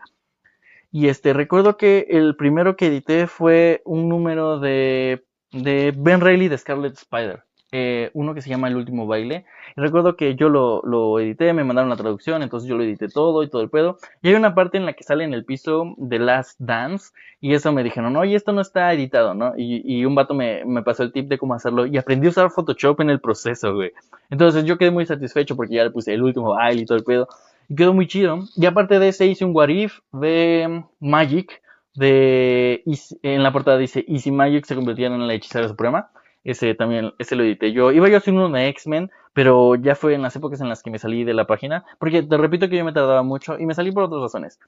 Y 0.92 1.08
este, 1.08 1.32
recuerdo 1.32 1.76
que 1.76 2.06
el 2.10 2.36
primero 2.36 2.76
que 2.76 2.86
edité 2.86 3.26
fue 3.26 3.82
un 3.84 4.08
número 4.08 4.60
de, 4.60 5.24
de 5.50 5.92
Ben 5.96 6.20
Reilly 6.20 6.46
de 6.46 6.58
Scarlet 6.58 6.92
Spider. 6.92 7.42
Eh, 7.78 8.10
uno 8.14 8.34
que 8.34 8.40
se 8.40 8.48
llama 8.48 8.68
El 8.68 8.76
último 8.76 9.06
baile. 9.06 9.44
Y 9.76 9.80
recuerdo 9.82 10.16
que 10.16 10.34
yo 10.34 10.48
lo, 10.48 10.80
lo, 10.82 11.20
edité, 11.20 11.52
me 11.52 11.62
mandaron 11.62 11.90
la 11.90 11.96
traducción, 11.96 12.42
entonces 12.42 12.66
yo 12.66 12.74
lo 12.78 12.84
edité 12.84 13.08
todo 13.08 13.42
y 13.42 13.50
todo 13.50 13.60
el 13.60 13.68
pedo. 13.68 13.98
Y 14.22 14.28
hay 14.28 14.34
una 14.34 14.54
parte 14.54 14.78
en 14.78 14.86
la 14.86 14.94
que 14.94 15.04
sale 15.04 15.24
en 15.24 15.34
el 15.34 15.44
piso 15.44 15.94
de 15.98 16.18
Last 16.18 16.58
Dance. 16.58 17.10
Y 17.38 17.52
eso 17.52 17.72
me 17.72 17.84
dijeron, 17.84 18.14
no, 18.14 18.24
y 18.24 18.34
esto 18.34 18.52
no 18.52 18.62
está 18.62 18.94
editado, 18.94 19.34
¿no? 19.34 19.52
Y, 19.58 20.06
un 20.06 20.14
vato 20.14 20.32
me, 20.32 20.64
me, 20.64 20.82
pasó 20.82 21.02
el 21.02 21.12
tip 21.12 21.28
de 21.28 21.36
cómo 21.36 21.52
hacerlo. 21.52 21.84
Y 21.84 21.98
aprendí 21.98 22.28
a 22.28 22.30
usar 22.30 22.50
Photoshop 22.50 22.98
en 23.02 23.10
el 23.10 23.20
proceso, 23.20 23.74
güey. 23.74 23.92
Entonces 24.30 24.64
yo 24.64 24.78
quedé 24.78 24.90
muy 24.90 25.04
satisfecho 25.04 25.54
porque 25.54 25.74
ya 25.74 25.84
le 25.84 25.90
puse 25.90 26.14
el 26.14 26.22
último 26.22 26.54
baile 26.54 26.80
y 26.80 26.86
todo 26.86 26.96
el 26.96 27.04
pedo. 27.04 27.28
Y 27.68 27.74
quedó 27.74 27.92
muy 27.92 28.06
chido. 28.06 28.38
Y 28.56 28.64
aparte 28.64 28.98
de 28.98 29.08
ese 29.08 29.26
hice 29.26 29.44
un 29.44 29.54
What 29.54 29.68
de 30.12 30.82
Magic. 31.00 31.60
De, 31.94 32.82
en 33.22 33.42
la 33.42 33.52
portada 33.52 33.78
dice, 33.78 34.04
y 34.06 34.18
si 34.20 34.30
Magic 34.30 34.64
se 34.64 34.74
convirtiera 34.74 35.14
en 35.14 35.26
la 35.26 35.34
hechicera 35.34 35.68
suprema. 35.68 36.10
Ese 36.46 36.76
también, 36.76 37.12
ese 37.18 37.34
lo 37.34 37.42
edité 37.42 37.72
yo. 37.72 37.90
Iba 37.90 38.08
yo 38.08 38.14
a 38.14 38.18
hacer 38.18 38.32
uno 38.32 38.48
de 38.48 38.68
X-Men, 38.68 39.10
pero 39.32 39.74
ya 39.74 39.96
fue 39.96 40.14
en 40.14 40.22
las 40.22 40.36
épocas 40.36 40.60
en 40.60 40.68
las 40.68 40.80
que 40.80 40.92
me 40.92 41.00
salí 41.00 41.24
de 41.24 41.34
la 41.34 41.48
página. 41.48 41.84
Porque 41.98 42.22
te 42.22 42.36
repito 42.36 42.68
que 42.68 42.76
yo 42.76 42.84
me 42.84 42.92
tardaba 42.92 43.24
mucho 43.24 43.58
y 43.58 43.66
me 43.66 43.74
salí 43.74 43.90
por 43.90 44.04
otras 44.04 44.22
razones. 44.22 44.60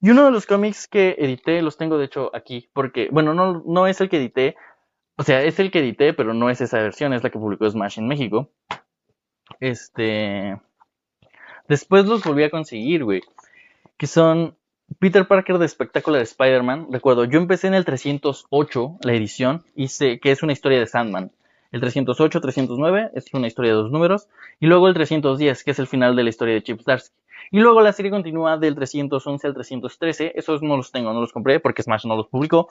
Y 0.00 0.10
uno 0.10 0.24
de 0.24 0.32
los 0.32 0.46
cómics 0.46 0.88
que 0.88 1.14
edité, 1.16 1.62
los 1.62 1.76
tengo 1.76 1.96
de 1.96 2.06
hecho 2.06 2.34
aquí, 2.34 2.68
porque, 2.72 3.08
bueno, 3.12 3.34
no, 3.34 3.62
no 3.64 3.86
es 3.86 4.00
el 4.00 4.08
que 4.08 4.16
edité, 4.16 4.56
o 5.16 5.22
sea, 5.22 5.44
es 5.44 5.60
el 5.60 5.70
que 5.70 5.78
edité, 5.78 6.12
pero 6.12 6.34
no 6.34 6.50
es 6.50 6.60
esa 6.60 6.78
versión, 6.78 7.12
es 7.12 7.22
la 7.22 7.30
que 7.30 7.38
publicó 7.38 7.70
Smash 7.70 8.00
en 8.00 8.08
México. 8.08 8.50
Este. 9.60 10.60
Después 11.68 12.04
los 12.06 12.24
volví 12.24 12.42
a 12.42 12.50
conseguir, 12.50 13.04
güey. 13.04 13.22
Que 13.96 14.08
son 14.08 14.56
Peter 14.98 15.26
Parker 15.26 15.58
de 15.58 15.68
Spectacular 15.68 16.22
Spider-Man, 16.22 16.88
recuerdo, 16.90 17.24
yo 17.24 17.38
empecé 17.38 17.68
en 17.68 17.74
el 17.74 17.84
308, 17.84 18.98
la 19.02 19.12
edición, 19.12 19.64
hice, 19.74 20.18
que 20.18 20.32
es 20.32 20.42
una 20.42 20.52
historia 20.52 20.78
de 20.80 20.86
Sandman. 20.86 21.30
El 21.70 21.80
308, 21.80 22.40
309 22.40 23.10
es 23.14 23.32
una 23.32 23.46
historia 23.46 23.70
de 23.70 23.76
dos 23.78 23.90
números. 23.90 24.28
Y 24.60 24.66
luego 24.66 24.88
el 24.88 24.94
310, 24.94 25.64
que 25.64 25.70
es 25.70 25.78
el 25.78 25.86
final 25.86 26.14
de 26.16 26.22
la 26.22 26.28
historia 26.28 26.54
de 26.54 26.62
Chip 26.62 26.80
Starsky. 26.80 27.16
Y 27.50 27.60
luego 27.60 27.80
la 27.80 27.92
serie 27.92 28.10
continúa 28.10 28.58
del 28.58 28.74
311 28.74 29.46
al 29.46 29.54
313. 29.54 30.32
Esos 30.34 30.62
no 30.62 30.76
los 30.76 30.92
tengo, 30.92 31.12
no 31.12 31.20
los 31.20 31.32
compré 31.32 31.60
porque 31.60 31.82
Smash 31.82 32.06
no 32.06 32.14
los 32.14 32.28
publicó. 32.28 32.68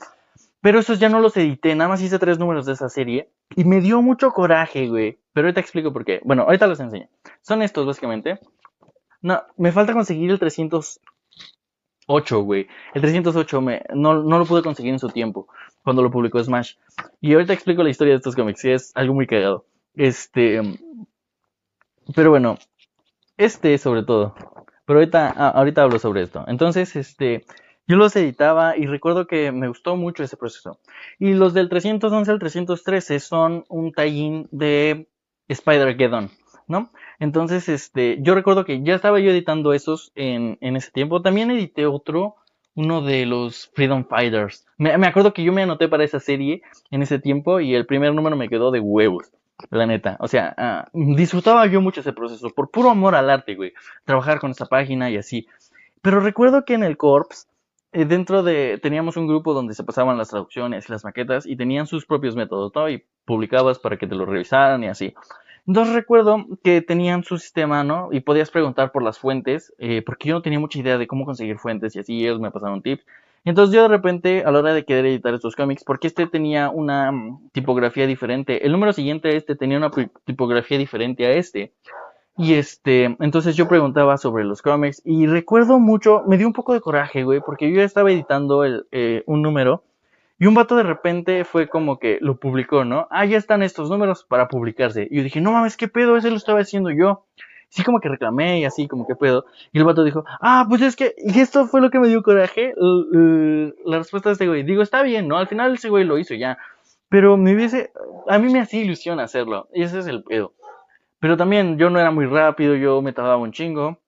Pero 0.62 0.80
esos 0.80 1.00
ya 1.00 1.10
no 1.10 1.20
los 1.20 1.36
edité, 1.38 1.74
nada 1.74 1.90
más 1.90 2.02
hice 2.04 2.20
tres 2.20 2.38
números 2.38 2.68
de 2.68 2.74
esa 2.74 2.90
serie. 2.90 3.30
Y 3.56 3.64
me 3.64 3.82
dio 3.82 4.02
mucho 4.04 4.32
coraje, 4.32 4.88
güey. 4.88 5.18
Pero 5.34 5.48
ahorita 5.48 5.60
explico 5.60 5.92
por 5.92 6.06
qué. 6.06 6.22
Bueno, 6.24 6.44
ahorita 6.44 6.68
los 6.68 6.80
enseño. 6.80 7.08
Son 7.42 7.64
estos, 7.64 7.88
básicamente. 7.88 8.40
No, 9.24 9.42
me 9.58 9.72
falta 9.72 9.94
conseguir 9.94 10.30
el 10.30 10.40
300, 10.40 11.00
8, 12.12 12.42
güey. 12.42 12.68
El 12.94 13.02
308 13.02 13.62
me, 13.62 13.82
no, 13.94 14.22
no, 14.22 14.40
lo 14.40 14.46
pude 14.46 14.62
conseguir 14.62 14.94
en 14.94 15.00
su 15.00 15.10
tiempo, 15.10 15.48
cuando 15.84 16.04
lo 16.04 16.12
publicó 16.12 16.44
Smash. 16.44 16.76
Y 17.22 17.34
ahorita 17.34 17.54
explico 17.54 17.84
la 17.84 17.90
historia 17.90 18.14
de 18.14 18.18
estos 18.18 18.36
cómics, 18.36 18.64
y 18.66 18.72
es 18.72 18.92
algo 18.96 19.14
muy 19.14 19.28
cagado. 19.28 19.66
Este. 19.96 20.62
Pero 22.16 22.30
bueno, 22.30 22.58
este 23.38 23.78
sobre 23.78 24.04
todo. 24.04 24.36
Pero 24.86 25.00
ahorita, 25.00 25.34
ah, 25.36 25.50
ahorita 25.50 25.84
hablo 25.84 26.00
sobre 26.00 26.24
esto. 26.24 26.44
Entonces, 26.48 26.96
este. 26.96 27.46
Yo 27.88 27.98
los 27.98 28.16
editaba 28.16 28.78
y 28.78 28.86
recuerdo 28.86 29.28
que 29.28 29.52
me 29.52 29.68
gustó 29.68 29.98
mucho 29.98 30.24
ese 30.24 30.38
proceso. 30.38 30.80
Y 31.20 31.34
los 31.34 31.54
del 31.54 31.68
311 31.68 32.32
al 32.32 32.40
313 32.40 33.20
son 33.20 33.66
un 33.68 33.92
tie 33.92 34.48
de 34.52 35.10
Spider-Geddon, 35.50 36.30
Entonces, 37.20 37.70
este, 37.70 38.18
yo 38.22 38.36
recuerdo 38.36 38.66
que 38.66 38.82
ya 38.82 38.96
estaba 38.96 39.20
yo 39.20 39.32
editando 39.32 39.74
esos 39.74 40.12
en, 40.16 40.58
ese 40.62 40.92
tiempo. 40.92 41.22
También 41.22 41.52
edité 41.52 41.86
otro, 41.86 42.36
uno 42.76 43.02
de 43.02 43.26
los 43.26 43.72
Freedom 43.74 44.06
Fighters. 44.06 44.66
Me, 44.78 44.94
acuerdo 45.08 45.34
que 45.34 45.44
yo 45.44 45.54
me 45.54 45.64
anoté 45.64 45.88
para 45.88 46.04
esa 46.04 46.20
serie 46.20 46.62
en 46.90 47.02
ese 47.02 47.20
tiempo 47.20 47.60
y 47.60 47.76
el 47.76 47.86
primer 47.86 48.14
número 48.14 48.36
me 48.36 48.50
quedó 48.50 48.72
de 48.72 48.80
huevos. 48.80 49.32
La 49.70 49.86
neta, 49.86 50.18
o 50.20 50.28
sea, 50.28 50.56
ah, 50.58 50.90
disfrutaba 50.92 51.68
yo 51.68 51.82
mucho 51.82 52.02
ese 52.02 52.14
proceso, 52.14 52.50
por 52.50 52.72
puro 52.72 52.90
amor 52.90 53.14
al 53.14 53.30
arte, 53.30 53.54
güey. 53.56 53.74
Trabajar 54.06 54.40
con 54.40 54.52
esa 54.52 54.66
página 54.66 55.12
y 55.12 55.18
así. 55.18 55.48
Pero 56.02 56.20
recuerdo 56.20 56.66
que 56.66 56.74
en 56.74 56.84
el 56.84 56.98
Corps 56.98 57.48
eh, 57.94 58.06
dentro 58.06 58.42
de, 58.42 58.80
teníamos 58.82 59.18
un 59.18 59.28
grupo 59.28 59.54
donde 59.54 59.74
se 59.74 59.84
pasaban 59.84 60.18
las 60.18 60.30
traducciones 60.30 60.90
las 60.90 61.04
maquetas 61.04 61.46
y 61.46 61.58
tenían 61.58 61.88
sus 61.88 62.06
propios 62.06 62.38
métodos, 62.38 62.72
¿no? 62.74 62.90
Y 62.90 63.04
publicabas 63.26 63.80
para 63.80 63.98
que 63.98 64.08
te 64.08 64.16
lo 64.16 64.26
revisaran 64.26 64.84
y 64.84 64.88
así. 64.88 65.14
Entonces 65.68 65.94
recuerdo 65.94 66.46
que 66.64 66.82
tenían 66.82 67.24
su 67.24 67.38
sistema, 67.38 67.84
¿no? 67.84 68.10
Y 68.12 68.22
podías 68.22 68.50
preguntar 68.50 68.92
por 68.92 69.04
las 69.04 69.20
fuentes, 69.20 69.74
eh, 69.78 70.02
porque 70.04 70.30
yo 70.30 70.36
no 70.36 70.42
tenía 70.42 70.60
mucha 70.60 70.80
idea 70.80 70.98
de 70.98 71.08
cómo 71.08 71.26
conseguir 71.26 71.60
fuentes 71.60 71.96
y 71.96 72.00
así 72.00 72.20
ellos 72.20 72.40
me 72.40 72.52
pasaron 72.52 72.82
tips. 72.82 73.06
Entonces 73.44 73.74
yo 73.74 73.82
de 73.84 73.88
repente, 73.88 74.44
a 74.46 74.52
la 74.52 74.60
hora 74.60 74.74
de 74.74 74.86
querer 74.86 75.06
editar 75.06 75.34
estos 75.34 75.56
cómics, 75.56 75.84
porque 75.84 76.08
este 76.08 76.28
tenía 76.28 76.70
una 76.70 77.12
mm, 77.12 77.50
tipografía 77.52 78.06
diferente, 78.06 78.66
el 78.66 78.72
número 78.72 78.94
siguiente 78.94 79.30
a 79.30 79.32
este 79.32 79.56
tenía 79.56 79.78
una 79.78 79.92
tipografía 80.26 80.78
diferente 80.78 81.26
a 81.26 81.32
este. 81.32 81.74
Y 82.38 82.54
este, 82.54 83.18
entonces 83.20 83.56
yo 83.56 83.68
preguntaba 83.68 84.18
sobre 84.18 84.46
los 84.46 84.62
cómics 84.62 85.02
y 85.06 85.28
recuerdo 85.28 85.80
mucho, 85.80 86.24
me 86.28 86.38
dio 86.38 86.48
un 86.48 86.54
poco 86.54 86.74
de 86.74 86.82
coraje, 86.82 87.24
güey, 87.24 87.42
porque 87.42 87.72
yo 87.72 87.82
estaba 87.82 88.12
editando 88.12 88.64
el, 88.64 88.88
eh, 88.92 89.24
un 89.28 89.42
número 89.42 89.84
y 90.42 90.48
un 90.48 90.56
vato 90.56 90.76
de 90.76 90.82
repente 90.82 91.46
fue 91.46 91.70
como 91.70 92.00
que 92.00 92.18
lo 92.20 92.40
publicó, 92.40 92.84
¿no? 92.84 93.08
Ah, 93.12 93.26
ya 93.26 93.38
están 93.38 93.62
estos 93.62 93.92
números 93.92 94.26
para 94.28 94.48
publicarse. 94.48 95.08
Y 95.12 95.18
yo 95.18 95.24
dije, 95.24 95.40
no 95.40 95.52
mames, 95.52 95.78
¿qué 95.78 95.88
pedo? 95.88 96.18
Ese 96.18 96.32
lo 96.32 96.38
estaba 96.38 96.62
haciendo 96.62 96.90
yo. 96.90 97.28
Sí, 97.70 97.84
como 97.84 98.00
que 98.00 98.10
reclamé 98.10 98.60
y 98.60 98.66
así, 98.66 98.88
como 98.88 99.06
que 99.06 99.16
pedo. 99.16 99.46
Y 99.72 99.78
el 99.78 99.86
vato 99.86 100.04
dijo, 100.04 100.26
ah, 100.42 100.66
pues 100.68 100.82
es 100.82 100.96
que, 100.96 101.14
y 101.16 101.40
esto 101.40 101.68
fue 101.68 101.80
lo 101.80 101.92
que 101.92 102.00
me 102.00 102.08
dio 102.08 102.24
coraje. 102.24 102.74
la 103.86 104.00
respuesta 104.00 104.30
de 104.30 104.34
este 104.34 104.48
güey. 104.48 104.64
Digo, 104.64 104.82
está 104.82 105.04
bien, 105.04 105.28
¿no? 105.28 105.38
Al 105.38 105.46
final 105.46 105.76
ese 105.76 105.90
güey 105.90 106.06
lo 106.06 106.18
hizo 106.18 106.34
ya. 106.34 106.58
Pero 107.08 107.38
me 107.38 107.54
hubiese, 107.54 107.92
a 108.28 108.40
mí 108.40 108.52
me 108.52 108.62
hacía 108.62 108.82
ilusión 108.82 109.20
hacerlo. 109.20 109.68
Y 109.76 109.84
ese 109.84 110.00
es 110.00 110.08
el 110.08 110.24
pedo. 110.24 110.54
Pero 111.20 111.38
también 111.38 111.78
yo 111.78 111.92
no 111.92 112.00
era 112.00 112.10
muy 112.10 112.26
rápido, 112.26 112.74
yo 112.74 113.00
me 113.04 113.14
tardaba 113.14 113.38
un 113.38 113.52
chingo. 113.52 114.00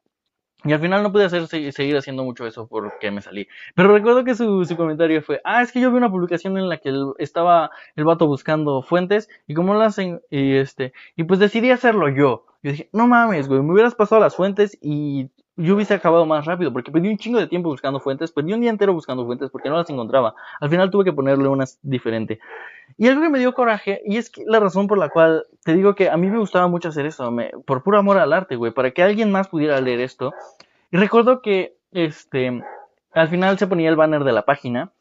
Y 0.65 0.71
al 0.71 0.79
final 0.79 1.03
no 1.03 1.11
pude 1.11 1.25
hacer, 1.25 1.47
seguir 1.47 1.97
haciendo 1.97 2.23
mucho 2.23 2.47
eso 2.47 2.67
porque 2.67 3.11
me 3.11 3.21
salí. 3.21 3.47
Pero 3.75 3.93
recuerdo 3.93 4.23
que 4.23 4.35
su, 4.35 4.63
su, 4.65 4.77
comentario 4.77 5.21
fue, 5.21 5.41
ah, 5.43 5.61
es 5.61 5.71
que 5.71 5.81
yo 5.81 5.91
vi 5.91 5.97
una 5.97 6.09
publicación 6.09 6.57
en 6.57 6.69
la 6.69 6.77
que 6.77 6.93
estaba 7.17 7.71
el 7.95 8.05
vato 8.05 8.27
buscando 8.27 8.81
fuentes 8.81 9.29
y 9.47 9.53
como 9.53 9.73
lo 9.73 9.81
hacen, 9.81 10.21
y 10.29 10.55
este, 10.55 10.93
y 11.15 11.23
pues 11.25 11.39
decidí 11.39 11.71
hacerlo 11.71 12.07
yo. 12.09 12.45
Yo 12.63 12.71
dije, 12.71 12.89
no 12.93 13.07
mames, 13.07 13.49
güey, 13.49 13.61
me 13.61 13.73
hubieras 13.73 13.95
pasado 13.95 14.21
las 14.21 14.35
fuentes 14.35 14.77
y 14.81 15.29
yo 15.55 15.75
hubiese 15.75 15.93
acabado 15.93 16.25
más 16.25 16.45
rápido, 16.45 16.73
porque 16.73 16.91
perdí 16.91 17.09
un 17.09 17.17
chingo 17.17 17.39
de 17.39 17.47
tiempo 17.47 17.69
buscando 17.69 17.99
fuentes, 17.99 18.31
perdí 18.31 18.53
un 18.53 18.61
día 18.61 18.69
entero 18.69 18.93
buscando 18.93 19.25
fuentes 19.25 19.49
porque 19.51 19.69
no 19.69 19.77
las 19.77 19.89
encontraba. 19.89 20.33
Al 20.59 20.69
final 20.69 20.89
tuve 20.89 21.05
que 21.05 21.13
ponerle 21.13 21.47
unas 21.47 21.79
diferente. 21.83 22.39
Y 22.97 23.07
algo 23.07 23.21
que 23.21 23.29
me 23.29 23.39
dio 23.39 23.53
coraje, 23.53 24.01
y 24.05 24.17
es 24.17 24.29
que 24.29 24.43
la 24.45 24.59
razón 24.59 24.87
por 24.87 24.97
la 24.97 25.09
cual 25.09 25.45
te 25.63 25.73
digo 25.73 25.95
que 25.95 26.09
a 26.09 26.17
mí 26.17 26.29
me 26.29 26.39
gustaba 26.39 26.67
mucho 26.67 26.89
hacer 26.89 27.05
esto, 27.05 27.29
me, 27.31 27.51
por 27.65 27.83
puro 27.83 27.99
amor 27.99 28.17
al 28.17 28.33
arte, 28.33 28.55
güey, 28.55 28.71
para 28.71 28.91
que 28.91 29.03
alguien 29.03 29.31
más 29.31 29.47
pudiera 29.47 29.79
leer 29.79 29.99
esto. 29.99 30.33
Y 30.91 30.97
recuerdo 30.97 31.41
que, 31.41 31.75
este, 31.91 32.63
al 33.13 33.27
final 33.29 33.57
se 33.57 33.67
ponía 33.67 33.89
el 33.89 33.95
banner 33.95 34.23
de 34.23 34.31
la 34.31 34.43
página 34.43 34.91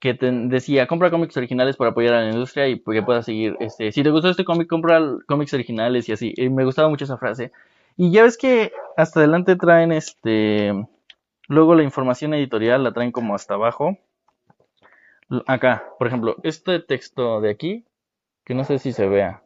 que 0.00 0.14
decía, 0.14 0.86
compra 0.86 1.10
cómics 1.10 1.36
originales 1.36 1.76
para 1.76 1.90
apoyar 1.90 2.14
a 2.14 2.22
la 2.22 2.30
industria 2.30 2.68
y 2.68 2.80
que 2.80 3.02
puedas 3.02 3.26
seguir, 3.26 3.56
este, 3.60 3.92
si 3.92 4.02
te 4.02 4.08
gustó 4.08 4.30
este 4.30 4.46
cómic, 4.46 4.66
compra 4.66 4.98
cómics 5.26 5.52
originales 5.52 6.08
y 6.08 6.12
así. 6.12 6.32
Y 6.36 6.48
me 6.48 6.64
gustaba 6.64 6.88
mucho 6.88 7.04
esa 7.04 7.18
frase. 7.18 7.52
Y 8.02 8.12
ya 8.12 8.22
ves 8.22 8.38
que 8.38 8.72
hasta 8.96 9.20
adelante 9.20 9.56
traen 9.56 9.92
este. 9.92 10.72
Luego 11.48 11.74
la 11.74 11.82
información 11.82 12.32
editorial 12.32 12.82
la 12.82 12.94
traen 12.94 13.12
como 13.12 13.34
hasta 13.34 13.52
abajo. 13.52 13.98
Acá, 15.46 15.84
por 15.98 16.06
ejemplo, 16.06 16.36
este 16.42 16.80
texto 16.80 17.42
de 17.42 17.50
aquí, 17.50 17.84
que 18.42 18.54
no 18.54 18.64
sé 18.64 18.78
si 18.78 18.94
se 18.94 19.06
vea. 19.06 19.42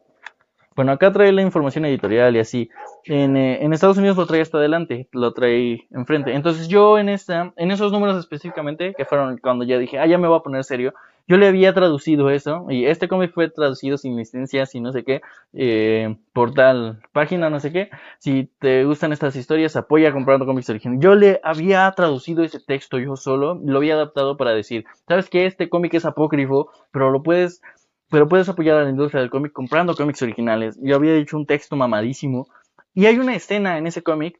Bueno, 0.73 0.93
acá 0.93 1.11
trae 1.11 1.33
la 1.33 1.41
información 1.41 1.83
editorial 1.83 2.37
y 2.37 2.39
así. 2.39 2.69
En, 3.03 3.35
eh, 3.35 3.61
en, 3.61 3.73
Estados 3.73 3.97
Unidos 3.97 4.15
lo 4.15 4.25
trae 4.25 4.39
hasta 4.39 4.57
adelante, 4.57 5.09
lo 5.11 5.33
trae 5.33 5.85
enfrente. 5.91 6.33
Entonces 6.33 6.69
yo 6.69 6.97
en 6.97 7.09
esta, 7.09 7.51
en 7.57 7.71
esos 7.71 7.91
números 7.91 8.17
específicamente, 8.17 8.93
que 8.93 9.03
fueron 9.03 9.37
cuando 9.37 9.65
ya 9.65 9.77
dije, 9.77 9.99
ah, 9.99 10.05
ya 10.05 10.17
me 10.17 10.29
voy 10.29 10.39
a 10.39 10.43
poner 10.43 10.63
serio, 10.63 10.93
yo 11.27 11.37
le 11.37 11.47
había 11.47 11.73
traducido 11.73 12.29
eso, 12.29 12.65
y 12.69 12.85
este 12.85 13.07
cómic 13.07 13.33
fue 13.33 13.49
traducido 13.49 13.97
sin 13.97 14.15
licencias 14.15 14.75
y 14.75 14.81
no 14.81 14.91
sé 14.91 15.03
qué, 15.03 15.21
eh, 15.53 16.17
por 16.33 16.53
tal 16.53 17.01
página, 17.13 17.49
no 17.49 17.59
sé 17.59 17.71
qué. 17.71 17.89
Si 18.19 18.49
te 18.59 18.85
gustan 18.85 19.11
estas 19.13 19.35
historias, 19.35 19.75
apoya 19.75 20.13
comprando 20.13 20.45
cómics 20.45 20.69
originales. 20.69 21.03
Yo 21.03 21.15
le 21.15 21.39
había 21.43 21.91
traducido 21.91 22.43
ese 22.43 22.59
texto 22.59 22.99
yo 22.99 23.15
solo, 23.15 23.59
lo 23.63 23.77
había 23.77 23.95
adaptado 23.95 24.37
para 24.37 24.51
decir, 24.51 24.85
sabes 25.07 25.29
que 25.29 25.45
este 25.45 25.69
cómic 25.69 25.93
es 25.95 26.05
apócrifo, 26.05 26.69
pero 26.91 27.11
lo 27.11 27.23
puedes 27.23 27.61
pero 28.09 28.27
puedes 28.27 28.47
apoyar 28.47 28.77
a 28.77 28.83
la 28.83 28.89
industria 28.89 29.21
del 29.21 29.29
cómic 29.29 29.51
comprando 29.51 29.95
cómics 29.95 30.21
originales. 30.21 30.77
Yo 30.81 30.95
había 30.95 31.13
dicho 31.13 31.37
un 31.37 31.45
texto 31.45 31.75
mamadísimo. 31.75 32.47
Y 32.93 33.07
hay 33.07 33.17
una 33.17 33.35
escena 33.35 33.77
en 33.77 33.87
ese 33.87 34.03
cómic 34.03 34.37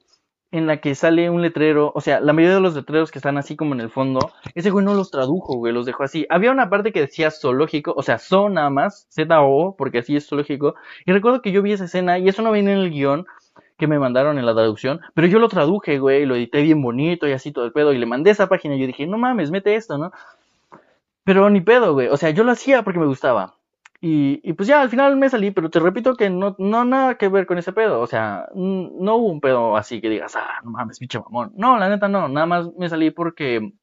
en 0.51 0.67
la 0.67 0.77
que 0.77 0.95
sale 0.95 1.29
un 1.29 1.41
letrero, 1.41 1.91
o 1.95 2.01
sea, 2.01 2.19
la 2.19 2.33
mayoría 2.33 2.55
de 2.55 2.61
los 2.61 2.75
letreros 2.75 3.11
que 3.11 3.19
están 3.19 3.37
así 3.37 3.55
como 3.55 3.73
en 3.73 3.81
el 3.81 3.89
fondo, 3.89 4.31
ese 4.53 4.69
güey 4.69 4.85
no 4.85 4.93
los 4.93 5.11
tradujo, 5.11 5.57
güey, 5.57 5.73
los 5.73 5.85
dejó 5.85 6.03
así. 6.03 6.25
Había 6.29 6.51
una 6.51 6.69
parte 6.69 6.91
que 6.93 7.01
decía 7.01 7.31
zoológico, 7.31 7.93
o 7.95 8.03
sea, 8.03 8.19
zo 8.19 8.49
nada 8.49 8.69
más, 8.69 9.07
Z-O, 9.09 9.75
porque 9.75 9.99
así 9.99 10.15
es 10.15 10.27
zoológico. 10.27 10.75
Y 11.05 11.11
recuerdo 11.11 11.41
que 11.41 11.51
yo 11.51 11.61
vi 11.61 11.73
esa 11.73 11.85
escena 11.85 12.19
y 12.19 12.29
eso 12.29 12.41
no 12.41 12.51
viene 12.51 12.73
en 12.73 12.79
el 12.79 12.91
guion 12.91 13.25
que 13.77 13.87
me 13.87 13.99
mandaron 13.99 14.37
en 14.37 14.45
la 14.45 14.53
traducción, 14.53 15.01
pero 15.13 15.27
yo 15.27 15.39
lo 15.39 15.49
traduje, 15.49 15.99
güey, 15.99 16.25
lo 16.25 16.35
edité 16.35 16.61
bien 16.61 16.81
bonito 16.81 17.27
y 17.27 17.33
así 17.33 17.51
todo 17.51 17.65
el 17.65 17.73
pedo 17.73 17.91
y 17.91 17.97
le 17.97 18.05
mandé 18.05 18.31
esa 18.31 18.47
página 18.47 18.75
y 18.75 18.79
yo 18.79 18.87
dije, 18.87 19.05
no 19.07 19.17
mames, 19.17 19.51
mete 19.51 19.75
esto, 19.75 19.97
¿no? 19.97 20.11
Pero 21.25 21.49
ni 21.49 21.59
pedo, 21.59 21.93
güey. 21.93 22.07
O 22.07 22.17
sea, 22.17 22.29
yo 22.29 22.43
lo 22.43 22.51
hacía 22.51 22.83
porque 22.83 22.99
me 22.99 23.07
gustaba. 23.07 23.55
Y, 24.07 24.39
y, 24.43 24.53
pues 24.53 24.67
ya 24.67 24.81
al 24.81 24.89
final 24.91 25.15
me 25.17 25.31
salí, 25.31 25.49
pero 25.49 25.71
te 25.71 25.79
repito 25.79 26.15
que 26.15 26.29
no, 26.29 26.55
no 26.59 26.85
nada 26.85 27.17
que 27.17 27.27
ver 27.27 27.47
con 27.47 27.57
ese 27.57 27.73
pedo. 27.73 28.01
O 28.01 28.05
sea, 28.05 28.47
no 28.53 29.15
hubo 29.15 29.31
un 29.31 29.41
pedo 29.41 29.75
así 29.75 29.99
que 29.99 30.09
digas, 30.09 30.35
ah, 30.35 30.59
no 30.63 30.69
mames, 30.69 30.99
pinche 30.99 31.19
mamón. 31.19 31.53
No, 31.55 31.79
la 31.79 31.89
neta 31.89 32.07
no. 32.07 32.27
Nada 32.27 32.45
más 32.45 32.67
me 32.77 32.87
salí 32.87 33.09
porque 33.09 33.73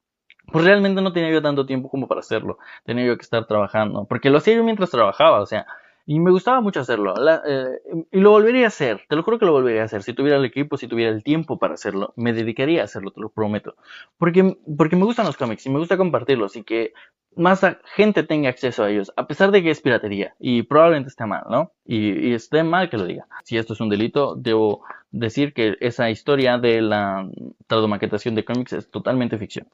pues 0.53 0.65
realmente 0.65 1.03
no 1.03 1.13
tenía 1.13 1.33
yo 1.33 1.43
tanto 1.43 1.67
tiempo 1.67 1.89
como 1.89 2.07
para 2.07 2.21
hacerlo. 2.21 2.59
Tenía 2.85 3.05
yo 3.05 3.17
que 3.17 3.23
estar 3.23 3.49
trabajando. 3.49 4.05
Porque 4.05 4.31
lo 4.31 4.39
hacía 4.39 4.55
yo 4.55 4.63
mientras 4.63 4.93
trabajaba. 4.93 5.41
O 5.41 5.47
sea, 5.47 5.67
y 6.07 6.21
me 6.21 6.31
gustaba 6.31 6.61
mucho 6.61 6.81
hacerlo. 6.81 7.15
Eh, 7.47 8.07
y 8.11 8.21
lo 8.21 8.31
volvería 8.31 8.65
a 8.65 8.69
hacer. 8.69 9.03
Te 9.09 9.17
lo 9.17 9.23
juro 9.23 9.39
que 9.39 9.47
lo 9.47 9.53
volvería 9.53 9.83
a 9.83 9.85
hacer. 9.85 10.03
Si 10.03 10.13
tuviera 10.13 10.39
el 10.39 10.45
equipo, 10.45 10.77
si 10.77 10.89
tuviera 10.89 11.13
el 11.13 11.23
tiempo 11.23 11.59
para 11.59 11.75
hacerlo, 11.75 12.13
me 12.17 12.33
dedicaría 12.33 12.83
a 12.83 12.85
hacerlo, 12.85 13.11
te 13.11 13.21
lo 13.21 13.29
prometo. 13.29 13.77
Porque, 14.19 14.57
porque 14.77 14.97
me 14.97 15.05
gustan 15.05 15.27
los 15.27 15.37
cómics 15.37 15.67
y 15.67 15.71
me 15.71 15.79
gusta 15.79 15.97
compartirlos 15.97 16.57
y 16.57 16.65
que 16.65 16.93
más 17.35 17.65
gente 17.95 18.25
tenga 18.25 18.51
acceso 18.51 18.85
a 18.85 18.91
ellos, 18.91 19.13
a 19.17 19.27
pesar 19.27 19.53
de 19.53 19.63
que 19.63 19.71
es 19.71 19.81
piratería. 19.81 20.35
Y 20.39 20.63
probablemente 20.63 21.09
esté 21.09 21.25
mal, 21.25 21.45
¿no? 21.49 21.73
Y, 21.87 22.29
y 22.29 22.35
esté 22.35 22.63
mal 22.63 22.91
que 22.91 22.99
lo 22.99 23.07
diga. 23.07 23.27
Si 23.45 23.57
esto 23.57 23.73
es 23.73 23.81
un 23.81 23.89
delito, 23.89 24.35
debo 24.37 24.83
decir 25.13 25.53
que 25.53 25.77
esa 25.81 26.11
historia 26.11 26.59
de 26.59 26.83
la 26.83 27.29
tradumaquetación 27.67 28.35
de 28.35 28.45
cómics 28.45 28.73
es 28.73 28.91
totalmente 28.91 29.39
ficción. 29.39 29.67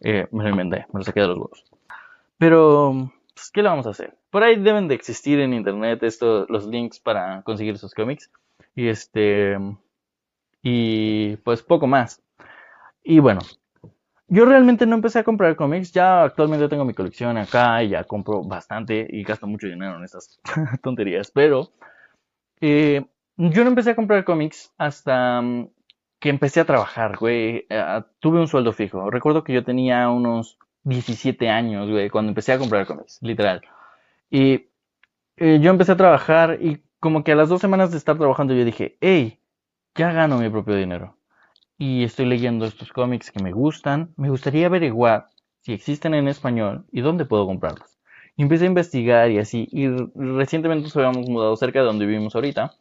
Eh, 0.00 0.26
me 0.32 0.42
lo 0.42 0.50
inventé, 0.50 0.86
me 0.92 1.00
lo 1.00 1.04
saqué 1.04 1.20
de 1.20 1.28
los 1.28 1.36
huevos. 1.36 1.64
Pero 2.38 3.12
pues, 3.34 3.50
¿qué 3.50 3.62
le 3.62 3.68
vamos 3.68 3.86
a 3.86 3.90
hacer? 3.90 4.16
Por 4.30 4.42
ahí 4.42 4.56
deben 4.56 4.88
de 4.88 4.94
existir 4.94 5.40
en 5.40 5.54
internet 5.54 6.02
esto, 6.02 6.46
los 6.48 6.66
links 6.66 7.00
para 7.00 7.42
conseguir 7.42 7.74
esos 7.74 7.94
cómics. 7.94 8.30
Y 8.74 8.88
este. 8.88 9.58
Y 10.62 11.36
pues 11.38 11.62
poco 11.62 11.86
más. 11.86 12.22
Y 13.02 13.18
bueno, 13.18 13.40
yo 14.28 14.44
realmente 14.44 14.86
no 14.86 14.94
empecé 14.94 15.18
a 15.18 15.24
comprar 15.24 15.56
cómics. 15.56 15.92
Ya 15.92 16.24
actualmente 16.24 16.68
tengo 16.68 16.84
mi 16.84 16.94
colección 16.94 17.36
acá 17.36 17.82
y 17.82 17.90
ya 17.90 18.04
compro 18.04 18.42
bastante 18.42 19.06
y 19.10 19.24
gasto 19.24 19.46
mucho 19.46 19.66
dinero 19.66 19.96
en 19.96 20.04
estas 20.04 20.40
tonterías. 20.82 21.30
Pero 21.30 21.72
eh, 22.60 23.04
yo 23.36 23.64
no 23.64 23.70
empecé 23.70 23.90
a 23.90 23.96
comprar 23.96 24.24
cómics 24.24 24.72
hasta 24.78 25.42
mm, 25.42 25.68
que 26.20 26.28
empecé 26.28 26.60
a 26.60 26.64
trabajar, 26.64 27.18
güey. 27.18 27.66
Eh, 27.68 28.02
tuve 28.20 28.40
un 28.40 28.48
sueldo 28.48 28.72
fijo. 28.72 29.10
Recuerdo 29.10 29.42
que 29.42 29.52
yo 29.52 29.64
tenía 29.64 30.08
unos 30.08 30.58
17 30.84 31.48
años, 31.48 31.88
güey, 31.90 32.10
cuando 32.10 32.30
empecé 32.30 32.52
a 32.52 32.58
comprar 32.58 32.86
cómics, 32.86 33.18
literal. 33.22 33.62
Y 34.30 34.68
eh, 35.36 35.58
yo 35.60 35.70
empecé 35.70 35.92
a 35.92 35.96
trabajar 35.96 36.58
y 36.60 36.82
como 37.00 37.24
que 37.24 37.32
a 37.32 37.36
las 37.36 37.48
dos 37.48 37.60
semanas 37.60 37.90
de 37.90 37.98
estar 37.98 38.16
trabajando 38.18 38.54
yo 38.54 38.64
dije, 38.64 38.96
hey, 39.00 39.40
ya 39.94 40.12
gano 40.12 40.38
mi 40.38 40.48
propio 40.50 40.76
dinero. 40.76 41.16
Y 41.78 42.04
estoy 42.04 42.26
leyendo 42.26 42.64
estos 42.64 42.92
cómics 42.92 43.30
que 43.30 43.42
me 43.42 43.52
gustan. 43.52 44.12
Me 44.16 44.30
gustaría 44.30 44.66
averiguar 44.66 45.28
si 45.60 45.72
existen 45.72 46.14
en 46.14 46.28
español 46.28 46.86
y 46.92 47.00
dónde 47.00 47.24
puedo 47.24 47.46
comprarlos. 47.46 47.98
Y 48.36 48.42
empecé 48.42 48.64
a 48.64 48.68
investigar 48.68 49.30
y 49.30 49.38
así. 49.38 49.68
Y 49.70 49.88
recientemente 50.14 50.84
nos 50.84 50.96
habíamos 50.96 51.28
mudado 51.28 51.56
cerca 51.56 51.80
de 51.80 51.86
donde 51.86 52.06
vivimos 52.06 52.34
ahorita. 52.34 52.72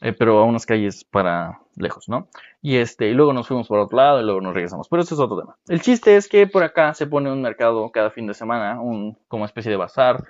Eh, 0.00 0.12
pero 0.12 0.38
a 0.38 0.44
unas 0.44 0.66
calles 0.66 1.04
para 1.04 1.60
lejos, 1.76 2.08
¿no? 2.08 2.28
Y 2.60 2.76
este, 2.76 3.08
y 3.08 3.14
luego 3.14 3.32
nos 3.32 3.48
fuimos 3.48 3.68
por 3.68 3.78
otro 3.78 3.96
lado 3.96 4.20
y 4.20 4.24
luego 4.24 4.40
nos 4.40 4.54
regresamos. 4.54 4.88
Pero 4.88 5.02
eso 5.02 5.14
es 5.14 5.20
otro 5.20 5.38
tema. 5.40 5.56
El 5.68 5.80
chiste 5.80 6.16
es 6.16 6.28
que 6.28 6.46
por 6.46 6.62
acá 6.62 6.94
se 6.94 7.06
pone 7.06 7.32
un 7.32 7.40
mercado 7.40 7.90
cada 7.90 8.10
fin 8.10 8.26
de 8.26 8.34
semana, 8.34 8.80
un 8.80 9.16
como 9.28 9.44
especie 9.44 9.70
de 9.70 9.76
bazar. 9.76 10.24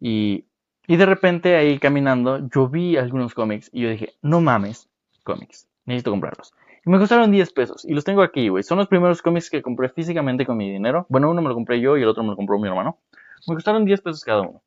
Y, 0.00 0.46
y 0.86 0.96
de 0.96 1.06
repente 1.06 1.56
ahí 1.56 1.78
caminando, 1.78 2.48
yo 2.48 2.68
vi 2.68 2.96
algunos 2.96 3.34
cómics 3.34 3.70
y 3.72 3.82
yo 3.82 3.90
dije, 3.90 4.14
no 4.22 4.40
mames, 4.40 4.88
cómics, 5.24 5.68
necesito 5.84 6.10
comprarlos. 6.10 6.54
Y 6.84 6.90
me 6.90 6.98
costaron 6.98 7.30
10 7.30 7.52
pesos. 7.52 7.84
Y 7.84 7.94
los 7.94 8.04
tengo 8.04 8.22
aquí, 8.22 8.48
güey. 8.48 8.64
Son 8.64 8.78
los 8.78 8.88
primeros 8.88 9.22
cómics 9.22 9.50
que 9.50 9.62
compré 9.62 9.88
físicamente 9.88 10.44
con 10.44 10.56
mi 10.56 10.70
dinero. 10.70 11.06
Bueno, 11.08 11.30
uno 11.30 11.40
me 11.40 11.48
lo 11.48 11.54
compré 11.54 11.80
yo 11.80 11.96
y 11.96 12.02
el 12.02 12.08
otro 12.08 12.24
me 12.24 12.30
lo 12.30 12.36
compró 12.36 12.58
mi 12.58 12.66
hermano. 12.66 12.98
Me 13.46 13.54
costaron 13.54 13.84
10 13.84 14.00
pesos 14.00 14.24
cada 14.24 14.40
uno. 14.42 14.62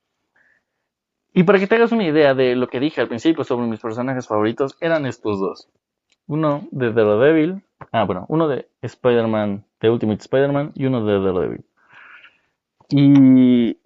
Y 1.36 1.44
para 1.44 1.60
que 1.60 1.68
te 1.68 1.76
hagas 1.76 1.92
una 1.92 2.06
idea 2.06 2.34
de 2.34 2.56
lo 2.56 2.68
que 2.68 2.80
dije 2.80 3.02
al 3.02 3.08
principio 3.08 3.44
sobre 3.44 3.68
mis 3.68 3.80
personajes 3.80 4.28
favoritos, 4.28 4.76
eran 4.82 5.06
estos 5.06 5.40
dos. 5.40 5.70
Uno 6.26 6.68
de 6.72 6.92
Daredevil, 6.92 7.62
Ah, 7.92 8.04
bueno, 8.04 8.26
uno 8.30 8.48
de 8.48 8.70
Spider-Man, 8.82 9.66
de 9.80 9.90
Ultimate 9.90 10.22
Spider-Man 10.22 10.72
y 10.76 10.86
uno 10.86 11.06
de 11.06 11.20
Daredevil. 11.20 11.66
Y 12.90 13.78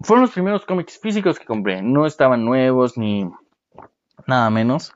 fueron 0.00 0.22
los 0.22 0.32
primeros 0.32 0.64
cómics 0.66 0.98
físicos 0.98 1.38
que 1.38 1.44
compré. 1.44 1.82
No 1.82 2.06
estaban 2.06 2.44
nuevos 2.44 2.96
ni 2.96 3.30
nada 4.26 4.50
menos. 4.50 4.92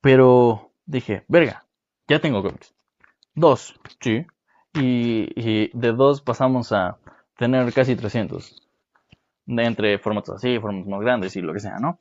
Pero 0.00 0.70
dije, 0.86 1.24
verga, 1.28 1.64
ya 2.06 2.20
tengo 2.20 2.42
cómics. 2.42 2.74
Dos, 3.34 3.78
sí. 4.00 4.26
Y, 4.74 5.70
de 5.76 5.92
dos 5.92 6.20
pasamos 6.20 6.72
a 6.72 6.98
tener 7.36 7.72
casi 7.72 7.96
300. 7.96 8.67
Entre 9.48 9.98
formatos 9.98 10.36
así, 10.36 10.58
formatos 10.58 10.88
más 10.88 11.00
grandes 11.00 11.34
y 11.36 11.40
lo 11.40 11.52
que 11.52 11.60
sea, 11.60 11.78
¿no? 11.78 11.98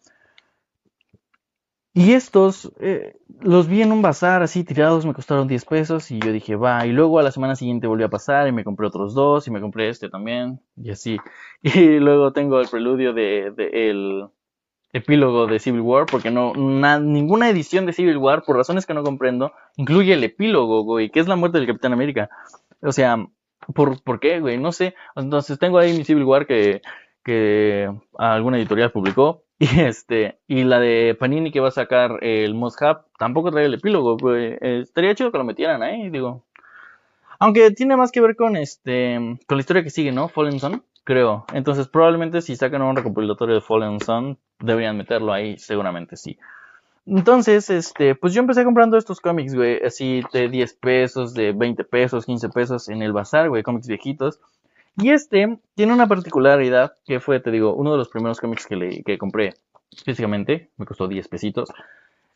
Y 1.97 2.13
estos 2.13 2.71
eh, 2.79 3.15
los 3.41 3.67
vi 3.67 3.81
en 3.81 3.91
un 3.91 4.03
bazar 4.03 4.43
así 4.43 4.63
tirados, 4.63 5.03
me 5.03 5.15
costaron 5.15 5.47
10 5.47 5.65
pesos 5.65 6.11
y 6.11 6.19
yo 6.19 6.31
dije, 6.31 6.55
va. 6.55 6.85
Y 6.85 6.91
luego 6.91 7.17
a 7.17 7.23
la 7.23 7.31
semana 7.31 7.55
siguiente 7.55 7.87
volví 7.87 8.03
a 8.03 8.07
pasar 8.07 8.47
y 8.47 8.51
me 8.51 8.63
compré 8.63 8.85
otros 8.85 9.15
dos 9.15 9.47
y 9.47 9.51
me 9.51 9.59
compré 9.59 9.89
este 9.89 10.07
también 10.07 10.59
y 10.75 10.91
así. 10.91 11.17
Y 11.63 11.97
luego 11.97 12.33
tengo 12.33 12.61
el 12.61 12.67
preludio 12.69 13.13
de, 13.13 13.51
el 13.73 14.27
epílogo 14.93 15.47
de 15.47 15.57
Civil 15.57 15.81
War 15.81 16.05
porque 16.05 16.29
no 16.29 16.53
ninguna 16.53 17.49
edición 17.49 17.87
de 17.87 17.93
Civil 17.93 18.17
War 18.17 18.43
por 18.43 18.57
razones 18.57 18.85
que 18.85 18.93
no 18.93 19.01
comprendo 19.01 19.53
incluye 19.75 20.13
el 20.13 20.23
epílogo, 20.23 20.83
güey, 20.83 21.09
que 21.09 21.19
es 21.19 21.27
la 21.27 21.35
muerte 21.35 21.57
del 21.57 21.65
Capitán 21.65 21.93
América. 21.93 22.29
O 22.81 22.91
sea, 22.91 23.25
¿por, 23.73 24.03
¿por 24.03 24.19
qué, 24.19 24.39
güey? 24.39 24.59
No 24.59 24.71
sé. 24.71 24.93
Entonces 25.15 25.57
tengo 25.57 25.79
ahí 25.79 25.97
mi 25.97 26.03
Civil 26.03 26.25
War 26.25 26.45
que, 26.45 26.83
que 27.27 27.91
alguna 28.17 28.57
editorial 28.57 28.91
publicó 28.91 29.43
Y 29.59 29.81
este, 29.81 30.37
y 30.47 30.63
la 30.63 30.79
de 30.79 31.15
Panini 31.19 31.51
que 31.51 31.59
va 31.59 31.69
a 31.69 31.71
sacar 31.71 32.23
el 32.23 32.53
Must 32.53 32.79
tampoco 33.17 33.51
trae 33.51 33.65
el 33.65 33.73
epílogo, 33.73 34.15
pues 34.15 34.57
estaría 34.61 35.15
chido 35.15 35.31
que 35.31 35.39
lo 35.39 35.43
metieran 35.43 35.81
ahí, 35.81 36.09
digo. 36.09 36.43
Aunque 37.39 37.71
tiene 37.71 37.97
más 37.97 38.11
que 38.11 38.21
ver 38.21 38.35
con 38.35 38.55
este, 38.55 39.15
con 39.47 39.57
la 39.57 39.59
historia 39.59 39.83
que 39.83 39.89
sigue, 39.89 40.11
¿no? 40.11 40.27
Fallen 40.27 40.59
Sun, 40.59 40.83
creo. 41.03 41.45
Entonces 41.53 41.87
probablemente 41.87 42.41
si 42.41 42.55
sacan 42.55 42.83
un 42.83 42.95
recopilatorio 42.95 43.55
de 43.55 43.61
Fallen 43.61 43.99
Sun, 43.99 44.37
deberían 44.59 44.97
meterlo 44.97 45.33
ahí, 45.33 45.57
seguramente 45.57 46.17
sí. 46.17 46.37
Entonces, 47.07 47.69
este, 47.69 48.15
pues 48.15 48.33
yo 48.33 48.41
empecé 48.41 48.65
comprando 48.65 48.97
estos 48.97 49.21
cómics, 49.21 49.55
güey, 49.55 49.81
así 49.81 50.23
de 50.33 50.49
10 50.49 50.73
pesos, 50.73 51.33
de 51.33 51.53
20 51.53 51.85
pesos, 51.85 52.25
15 52.25 52.49
pesos 52.49 52.89
en 52.89 53.01
el 53.01 53.13
bazar, 53.13 53.47
güey, 53.47 53.63
cómics 53.63 53.87
viejitos. 53.87 54.41
Y 54.97 55.11
este 55.11 55.59
tiene 55.75 55.93
una 55.93 56.07
particularidad 56.07 56.93
que 57.05 57.19
fue, 57.19 57.39
te 57.39 57.51
digo, 57.51 57.75
uno 57.75 57.91
de 57.91 57.97
los 57.97 58.09
primeros 58.09 58.39
cómics 58.39 58.65
que, 58.65 58.75
le, 58.75 59.03
que 59.03 59.17
compré 59.17 59.53
físicamente, 60.03 60.69
me 60.77 60.85
costó 60.85 61.07
10 61.07 61.27
pesitos. 61.27 61.69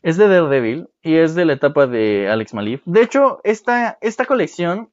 Es 0.02 0.16
de 0.16 0.28
Daredevil 0.28 0.88
y 1.02 1.16
es 1.16 1.34
de 1.34 1.44
la 1.44 1.54
etapa 1.54 1.86
de 1.86 2.28
Alex 2.28 2.54
Malif. 2.54 2.82
De 2.84 3.02
hecho, 3.02 3.40
esta, 3.44 3.98
esta 4.00 4.26
colección, 4.26 4.90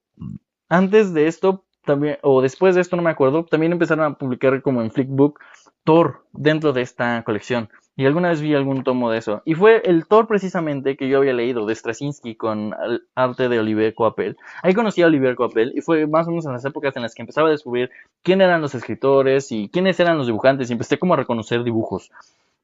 antes 0.68 1.14
de 1.14 1.28
esto, 1.28 1.64
también, 1.86 2.18
o 2.22 2.42
después 2.42 2.76
de 2.76 2.82
esto, 2.82 2.96
no 2.96 3.02
me 3.02 3.10
acuerdo, 3.10 3.46
también 3.46 3.72
empezaron 3.72 4.06
a 4.06 4.18
publicar 4.18 4.62
como 4.62 4.82
en 4.82 4.92
Flickbook 4.92 5.40
Thor 5.84 6.24
dentro 6.34 6.74
de 6.74 6.82
esta 6.82 7.24
colección. 7.24 7.70
Y 7.96 8.06
alguna 8.06 8.30
vez 8.30 8.40
vi 8.40 8.56
algún 8.56 8.84
tomo 8.84 9.12
de 9.12 9.18
eso. 9.18 9.42
Y 9.44 9.56
fue 9.56 9.82
el 9.84 10.08
Thor 10.08 10.26
precisamente 10.26 10.96
que 10.96 11.10
yo 11.10 11.18
había 11.18 11.34
leído 11.34 11.66
de 11.66 11.76
Straczynski 11.76 12.36
con 12.36 12.74
arte 13.14 13.50
de 13.50 13.60
Olivier 13.60 13.94
Coapel. 13.94 14.38
Ahí 14.64 14.74
conocí 14.74 15.02
a 15.02 15.08
Olivier 15.08 15.36
Coapel 15.36 15.74
y 15.76 15.82
fue 15.82 16.08
más 16.08 16.26
o 16.28 16.30
menos 16.30 16.46
en 16.46 16.54
las 16.54 16.64
épocas 16.64 16.96
en 16.96 17.02
las 17.02 17.14
que 17.14 17.24
empezaba 17.24 17.50
a 17.50 17.52
descubrir 17.52 17.92
quién 18.24 18.40
eran 18.40 18.62
los 18.62 18.74
escritores 18.74 19.52
y 19.52 19.68
quiénes 19.68 20.00
eran 20.00 20.18
los 20.18 20.28
dibujantes 20.28 20.70
y 20.70 20.74
empecé 20.74 20.98
como 20.98 21.14
a 21.14 21.18
reconocer 21.18 21.64
dibujos. 21.64 22.10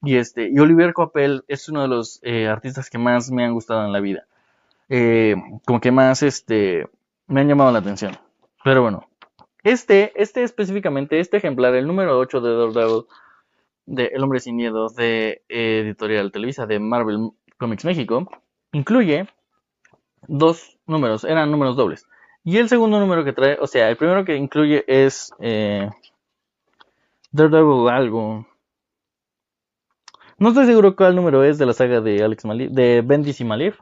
Y 0.01 0.15
este, 0.15 0.49
y 0.49 0.57
Olivier 0.59 0.93
Coapel 0.93 1.43
es 1.47 1.67
uno 1.67 1.81
de 1.81 1.87
los 1.89 2.19
eh, 2.23 2.47
artistas 2.47 2.89
que 2.89 2.97
más 2.97 3.29
me 3.29 3.43
han 3.43 3.53
gustado 3.53 3.85
en 3.85 3.91
la 3.91 3.99
vida. 3.99 4.25
Eh, 4.87 5.35
como 5.65 5.81
que 5.81 5.91
más 5.91 6.23
este, 6.23 6.87
me 7.27 7.41
han 7.41 7.47
llamado 7.49 7.71
la 7.71 7.79
atención. 7.79 8.17
Pero 8.63 8.83
bueno, 8.83 9.07
este, 9.65 10.13
este 10.21 10.43
específicamente, 10.43 11.19
este 11.19 11.37
ejemplar, 11.37 11.73
el 11.73 11.87
número 11.87 12.19
8 12.19 12.39
de 12.39 12.55
Daredevil, 12.55 13.05
de 13.87 14.05
El 14.13 14.23
Hombre 14.23 14.39
Sin 14.39 14.55
Miedo 14.55 14.89
de 14.89 15.43
Editorial 15.49 16.31
Televisa 16.31 16.67
de 16.67 16.79
Marvel 16.79 17.31
Comics 17.57 17.83
México 17.83 18.29
incluye 18.73 19.27
dos 20.27 20.77
números, 20.85 21.23
eran 21.23 21.49
números 21.49 21.75
dobles. 21.75 22.07
Y 22.43 22.57
el 22.57 22.69
segundo 22.69 22.99
número 22.99 23.23
que 23.23 23.33
trae, 23.33 23.57
o 23.59 23.65
sea, 23.65 23.89
el 23.89 23.97
primero 23.97 24.23
que 24.23 24.35
incluye 24.35 24.83
es 24.87 25.33
eh, 25.39 25.89
Daredevil 27.31 27.89
algo. 27.89 28.45
No 30.37 30.49
estoy 30.49 30.67
seguro 30.67 30.95
cuál 30.95 31.15
número 31.15 31.43
es 31.43 31.57
de 31.57 31.65
la 31.65 31.73
saga 31.73 32.01
de 32.01 32.23
Alex 32.23 32.43
de 32.69 33.01
Bendis 33.03 33.41
y 33.41 33.45
Malif. 33.45 33.79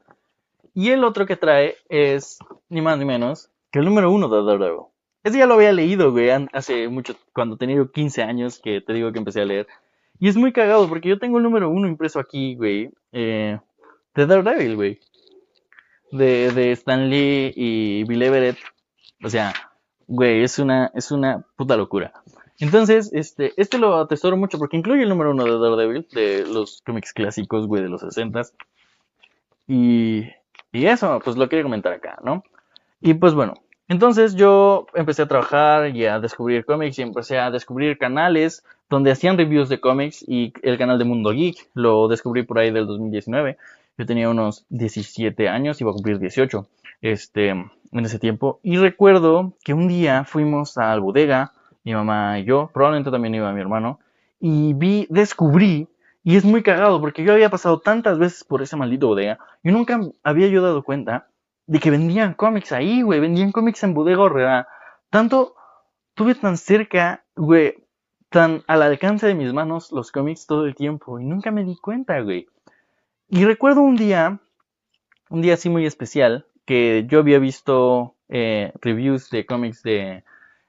Y 0.74 0.92
el 0.92 1.04
otro 1.04 1.26
que 1.26 1.36
trae 1.36 1.76
es 1.90 2.40
ni 2.70 2.82
más 2.82 2.98
ni 2.98 3.04
menos 3.04 3.50
que 3.70 3.80
el 3.80 3.86
número 3.86 4.12
uno 4.12 4.30
de 4.30 4.46
Daredevil. 4.46 4.93
Ese 5.24 5.38
ya 5.38 5.46
lo 5.46 5.54
había 5.56 5.72
leído, 5.72 6.12
güey, 6.12 6.30
hace 6.52 6.88
mucho, 6.90 7.16
cuando 7.34 7.58
tenía 7.58 7.84
15 7.86 8.24
años, 8.24 8.60
que 8.60 8.82
te 8.82 8.94
digo 8.94 9.12
que 9.12 9.20
empecé 9.20 9.42
a 9.42 9.46
leer. 9.46 9.68
Y 10.20 10.28
es 10.28 10.36
muy 10.36 10.52
cagado 10.52 10.88
porque 10.88 11.10
yo 11.10 11.20
tengo 11.20 11.38
el 11.38 11.44
número 11.44 11.70
uno 11.70 11.88
impreso 11.88 12.20
aquí, 12.20 12.56
güey. 12.56 12.92
Eh, 13.12 13.58
de 14.16 14.26
Daredevil, 14.26 14.76
güey. 14.76 15.00
De, 16.12 16.52
de 16.52 16.72
Stan 16.74 17.10
Lee 17.10 17.54
y 17.56 18.04
Bill 18.04 18.22
Everett. 18.22 18.58
O 19.24 19.30
sea, 19.30 19.54
güey, 20.08 20.44
es 20.44 20.60
una, 20.60 20.92
es 20.94 21.12
una 21.12 21.46
puta 21.56 21.78
locura. 21.78 22.14
Entonces, 22.60 23.12
este, 23.14 23.54
este 23.58 23.78
lo 23.78 23.98
atesoro 23.98 24.38
mucho 24.38 24.58
porque 24.60 24.78
incluye 24.78 25.04
el 25.04 25.10
número 25.10 25.32
uno 25.32 25.46
de 25.46 25.58
Daredevil, 25.58 26.08
de 26.12 26.46
los 26.46 26.82
cómics 26.86 27.14
clásicos, 27.14 27.66
güey, 27.68 27.82
de 27.82 27.90
los 27.90 28.02
60 28.02 28.44
y, 29.68 30.30
y 30.72 30.86
eso, 30.86 31.20
pues 31.24 31.38
lo 31.38 31.48
quería 31.50 31.64
comentar 31.64 31.94
acá, 31.94 32.20
¿no? 32.24 32.44
Y 33.02 33.14
pues 33.14 33.34
bueno, 33.34 33.54
entonces 33.94 34.34
yo 34.34 34.88
empecé 34.96 35.22
a 35.22 35.28
trabajar 35.28 35.96
y 35.96 36.08
a 36.08 36.20
descubrir 36.20 36.66
cómics 36.66 36.98
y 36.98 37.04
empecé 37.04 37.38
a 37.38 37.52
descubrir 37.52 38.00
canales 38.00 38.64
donde 38.89 39.12
hacían 39.12 39.38
reviews 39.38 39.70
de 39.70 39.80
cómics 39.80 40.26
y 40.28 40.52
el 40.64 40.80
canal 40.80 40.98
de 40.98 41.06
Mundo 41.06 41.30
Geek 41.30 41.70
lo 41.76 42.08
descubrí 42.08 42.41
por 42.41 42.58
ahí 42.58 42.72
del 42.72 42.88
2019. 42.88 43.56
Yo 44.00 44.06
tenía 44.08 44.32
unos 44.32 44.66
17 44.70 45.48
años, 45.48 45.80
iba 45.80 45.91
a 45.91 45.94
cumplir 45.94 46.18
18 46.18 46.68
este, 47.04 47.50
en 47.50 47.72
ese 47.91 48.18
tiempo. 48.18 48.60
Y 48.64 48.78
recuerdo 48.78 49.54
que 49.64 49.76
un 49.76 49.88
día 49.88 50.24
fuimos 50.24 50.80
al 50.80 51.00
bodega, 51.00 51.52
mi 51.84 51.94
mamá 51.94 52.39
y 52.39 52.46
yo, 52.46 52.72
probablemente 52.74 53.12
también 53.12 53.36
iba 53.36 53.54
mi 53.54 53.62
hermano, 53.62 54.00
y 54.39 54.74
vi, 54.74 55.06
descubrí, 55.12 55.88
y 56.24 56.36
es 56.36 56.46
muy 56.46 56.64
cagado 56.64 57.00
porque 57.00 57.24
yo 57.24 57.34
había 57.34 57.52
pasado 57.52 57.80
tantas 57.80 58.18
veces 58.18 58.44
por 58.44 58.64
ese 58.64 58.76
maldito 58.76 59.06
bodega 59.06 59.38
y 59.64 59.70
nunca 59.70 60.00
había 60.24 60.48
yo 60.48 60.64
dado 60.64 60.82
cuenta 60.82 61.28
de 61.68 61.80
que 61.80 61.91
vendían 61.91 62.34
cómics 62.34 62.72
ahí, 62.72 63.01
güey, 63.01 63.20
vendían 63.20 63.51
cómics 63.51 63.84
en 63.84 63.93
bodega 63.93 64.22
horrera. 64.22 64.68
Tanto 65.09 65.55
tuve 66.14 66.36
tan 66.36 66.57
cerca, 66.57 67.24
güey, 67.36 67.76
tan 68.30 68.64
al 68.68 68.82
alcance 68.82 69.28
de 69.28 69.36
mis 69.36 69.53
manos 69.53 69.91
los 69.91 70.11
cómics 70.11 70.47
todo 70.47 70.66
el 70.66 70.76
tiempo 70.76 71.20
y 71.20 71.26
nunca 71.26 71.51
me 71.51 71.64
di 71.64 71.76
cuenta, 71.76 72.20
güey. 72.22 72.47
Y 73.30 73.45
recuerdo 73.45 73.82
un 73.82 73.95
día, 73.95 74.39
un 75.30 75.41
día 75.41 75.55
así 75.55 75.70
muy 75.70 75.86
especial, 75.86 76.45
que 76.66 77.05
yo 77.07 77.20
había 77.20 77.39
visto 77.39 78.16
eh, 78.30 78.72
reviews 78.82 79.30
de 79.30 79.45
cómics 79.45 79.84
de 79.84 80.24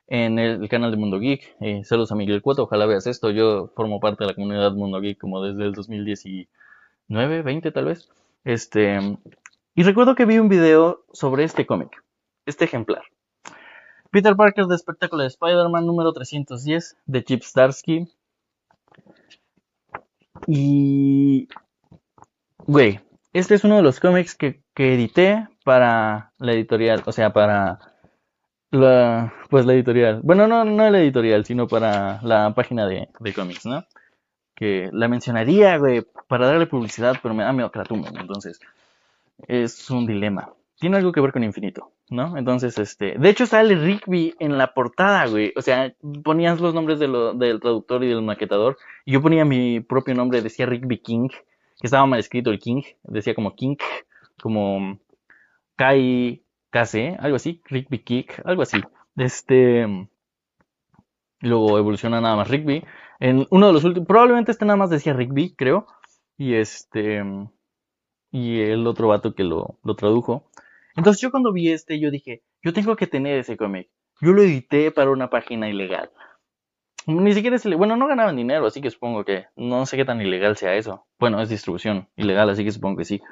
en 0.06 0.38
el, 0.38 0.68
canal 0.68 0.90
de 0.90 0.96
Mundo 0.96 1.18
Geek. 1.18 1.56
Eh, 1.60 1.82
saludos 1.84 2.12
a 2.12 2.14
Miguel 2.14 2.42
Cuoto, 2.42 2.64
ojalá 2.64 2.86
veas 2.86 3.06
esto. 3.06 3.30
Yo 3.30 3.70
formo 3.74 4.00
parte 4.00 4.24
de 4.24 4.28
la 4.28 4.34
comunidad 4.34 4.72
Mundo 4.72 5.00
Geek 5.00 5.18
como 5.18 5.42
desde 5.42 5.64
el 5.64 5.72
2019, 5.72 7.42
20 7.42 7.72
tal 7.72 7.84
vez. 7.86 8.10
Este, 8.44 8.98
y 9.74 9.82
recuerdo 9.82 10.14
que 10.14 10.24
vi 10.24 10.38
un 10.38 10.48
video 10.48 11.04
sobre 11.12 11.44
este 11.44 11.66
cómic, 11.66 12.04
este 12.46 12.64
ejemplar. 12.64 13.02
Peter 14.10 14.36
Parker 14.36 14.66
de 14.66 14.76
Espectáculo 14.76 15.22
de 15.22 15.28
Spider-Man 15.28 15.86
número 15.86 16.12
310 16.12 16.96
de 17.04 17.24
Chip 17.24 17.42
Starsky. 17.42 18.08
Y... 20.46 21.48
Güey, 22.58 23.00
este 23.32 23.56
es 23.56 23.64
uno 23.64 23.76
de 23.76 23.82
los 23.82 23.98
cómics 23.98 24.36
que, 24.36 24.62
edité 24.76 25.48
para 25.64 26.32
la 26.38 26.52
editorial, 26.52 27.02
o 27.04 27.10
sea, 27.10 27.32
para 27.32 27.80
la, 28.70 29.34
pues 29.50 29.66
la 29.66 29.72
editorial. 29.72 30.20
Bueno, 30.22 30.46
no, 30.46 30.64
no 30.64 30.88
la 30.88 31.00
editorial, 31.00 31.44
sino 31.44 31.66
para 31.66 32.22
la 32.22 32.54
página 32.54 32.86
de, 32.86 33.08
de 33.18 33.34
cómics, 33.34 33.66
¿no? 33.66 33.84
Que 34.54 34.88
la 34.92 35.08
mencionaría, 35.08 35.76
güey, 35.78 36.06
para 36.28 36.46
darle 36.46 36.66
publicidad, 36.66 37.16
pero 37.20 37.34
me 37.34 37.42
da 37.42 37.52
miedo 37.52 37.72
que 37.72 37.80
la 37.80 37.86
entonces 38.20 38.60
es 39.48 39.90
un 39.90 40.06
dilema 40.06 40.54
tiene 40.84 40.96
algo 40.98 41.12
que 41.12 41.20
ver 41.20 41.32
con 41.32 41.44
infinito, 41.44 41.92
¿no? 42.10 42.36
Entonces, 42.36 42.78
este, 42.78 43.16
de 43.18 43.30
hecho 43.30 43.46
sale 43.46 43.74
Rigby 43.74 44.34
en 44.38 44.58
la 44.58 44.74
portada, 44.74 45.26
güey. 45.26 45.52
O 45.56 45.62
sea, 45.62 45.94
ponías 46.22 46.60
los 46.60 46.74
nombres 46.74 46.98
del 46.98 47.60
traductor 47.60 48.04
y 48.04 48.08
del 48.08 48.22
maquetador. 48.22 48.76
Y 49.04 49.12
yo 49.12 49.22
ponía 49.22 49.44
mi 49.44 49.80
propio 49.80 50.14
nombre, 50.14 50.42
decía 50.42 50.66
Rigby 50.66 50.98
King, 50.98 51.28
que 51.28 51.86
estaba 51.86 52.06
mal 52.06 52.18
escrito 52.18 52.50
el 52.50 52.58
King, 52.58 52.82
decía 53.04 53.34
como 53.34 53.54
King, 53.54 53.76
como 54.42 54.98
Kai 55.76 56.42
Kase, 56.70 57.16
algo 57.20 57.36
así, 57.36 57.62
Rigby 57.64 58.00
Kick, 58.00 58.42
algo 58.44 58.62
así. 58.62 58.82
Este, 59.16 59.86
luego 61.40 61.78
evoluciona 61.78 62.20
nada 62.20 62.36
más 62.36 62.48
Rigby. 62.48 62.84
En 63.20 63.46
uno 63.50 63.68
de 63.68 63.72
los 63.72 63.84
últimos, 63.84 64.06
probablemente 64.08 64.50
este 64.50 64.64
nada 64.64 64.76
más 64.76 64.90
decía 64.90 65.12
Rigby, 65.12 65.54
creo. 65.54 65.86
Y 66.36 66.54
este, 66.54 67.22
y 68.34 68.62
el 68.62 68.84
otro 68.88 69.06
vato 69.06 69.32
que 69.32 69.44
lo, 69.44 69.78
lo 69.84 69.94
tradujo 69.94 70.50
Entonces 70.96 71.22
yo 71.22 71.30
cuando 71.30 71.52
vi 71.52 71.70
este, 71.70 72.00
yo 72.00 72.10
dije, 72.10 72.42
yo 72.64 72.72
tengo 72.72 72.96
que 72.96 73.06
tener 73.06 73.38
ese 73.38 73.56
cómic. 73.56 73.88
Yo 74.20 74.32
lo 74.32 74.42
edité 74.42 74.90
para 74.90 75.10
una 75.10 75.30
página 75.30 75.70
ilegal. 75.70 76.10
Ni 77.06 77.32
siquiera 77.32 77.54
es 77.54 77.64
Bueno, 77.76 77.96
no 77.96 78.08
ganaban 78.08 78.34
dinero, 78.34 78.66
así 78.66 78.80
que 78.80 78.90
supongo 78.90 79.24
que 79.24 79.46
no 79.54 79.86
sé 79.86 79.96
qué 79.96 80.04
tan 80.04 80.20
ilegal 80.20 80.56
sea 80.56 80.74
eso. 80.74 81.06
Bueno, 81.20 81.40
es 81.40 81.48
distribución 81.48 82.08
ilegal, 82.16 82.50
así 82.50 82.64
que 82.64 82.72
supongo 82.72 82.96
que 82.96 83.04
sí. 83.04 83.22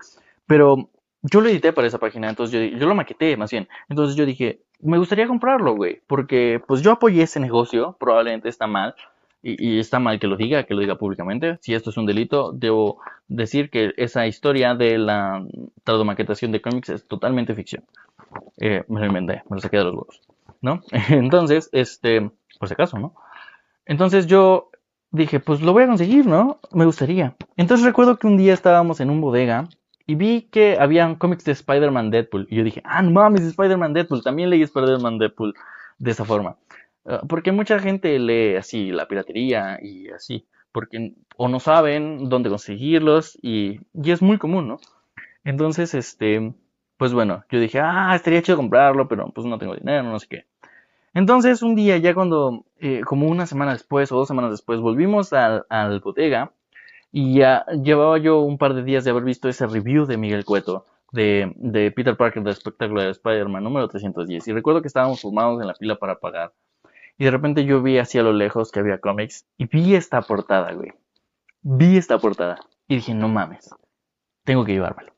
Pero 0.47 0.89
yo 1.23 1.41
lo 1.41 1.49
edité 1.49 1.73
para 1.73 1.89
esa 1.89 1.99
página, 1.99 2.29
entonces 2.29 2.71
yo, 2.71 2.79
yo 2.79 2.87
lo 2.87 2.95
maqueté 2.95 3.37
más 3.37 3.51
bien. 3.51 3.69
Entonces 3.89 4.15
yo 4.15 4.25
dije, 4.25 4.63
me 4.81 4.99
gustaría 4.99 5.27
comprarlo, 5.27 5.75
güey, 5.75 6.01
porque 6.07 6.63
pues 6.69 6.81
yo 6.81 6.93
apoyé 6.93 7.25
ese 7.25 7.41
negocio, 7.41 7.97
probablemente 7.99 8.49
está 8.49 8.69
mal, 8.69 8.95
y, 9.43 9.79
está 9.79 9.99
mal 9.99 10.21
que 10.21 10.27
lo 10.27 10.37
diga, 10.37 10.65
que 10.65 10.75
lo 10.75 10.81
diga 10.81 10.97
públicamente. 10.97 11.59
Si 11.61 11.75
esto 11.75 11.91
es 11.91 11.97
un 11.97 12.07
delito, 12.07 12.53
debo 12.53 13.01
decir 13.29 13.71
que 13.71 13.93
esa 13.97 14.27
historia 14.27 14.75
de 14.75 14.99
la 14.99 15.45
tradomaquetación 15.85 16.53
de 16.53 16.63
cómics 16.63 16.91
es 16.91 17.07
totalmente 17.07 17.55
ficción. 17.55 17.85
Eh, 18.59 18.85
me 18.89 19.01
lo 19.01 19.07
inventé, 19.07 19.43
me 19.49 19.57
lo 19.57 19.61
saqué 19.61 19.79
de 19.79 19.85
los 19.85 19.95
huevos, 19.95 20.21
¿no? 20.61 20.81
Entonces, 21.09 21.69
este, 21.73 22.31
por 22.59 22.69
si 22.69 22.75
acaso, 22.75 22.99
¿no? 22.99 23.15
Entonces 23.85 24.27
yo 24.27 24.71
dije, 25.11 25.41
pues 25.41 25.61
lo 25.61 25.73
voy 25.73 25.85
a 25.85 25.89
conseguir, 25.89 26.27
¿no? 26.27 26.61
Me 26.73 26.85
gustaría. 26.85 27.37
Entonces 27.57 27.85
recuerdo 27.85 28.17
que 28.17 28.27
un 28.27 28.37
día 28.37 28.55
estábamos 28.55 29.01
en 29.01 29.11
un 29.11 29.21
bodega 29.21 29.69
y 30.07 30.15
vi 30.15 30.43
que 30.43 30.79
habían 30.79 31.17
cómics 31.17 31.45
de 31.45 31.53
Spider-Man 31.53 32.11
Deadpool. 32.11 32.47
Y 32.51 32.57
yo 32.57 32.65
dije, 32.65 32.83
ah, 32.85 33.03
no 33.03 33.11
mames, 33.11 33.43
Spider-Man 33.43 33.93
Deadpool. 33.93 34.23
También 34.23 34.51
leí 34.51 34.63
Spider-Man 34.63 35.19
Deadpool 35.19 35.55
de 35.99 36.11
esa 36.11 36.25
forma. 36.25 36.57
Ah, 37.05 37.23
porque 37.29 37.53
mucha 37.53 37.79
gente 37.79 38.19
lee 38.19 38.57
así 38.57 38.93
la 38.93 39.09
piratería 39.09 39.79
y 39.83 40.09
así. 40.09 40.47
Porque 40.73 41.15
o 41.37 41.49
no 41.49 41.61
saben 41.61 42.29
dónde 42.29 42.51
conseguirlos 42.51 43.39
y, 43.43 43.81
es 43.95 44.23
muy 44.23 44.39
común, 44.39 44.69
¿no? 44.69 44.79
Entonces, 45.45 45.95
este, 45.95 46.55
pues 46.97 47.13
bueno, 47.13 47.45
yo 47.51 47.61
dije, 47.61 47.81
ah, 47.81 48.15
estaría 48.15 48.43
chido 48.43 48.57
comprarlo, 48.59 49.09
pero 49.09 49.31
pues 49.33 49.47
no 49.47 49.59
tengo 49.59 49.75
dinero, 49.75 50.05
no 50.05 50.19
sé 50.19 50.29
qué. 50.29 50.47
Entonces, 51.15 51.63
un 51.63 51.75
día, 51.75 51.99
ya 51.99 52.15
cuando, 52.15 52.65
eh, 52.81 53.03
como 53.05 53.29
una 53.29 53.47
semana 53.47 53.73
después 53.73 54.11
o 54.13 54.17
dos 54.17 54.29
semanas 54.29 54.51
después, 54.51 54.81
volvimos 54.81 55.33
al, 55.33 55.67
al 55.69 56.01
bodega 56.01 56.53
y 57.13 57.35
ya 57.39 57.67
llevaba 57.83 58.19
yo 58.19 58.41
un 58.41 58.59
par 58.59 58.75
de 58.75 58.83
días 58.83 59.05
de 59.05 59.11
haber 59.11 59.25
visto 59.25 59.49
ese 59.49 59.67
review 59.67 60.07
de 60.07 60.17
Miguel 60.17 60.45
Cueto 60.45 60.87
de, 61.13 61.53
de 61.57 61.91
Peter 61.93 62.17
Parker 62.17 62.43
del 62.43 62.53
espectáculo 62.55 63.03
de 63.03 63.11
Spider-Man 63.11 63.63
número 63.63 63.89
310. 63.89 64.49
Y 64.49 64.53
recuerdo 64.53 64.81
que 64.83 64.89
estábamos 64.89 65.21
formados 65.21 65.61
en 65.61 65.69
la 65.69 65.75
fila 65.75 65.97
para 65.97 66.19
pagar. 66.19 66.53
Y 67.19 67.25
de 67.25 67.31
repente 67.31 67.65
yo 67.65 67.83
vi 67.83 67.99
hacia 67.99 68.23
lo 68.23 68.33
lejos 68.33 68.73
que 68.73 68.81
había 68.81 68.99
cómics 68.99 69.47
y 69.57 69.67
vi 69.67 69.95
esta 69.95 70.23
portada, 70.23 70.73
güey. 70.73 70.93
Vi 71.63 71.97
esta 71.97 72.19
portada 72.19 72.59
y 72.89 72.97
dije, 72.97 73.15
no 73.15 73.29
mames, 73.29 73.71
tengo 74.45 74.65
que 74.65 74.73
llevármelo. 74.73 75.13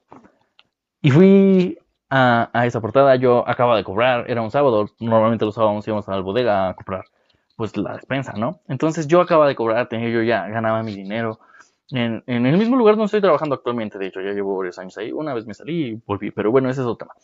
Y 1.00 1.10
fui 1.10 1.78
a, 2.10 2.50
esa 2.64 2.80
portada, 2.80 3.16
yo 3.16 3.48
acababa 3.48 3.76
de 3.76 3.84
cobrar, 3.84 4.30
era 4.30 4.42
un 4.42 4.50
sábado, 4.50 4.90
normalmente 5.00 5.44
los 5.44 5.54
sábados 5.54 5.86
íbamos 5.86 6.08
a 6.08 6.16
la 6.16 6.20
bodega 6.20 6.68
a 6.68 6.74
comprar 6.74 7.04
pues 7.56 7.76
la 7.76 7.94
despensa, 7.94 8.32
¿no? 8.32 8.60
Entonces 8.68 9.06
yo 9.06 9.20
acababa 9.20 9.46
de 9.48 9.54
cobrar, 9.54 9.88
tenía 9.88 10.08
yo 10.08 10.22
ya, 10.22 10.48
ganaba 10.48 10.82
mi 10.82 10.94
dinero, 10.94 11.38
en, 11.90 12.22
en, 12.26 12.46
el 12.46 12.56
mismo 12.56 12.76
lugar 12.76 12.94
donde 12.94 13.06
estoy 13.06 13.20
trabajando 13.20 13.54
actualmente, 13.54 13.98
de 13.98 14.06
hecho, 14.06 14.20
ya 14.20 14.32
llevo 14.32 14.56
varios 14.56 14.78
años 14.78 14.96
ahí. 14.96 15.12
Una 15.12 15.34
vez 15.34 15.46
me 15.46 15.54
salí 15.54 15.88
y 15.88 16.02
volví, 16.06 16.30
pero 16.30 16.50
bueno, 16.50 16.70
ese 16.70 16.80
es 16.80 16.86
otro 16.86 17.06
tema. 17.06 17.14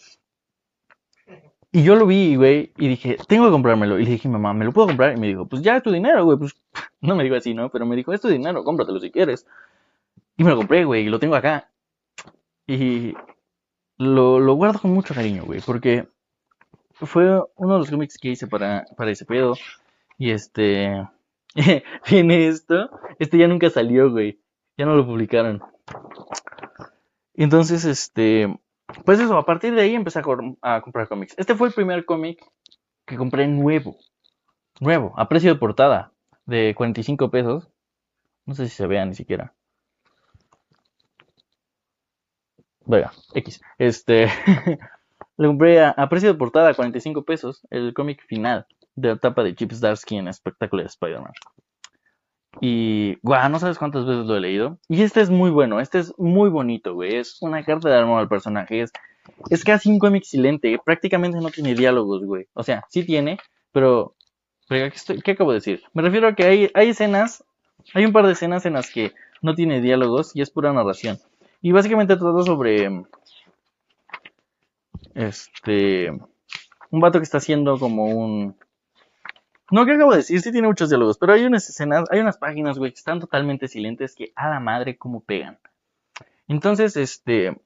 Y 1.73 1.85
yo 1.85 1.95
lo 1.95 2.07
vi, 2.07 2.35
güey, 2.35 2.73
y 2.77 2.89
dije, 2.89 3.17
tengo 3.29 3.47
que 3.47 3.53
comprármelo. 3.53 3.99
Y 3.99 4.05
le 4.05 4.11
dije, 4.11 4.29
mamá, 4.29 4.53
¿me 4.53 4.65
lo 4.65 4.73
puedo 4.73 4.89
comprar? 4.89 5.17
Y 5.17 5.21
me 5.21 5.29
dijo, 5.29 5.47
pues 5.47 5.63
ya 5.63 5.77
es 5.77 5.83
tu 5.83 5.93
dinero, 5.93 6.25
güey. 6.25 6.39
Pues 6.39 6.57
no 7.01 7.15
me 7.15 7.23
dijo 7.23 7.37
así, 7.37 7.55
¿no? 7.55 7.71
Pero 7.71 7.87
me 7.87 7.97
dijo, 7.97 8.13
es 8.13 8.21
tu 8.21 8.29
dinero, 8.29 8.65
cómpratelo 8.65 8.99
si 9.01 9.11
quieres. 9.11 9.47
Y 10.37 10.45
me 10.45 10.51
lo 10.51 10.57
compré, 10.57 10.85
güey, 10.85 11.07
y 11.07 11.09
lo 11.09 11.19
tengo 11.19 11.37
acá. 11.37 11.71
Y 12.67 13.15
lo, 13.99 14.41
lo 14.41 14.55
guardo 14.55 14.81
con 14.81 14.93
mucho 14.93 15.15
cariño, 15.15 15.45
güey, 15.45 15.61
porque 15.61 16.09
fue 16.93 17.43
uno 17.57 17.75
de 17.75 17.79
los 17.79 17.91
cómics 17.91 18.19
que 18.19 18.31
hice 18.31 18.47
para, 18.47 18.87
para 18.97 19.11
ese 19.11 19.25
pedo. 19.25 19.55
Y 20.19 20.31
este. 20.31 21.07
Tiene 22.05 22.49
esto. 22.49 22.91
Este 23.19 23.39
ya 23.39 23.49
nunca 23.49 23.71
salió, 23.71 24.11
güey 24.11 24.39
ya 24.81 24.87
no 24.87 24.97
lo 24.97 25.05
publicaron. 25.05 25.63
Entonces, 27.35 27.85
este, 27.85 28.59
pues 29.05 29.21
eso, 29.21 29.37
a 29.37 29.45
partir 29.45 29.75
de 29.75 29.83
ahí 29.83 29.95
empecé 29.95 30.21
a, 30.21 30.81
comprar 30.83 31.09
cómics. 31.09 31.35
Este 31.37 31.55
fue 31.55 31.69
el 31.69 31.75
primer 31.75 32.05
cómic 32.05 32.45
que 33.07 33.17
compré 33.17 33.47
nuevo. 33.47 33.97
Nuevo, 34.81 35.13
a 35.17 35.29
precio 35.29 35.53
de 35.53 35.59
portada, 35.59 36.13
de 36.47 36.75
45 36.77 37.31
pesos. 37.31 37.69
No 38.47 38.55
sé 38.55 38.69
si 38.69 38.75
se 38.75 38.87
vea 38.87 39.05
ni 39.05 39.15
siquiera. 39.15 39.55
Venga, 42.87 43.13
X. 43.35 43.61
Este, 43.79 44.27
lo 45.37 45.49
compré 45.49 45.85
a, 45.85 46.09
precio 46.09 46.33
de 46.33 46.39
portada, 46.39 46.75
45 46.75 47.25
pesos, 47.25 47.67
el 47.71 47.95
cómic 47.95 48.25
final 48.27 48.67
de 48.95 49.09
la 49.09 49.15
etapa 49.15 49.43
de 49.43 49.55
Chip 49.55 49.73
Zdarsky 49.73 50.17
en 50.17 50.29
Espectacular 50.29 50.87
Spider-Man. 50.87 51.33
Y, 52.61 53.17
guau, 53.23 53.49
no 53.49 53.59
sabes 53.59 53.79
cuántas 53.79 54.07
veces 54.07 54.27
lo 54.27 54.37
he 54.37 54.41
leído. 54.41 54.79
Y 54.89 55.03
este 55.03 55.21
es 55.21 55.31
muy 55.31 55.51
bueno, 55.51 55.81
este 55.81 56.01
es 56.01 56.13
muy 56.19 56.51
bonito, 56.51 56.95
güey. 56.95 57.17
Es 57.17 57.41
una 57.41 57.65
carta 57.65 57.89
de 57.89 57.99
amor 57.99 58.21
al 58.21 58.29
personaje. 58.29 58.81
Es, 58.81 58.93
es 59.51 59.65
casi 59.65 59.89
un 59.89 59.99
cómic 59.99 60.25
silente. 60.25 60.79
Prácticamente 60.85 61.39
no 61.39 61.51
tiene 61.51 61.75
diálogos, 61.75 62.25
güey. 62.25 62.49
O 62.55 62.63
sea, 62.63 62.85
sí 62.89 63.05
tiene, 63.05 63.39
pero. 63.73 64.15
¿qué, 64.69 64.93
¿Qué 65.25 65.31
acabo 65.33 65.53
de 65.53 65.59
decir? 65.59 65.83
Me 65.93 66.03
refiero 66.03 66.29
a 66.29 66.35
que 66.35 66.45
hay, 66.45 66.71
hay 66.75 66.89
escenas. 66.89 67.45
Hay 67.95 68.05
un 68.05 68.13
par 68.13 68.27
de 68.27 68.33
escenas 68.33 68.67
en 68.67 68.75
las 68.75 68.91
que 68.91 69.13
no 69.43 69.55
tiene 69.55 69.81
diálogos 69.81 70.35
y 70.35 70.43
es 70.43 70.51
pura 70.51 70.73
narración. 70.73 71.19
Y 71.63 71.73
básicamente 71.73 72.17
trata 72.17 72.43
sobre. 72.43 73.05
Este. 75.15 76.11
Un 76.91 77.01
vato 77.01 77.21
que 77.21 77.25
está 77.25 77.39
haciendo 77.39 77.79
como 77.79 78.07
un 78.07 78.57
no, 79.71 79.87
¿qué 79.87 79.93
acabo 79.93 80.11
de 80.11 80.19
decir? 80.19 80.41
Sí 80.41 80.53
tiene 80.53 80.69
muchos 80.69 80.89
diálogos, 80.89 81.19
pero 81.19 81.33
hay 81.33 81.45
unas 81.45 81.69
escenas, 81.69 82.05
hay 82.11 82.21
unas 82.21 82.39
páginas, 82.39 82.79
güey, 82.79 82.93
que 82.93 82.99
están 82.99 83.21
totalmente 83.21 83.69
silentes 83.69 84.15
que 84.15 84.33
a 84.35 84.49
la 84.49 84.61
madre 84.61 84.97
como 84.97 85.21
pegan. 85.21 85.59
Entonces, 86.49 86.97
este... 86.97 87.57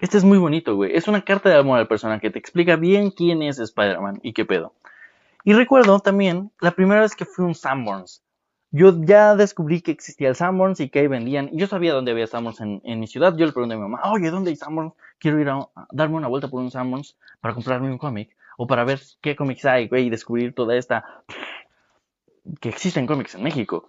Este 0.00 0.18
es 0.18 0.24
muy 0.24 0.36
bonito, 0.36 0.74
güey. 0.74 0.96
Es 0.96 1.06
una 1.06 1.24
carta 1.24 1.48
de 1.48 1.56
amor 1.56 1.78
al 1.78 1.86
personaje 1.86 2.22
que 2.22 2.30
te 2.30 2.38
explica 2.38 2.74
bien 2.74 3.12
quién 3.12 3.40
es 3.40 3.60
Spider-Man 3.60 4.18
y 4.22 4.32
qué 4.32 4.44
pedo. 4.44 4.74
Y 5.44 5.52
recuerdo 5.52 6.00
también 6.00 6.50
la 6.60 6.72
primera 6.72 7.00
vez 7.00 7.14
que 7.14 7.24
fui 7.24 7.44
a 7.44 7.48
un 7.48 7.54
Sanborns. 7.54 8.22
Yo 8.72 8.92
ya 9.04 9.36
descubrí 9.36 9.80
que 9.80 9.90
existía 9.90 10.28
el 10.28 10.34
Sanborns 10.34 10.80
y 10.80 10.88
que 10.88 11.00
ahí 11.00 11.06
vendían. 11.06 11.50
Y 11.52 11.58
yo 11.58 11.66
sabía 11.66 11.92
dónde 11.92 12.10
había 12.10 12.26
Sanborns 12.26 12.60
en, 12.60 13.00
mi 13.00 13.06
ciudad. 13.06 13.36
Yo 13.36 13.46
le 13.46 13.52
pregunté 13.52 13.74
a 13.74 13.78
mi 13.78 13.82
mamá, 13.82 14.00
oye, 14.10 14.30
¿dónde 14.30 14.50
hay 14.50 14.56
Sanborns? 14.56 14.94
Quiero 15.18 15.40
ir 15.40 15.48
a, 15.48 15.68
darme 15.90 16.16
una 16.16 16.28
vuelta 16.28 16.48
por 16.48 16.60
un 16.60 16.70
Sanborns 16.70 17.16
para 17.40 17.54
comprarme 17.54 17.90
un 17.90 17.98
cómic 17.98 18.36
o 18.56 18.66
para 18.66 18.84
ver 18.84 19.00
qué 19.20 19.36
cómics 19.36 19.64
hay, 19.64 19.88
güey, 19.88 20.06
y 20.06 20.10
descubrir 20.10 20.54
toda 20.54 20.76
esta... 20.76 21.24
que 22.60 22.68
existen 22.68 23.06
cómics 23.06 23.34
en 23.34 23.42
México. 23.42 23.88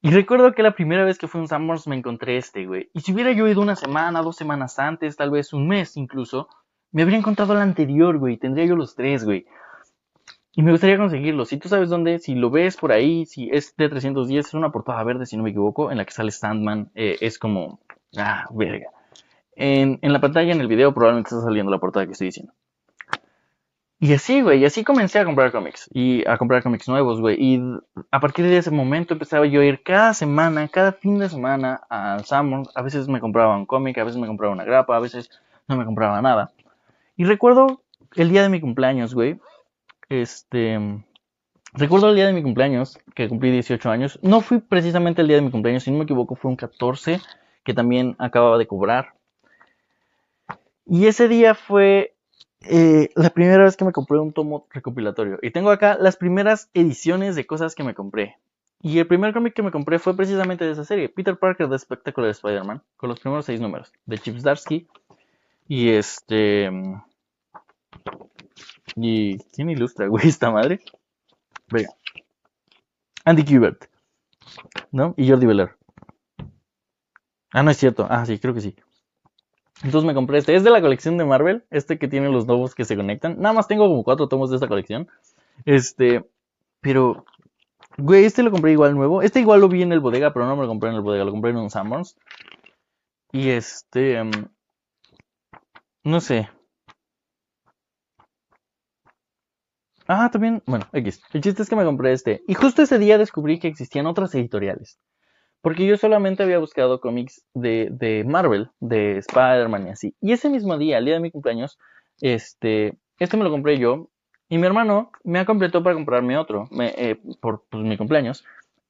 Y 0.00 0.10
recuerdo 0.10 0.52
que 0.52 0.62
la 0.62 0.74
primera 0.74 1.04
vez 1.04 1.18
que 1.18 1.26
fui 1.26 1.40
a 1.40 1.56
un 1.56 1.78
me 1.86 1.96
encontré 1.96 2.36
este, 2.36 2.66
güey. 2.66 2.88
Y 2.94 3.00
si 3.00 3.12
hubiera 3.12 3.32
yo 3.32 3.48
ido 3.48 3.60
una 3.60 3.74
semana, 3.74 4.22
dos 4.22 4.36
semanas 4.36 4.78
antes, 4.78 5.16
tal 5.16 5.30
vez 5.30 5.52
un 5.52 5.66
mes 5.66 5.96
incluso, 5.96 6.48
me 6.92 7.02
habría 7.02 7.18
encontrado 7.18 7.54
el 7.54 7.60
anterior, 7.60 8.16
güey. 8.18 8.36
Tendría 8.36 8.64
yo 8.66 8.76
los 8.76 8.94
tres, 8.94 9.24
güey. 9.24 9.46
Y 10.52 10.62
me 10.62 10.70
gustaría 10.70 10.98
conseguirlo. 10.98 11.44
Si 11.44 11.56
tú 11.56 11.68
sabes 11.68 11.88
dónde, 11.88 12.20
si 12.20 12.34
lo 12.34 12.50
ves 12.50 12.76
por 12.76 12.92
ahí, 12.92 13.26
si 13.26 13.50
es 13.50 13.74
de 13.76 13.88
310, 13.88 14.46
es 14.46 14.54
una 14.54 14.70
portada 14.70 15.02
verde, 15.02 15.26
si 15.26 15.36
no 15.36 15.42
me 15.42 15.50
equivoco, 15.50 15.90
en 15.90 15.98
la 15.98 16.04
que 16.04 16.12
sale 16.12 16.30
Sandman. 16.30 16.90
Eh, 16.94 17.16
es 17.20 17.38
como... 17.38 17.80
Ah, 18.16 18.46
verga. 18.50 18.86
En, 19.56 19.98
en 20.02 20.12
la 20.12 20.20
pantalla, 20.20 20.52
en 20.52 20.60
el 20.60 20.68
video, 20.68 20.94
probablemente 20.94 21.28
está 21.28 21.42
saliendo 21.42 21.72
la 21.72 21.78
portada 21.78 22.06
que 22.06 22.12
estoy 22.12 22.28
diciendo. 22.28 22.52
Y 24.00 24.12
así, 24.12 24.42
güey, 24.42 24.60
y 24.60 24.64
así 24.64 24.84
comencé 24.84 25.18
a 25.18 25.24
comprar 25.24 25.50
cómics 25.50 25.90
y 25.92 26.26
a 26.28 26.38
comprar 26.38 26.62
cómics 26.62 26.86
nuevos, 26.86 27.20
güey. 27.20 27.36
Y 27.40 27.60
a 28.12 28.20
partir 28.20 28.44
de 28.44 28.56
ese 28.56 28.70
momento 28.70 29.14
empezaba 29.14 29.44
yo 29.46 29.60
a 29.60 29.64
ir 29.64 29.82
cada 29.82 30.14
semana, 30.14 30.68
cada 30.68 30.92
fin 30.92 31.18
de 31.18 31.28
semana 31.28 31.80
al 31.88 32.24
Sammons. 32.24 32.70
A 32.76 32.82
veces 32.82 33.08
me 33.08 33.18
compraba 33.18 33.56
un 33.56 33.66
cómic, 33.66 33.98
a 33.98 34.04
veces 34.04 34.20
me 34.20 34.28
compraba 34.28 34.52
una 34.52 34.64
grapa, 34.64 34.96
a 34.96 35.00
veces 35.00 35.30
no 35.66 35.76
me 35.76 35.84
compraba 35.84 36.22
nada. 36.22 36.52
Y 37.16 37.24
recuerdo 37.24 37.82
el 38.14 38.30
día 38.30 38.42
de 38.42 38.48
mi 38.48 38.60
cumpleaños, 38.60 39.14
güey. 39.14 39.40
Este. 40.08 40.78
Recuerdo 41.72 42.10
el 42.10 42.14
día 42.14 42.26
de 42.28 42.32
mi 42.32 42.42
cumpleaños, 42.42 42.98
que 43.16 43.28
cumplí 43.28 43.50
18 43.50 43.90
años. 43.90 44.20
No 44.22 44.40
fui 44.40 44.60
precisamente 44.60 45.22
el 45.22 45.28
día 45.28 45.36
de 45.36 45.42
mi 45.42 45.50
cumpleaños, 45.50 45.82
si 45.82 45.90
no 45.90 45.98
me 45.98 46.04
equivoco, 46.04 46.36
fue 46.36 46.50
un 46.50 46.56
14, 46.56 47.20
que 47.64 47.74
también 47.74 48.14
acababa 48.18 48.58
de 48.58 48.66
cobrar. 48.68 49.14
Y 50.86 51.06
ese 51.06 51.28
día 51.28 51.54
fue 51.54 52.14
eh, 52.62 53.10
la 53.14 53.30
primera 53.30 53.64
vez 53.64 53.76
que 53.76 53.84
me 53.84 53.92
compré 53.92 54.18
un 54.18 54.32
tomo 54.32 54.66
recopilatorio. 54.70 55.38
Y 55.42 55.50
tengo 55.50 55.70
acá 55.70 55.96
las 55.98 56.16
primeras 56.16 56.70
ediciones 56.74 57.36
de 57.36 57.46
cosas 57.46 57.74
que 57.74 57.84
me 57.84 57.94
compré. 57.94 58.36
Y 58.80 58.98
el 58.98 59.06
primer 59.06 59.32
cómic 59.32 59.54
que 59.54 59.62
me 59.62 59.72
compré 59.72 59.98
fue 59.98 60.16
precisamente 60.16 60.64
de 60.64 60.72
esa 60.72 60.84
serie, 60.84 61.08
Peter 61.08 61.36
Parker 61.36 61.68
de 61.68 61.78
Spectacular 61.78 62.30
Spider-Man, 62.30 62.82
con 62.96 63.08
los 63.08 63.18
primeros 63.18 63.44
seis 63.44 63.60
números, 63.60 63.92
de 64.06 64.18
Chip 64.18 64.38
Zdarsky. 64.38 64.86
Y 65.66 65.90
este... 65.90 66.70
¿Y 68.96 69.38
quién 69.54 69.70
ilustra, 69.70 70.06
güey, 70.06 70.28
esta 70.28 70.50
madre? 70.50 70.80
Venga. 71.70 71.90
Andy 73.24 73.44
Kubert. 73.44 73.86
¿No? 74.90 75.14
Y 75.16 75.28
Jordi 75.28 75.46
Beller. 75.46 75.76
Ah, 77.52 77.62
no 77.62 77.70
es 77.70 77.76
cierto. 77.76 78.06
Ah, 78.08 78.24
sí, 78.24 78.38
creo 78.38 78.54
que 78.54 78.60
sí. 78.60 78.74
Entonces 79.84 80.06
me 80.06 80.14
compré 80.14 80.38
este. 80.38 80.54
Es 80.54 80.64
de 80.64 80.70
la 80.70 80.80
colección 80.80 81.18
de 81.18 81.24
Marvel. 81.24 81.64
Este 81.70 81.98
que 81.98 82.08
tiene 82.08 82.30
los 82.30 82.46
nuevos 82.46 82.74
que 82.74 82.84
se 82.84 82.96
conectan. 82.96 83.40
Nada 83.40 83.52
más 83.52 83.68
tengo 83.68 83.86
como 83.86 84.02
cuatro 84.04 84.28
tomos 84.28 84.50
de 84.50 84.56
esta 84.56 84.68
colección. 84.68 85.08
Este. 85.64 86.24
Pero. 86.80 87.24
Güey, 87.96 88.24
este 88.24 88.42
lo 88.42 88.50
compré 88.50 88.72
igual 88.72 88.94
nuevo. 88.94 89.22
Este 89.22 89.40
igual 89.40 89.60
lo 89.60 89.68
vi 89.68 89.82
en 89.82 89.92
el 89.92 90.00
bodega, 90.00 90.32
pero 90.32 90.46
no 90.46 90.56
me 90.56 90.62
lo 90.62 90.68
compré 90.68 90.90
en 90.90 90.96
el 90.96 91.02
bodega. 91.02 91.24
Lo 91.24 91.32
compré 91.32 91.50
en 91.50 91.58
un 91.58 91.70
Sanborns. 91.70 92.16
Y 93.32 93.50
este. 93.50 94.16
Em, 94.16 94.30
no 96.04 96.20
sé. 96.20 96.48
Ah, 100.08 100.28
también. 100.30 100.62
Bueno, 100.66 100.86
X. 100.92 101.20
El 101.32 101.40
chiste 101.42 101.62
es 101.62 101.68
que 101.68 101.76
me 101.76 101.84
compré 101.84 102.12
este. 102.12 102.42
Y 102.48 102.54
justo 102.54 102.82
ese 102.82 102.98
día 102.98 103.18
descubrí 103.18 103.58
que 103.58 103.68
existían 103.68 104.06
otras 104.06 104.34
editoriales. 104.34 104.98
Porque 105.68 105.84
yo 105.84 105.98
solamente 105.98 106.42
había 106.42 106.58
buscado 106.58 106.98
cómics 106.98 107.44
de, 107.52 107.88
de 107.90 108.24
Marvel, 108.24 108.70
de 108.80 109.18
Spider-Man 109.18 109.88
y 109.88 109.90
así. 109.90 110.14
Y 110.18 110.32
ese 110.32 110.48
mismo 110.48 110.78
día, 110.78 110.96
el 110.96 111.04
día 111.04 111.12
de 111.12 111.20
mi 111.20 111.30
cumpleaños, 111.30 111.78
este, 112.22 112.96
este 113.18 113.36
me 113.36 113.44
lo 113.44 113.50
compré 113.50 113.76
yo. 113.76 114.08
Y 114.48 114.56
mi 114.56 114.66
hermano 114.66 115.10
me 115.24 115.38
ha 115.38 115.44
completado 115.44 115.84
para 115.84 115.94
comprarme 115.94 116.38
otro, 116.38 116.70
eh, 116.80 117.20
por 117.42 117.64
pues, 117.68 117.84
mi 117.84 117.98
cumpleaños. 117.98 118.46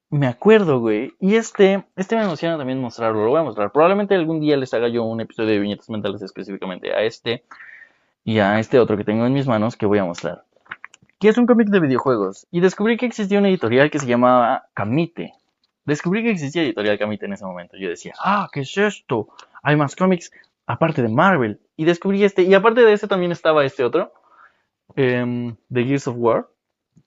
Me 0.08 0.28
acuerdo, 0.28 0.78
güey. 0.78 1.14
Y 1.18 1.34
este, 1.34 1.84
este 1.96 2.14
me 2.14 2.22
emociona 2.22 2.56
también 2.56 2.80
mostrarlo. 2.80 3.24
Lo 3.24 3.30
voy 3.30 3.40
a 3.40 3.42
mostrar. 3.42 3.72
Probablemente 3.72 4.14
algún 4.14 4.38
día 4.38 4.56
les 4.56 4.72
haga 4.72 4.86
yo 4.86 5.02
un 5.02 5.20
episodio 5.20 5.50
de 5.50 5.58
viñetas 5.58 5.90
mentales 5.90 6.22
específicamente 6.22 6.94
a 6.94 7.02
este 7.02 7.42
y 8.22 8.38
a 8.38 8.60
este 8.60 8.78
otro 8.78 8.96
que 8.96 9.02
tengo 9.02 9.26
en 9.26 9.32
mis 9.32 9.48
manos 9.48 9.76
que 9.76 9.86
voy 9.86 9.98
a 9.98 10.04
mostrar. 10.04 10.44
Que 11.18 11.28
es 11.28 11.38
un 11.38 11.46
cómic 11.46 11.70
de 11.70 11.80
videojuegos. 11.80 12.46
Y 12.52 12.60
descubrí 12.60 12.96
que 12.96 13.06
existía 13.06 13.40
una 13.40 13.48
editorial 13.48 13.90
que 13.90 13.98
se 13.98 14.06
llamaba 14.06 14.68
Kamite. 14.74 15.34
Descubrí 15.88 16.22
que 16.22 16.30
existía 16.30 16.62
editorial 16.62 16.98
Kamite 16.98 17.24
en 17.24 17.32
ese 17.32 17.46
momento. 17.46 17.78
Yo 17.78 17.88
decía, 17.88 18.12
ah, 18.22 18.50
¿qué 18.52 18.60
es 18.60 18.76
esto? 18.76 19.28
Hay 19.62 19.74
más 19.74 19.96
cómics 19.96 20.30
aparte 20.66 21.00
de 21.00 21.08
Marvel. 21.08 21.62
Y 21.78 21.86
descubrí 21.86 22.24
este. 22.24 22.42
Y 22.42 22.52
aparte 22.52 22.82
de 22.82 22.92
este 22.92 23.08
también 23.08 23.32
estaba 23.32 23.64
este 23.64 23.84
otro. 23.84 24.12
Eh, 24.96 25.54
The 25.72 25.84
Gears 25.84 26.08
of 26.08 26.16
War. 26.18 26.46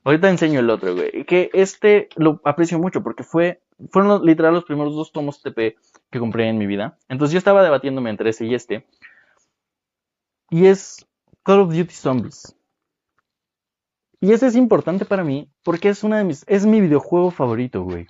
Ahorita 0.02 0.28
enseño 0.28 0.58
el 0.58 0.68
otro, 0.68 0.96
güey. 0.96 1.24
Que 1.26 1.48
este 1.52 2.08
lo 2.16 2.40
aprecio 2.42 2.76
mucho 2.80 3.04
porque 3.04 3.22
fue, 3.22 3.62
fueron 3.88 4.26
literal 4.26 4.52
los 4.52 4.64
primeros 4.64 4.96
dos 4.96 5.12
tomos 5.12 5.40
TP 5.40 5.76
que 6.10 6.18
compré 6.18 6.48
en 6.48 6.58
mi 6.58 6.66
vida. 6.66 6.98
Entonces 7.08 7.34
yo 7.34 7.38
estaba 7.38 7.62
debatiéndome 7.62 8.10
entre 8.10 8.30
ese 8.30 8.46
y 8.46 8.54
este. 8.56 8.84
Y 10.50 10.66
es 10.66 11.06
Call 11.44 11.60
of 11.60 11.72
Duty 11.72 11.94
Zombies. 11.94 12.56
Y 14.20 14.32
ese 14.32 14.48
es 14.48 14.56
importante 14.56 15.04
para 15.04 15.22
mí 15.22 15.48
porque 15.62 15.88
es 15.88 16.02
una 16.02 16.18
de 16.18 16.24
mis, 16.24 16.44
es 16.48 16.66
mi 16.66 16.80
videojuego 16.80 17.30
favorito, 17.30 17.84
güey. 17.84 18.08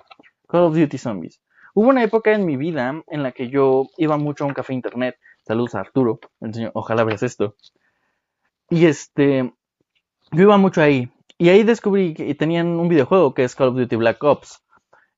Call 0.53 0.65
of 0.65 0.77
Duty 0.77 0.99
Zombies. 0.99 1.41
Hubo 1.73 1.89
una 1.89 2.05
época 2.05 2.35
en 2.35 2.45
mi 2.45 2.59
vida 2.59 3.03
en 3.07 3.23
la 3.23 3.33
que 3.33 3.49
yo 3.49 3.87
iba 3.97 4.19
mucho 4.19 4.45
a 4.45 4.49
un 4.49 4.53
café 4.53 4.75
internet. 4.75 5.17
Saludos 5.47 5.75
a 5.75 5.81
Arturo, 5.81 6.21
ojalá 6.75 7.05
veas 7.05 7.23
esto. 7.23 7.57
Y 8.69 8.85
este, 8.85 9.51
yo 10.31 10.43
iba 10.43 10.59
mucho 10.59 10.83
ahí. 10.83 11.11
Y 11.39 11.49
ahí 11.49 11.63
descubrí 11.63 12.13
que 12.13 12.35
tenían 12.35 12.67
un 12.67 12.89
videojuego 12.89 13.33
que 13.33 13.45
es 13.45 13.55
Call 13.55 13.69
of 13.69 13.77
Duty 13.77 13.97
Black 13.97 14.23
Ops. 14.23 14.63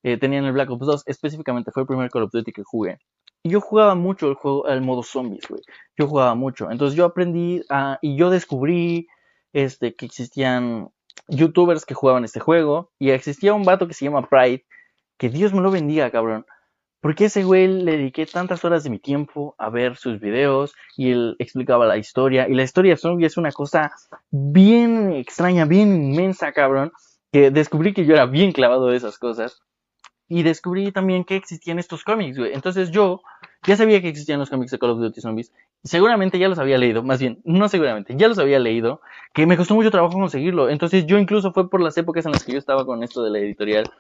Eh, 0.05 0.19
tenían 0.19 0.45
el 0.45 0.53
Black 0.53 0.71
Ops 0.71 0.87
2, 0.87 1.03
específicamente 1.07 1.73
fue 1.73 1.83
el 1.83 1.89
primer 1.89 2.11
Call 2.11 2.23
of 2.23 2.31
Duty 2.31 2.53
que 2.53 2.63
jugué. 2.63 3.01
Y 3.43 3.51
yo 3.51 3.61
jugaba 3.61 3.97
mucho 3.97 4.29
el 4.29 4.35
juego, 4.35 4.69
el 4.69 4.83
modo 4.83 5.03
zombies, 5.03 5.49
güey. 5.49 5.63
Yo 5.99 6.07
jugaba 6.07 6.37
mucho. 6.37 6.71
Entonces 6.71 6.97
yo 6.97 7.07
aprendí 7.07 7.61
y 8.03 8.17
yo 8.17 8.31
descubrí 8.31 9.09
este, 9.53 9.97
que 9.97 10.07
existían 10.07 10.91
youtubers 11.27 11.85
que 11.85 11.95
jugaban 11.95 12.25
este 12.25 12.39
juego. 12.39 12.93
Y 13.01 13.11
existía 13.11 13.53
un 13.53 13.65
vato 13.65 13.89
que 13.89 13.95
se 13.95 14.05
llama 14.05 14.29
Pride, 14.29 14.65
que 15.25 15.31
Dios 15.31 15.55
me 15.55 15.63
lo 15.63 15.71
bendiga, 15.71 16.11
cabrón. 16.11 16.45
Porque 17.01 17.25
ese 17.25 17.45
güey 17.45 17.67
le 17.67 17.93
dediqué 17.93 18.27
tantas 18.27 18.63
horas 18.63 18.85
de 18.85 18.91
mi 18.91 18.99
tiempo 18.99 19.55
a 19.57 19.71
ver 19.71 19.97
sus 19.97 20.21
videos 20.21 20.75
y 20.99 21.13
él 21.13 21.37
explicaba 21.39 21.87
la 21.87 21.97
historia. 21.97 22.47
Y 22.47 22.53
la 22.53 22.63
historia 22.63 22.93
de 22.93 22.99
zombie 22.99 23.25
es 23.27 23.39
una 23.39 23.51
cosa 23.51 23.91
bien 24.31 25.15
extraña, 25.15 25.65
bien 25.65 26.13
inmensa, 26.13 26.53
cabrón. 26.53 26.93
Que 27.33 27.51
descubrí 27.51 27.95
que 27.95 28.05
yo 28.05 28.13
era 28.13 28.27
bien 28.27 28.53
clavado 28.53 28.89
de 28.89 28.99
esas 28.99 29.17
cosas. 29.17 29.63
Y 30.29 30.43
descubrí 30.43 30.93
también 30.93 31.25
que 31.25 31.37
existían 31.37 31.79
estos 31.79 32.05
cómics, 32.05 32.37
güey. 32.37 32.53
Entonces 32.53 32.91
yo 32.91 33.23
ya 33.67 33.79
sabía 33.79 34.03
que 34.03 34.09
existían 34.09 34.41
los 34.41 34.51
cómics 34.51 34.73
de 34.73 34.79
Call 34.79 34.91
of 34.91 34.99
Duty 34.99 35.23
Zombies. 35.23 35.55
Seguramente 35.85 36.39
ya 36.39 36.49
los 36.49 36.59
había 36.59 36.77
leído, 36.77 37.03
más 37.03 37.19
bien, 37.19 37.41
no 37.45 37.71
seguramente, 37.71 38.15
ya 38.15 38.29
los 38.29 38.39
había 38.39 38.59
leído. 38.59 39.01
Que 39.33 39.47
me 39.47 39.57
costó 39.57 39.75
mucho 39.75 39.91
trabajo 39.91 40.19
conseguirlo. 40.19 40.69
Entonces 40.69 41.07
yo 41.07 41.17
incluso 41.17 41.51
fue 41.55 41.71
por 41.71 41.81
las 41.81 41.97
épocas 41.97 42.27
en 42.27 42.33
las 42.33 42.45
que 42.45 42.53
yo 42.53 42.59
estaba 42.59 42.85
con 42.85 43.03
esto 43.03 43.23
de 43.23 43.31
la 43.31 43.39
editorial 43.39 43.91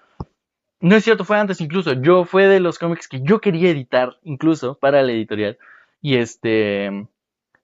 no 0.84 0.96
es 0.96 1.04
cierto, 1.04 1.24
fue 1.24 1.38
antes 1.38 1.62
incluso. 1.62 1.94
Yo 1.94 2.26
fue 2.26 2.46
de 2.46 2.60
los 2.60 2.78
cómics 2.78 3.08
que 3.08 3.22
yo 3.22 3.40
quería 3.40 3.70
editar, 3.70 4.18
incluso, 4.22 4.74
para 4.78 5.00
la 5.02 5.12
editorial. 5.12 5.56
Y 6.02 6.16
este. 6.16 7.08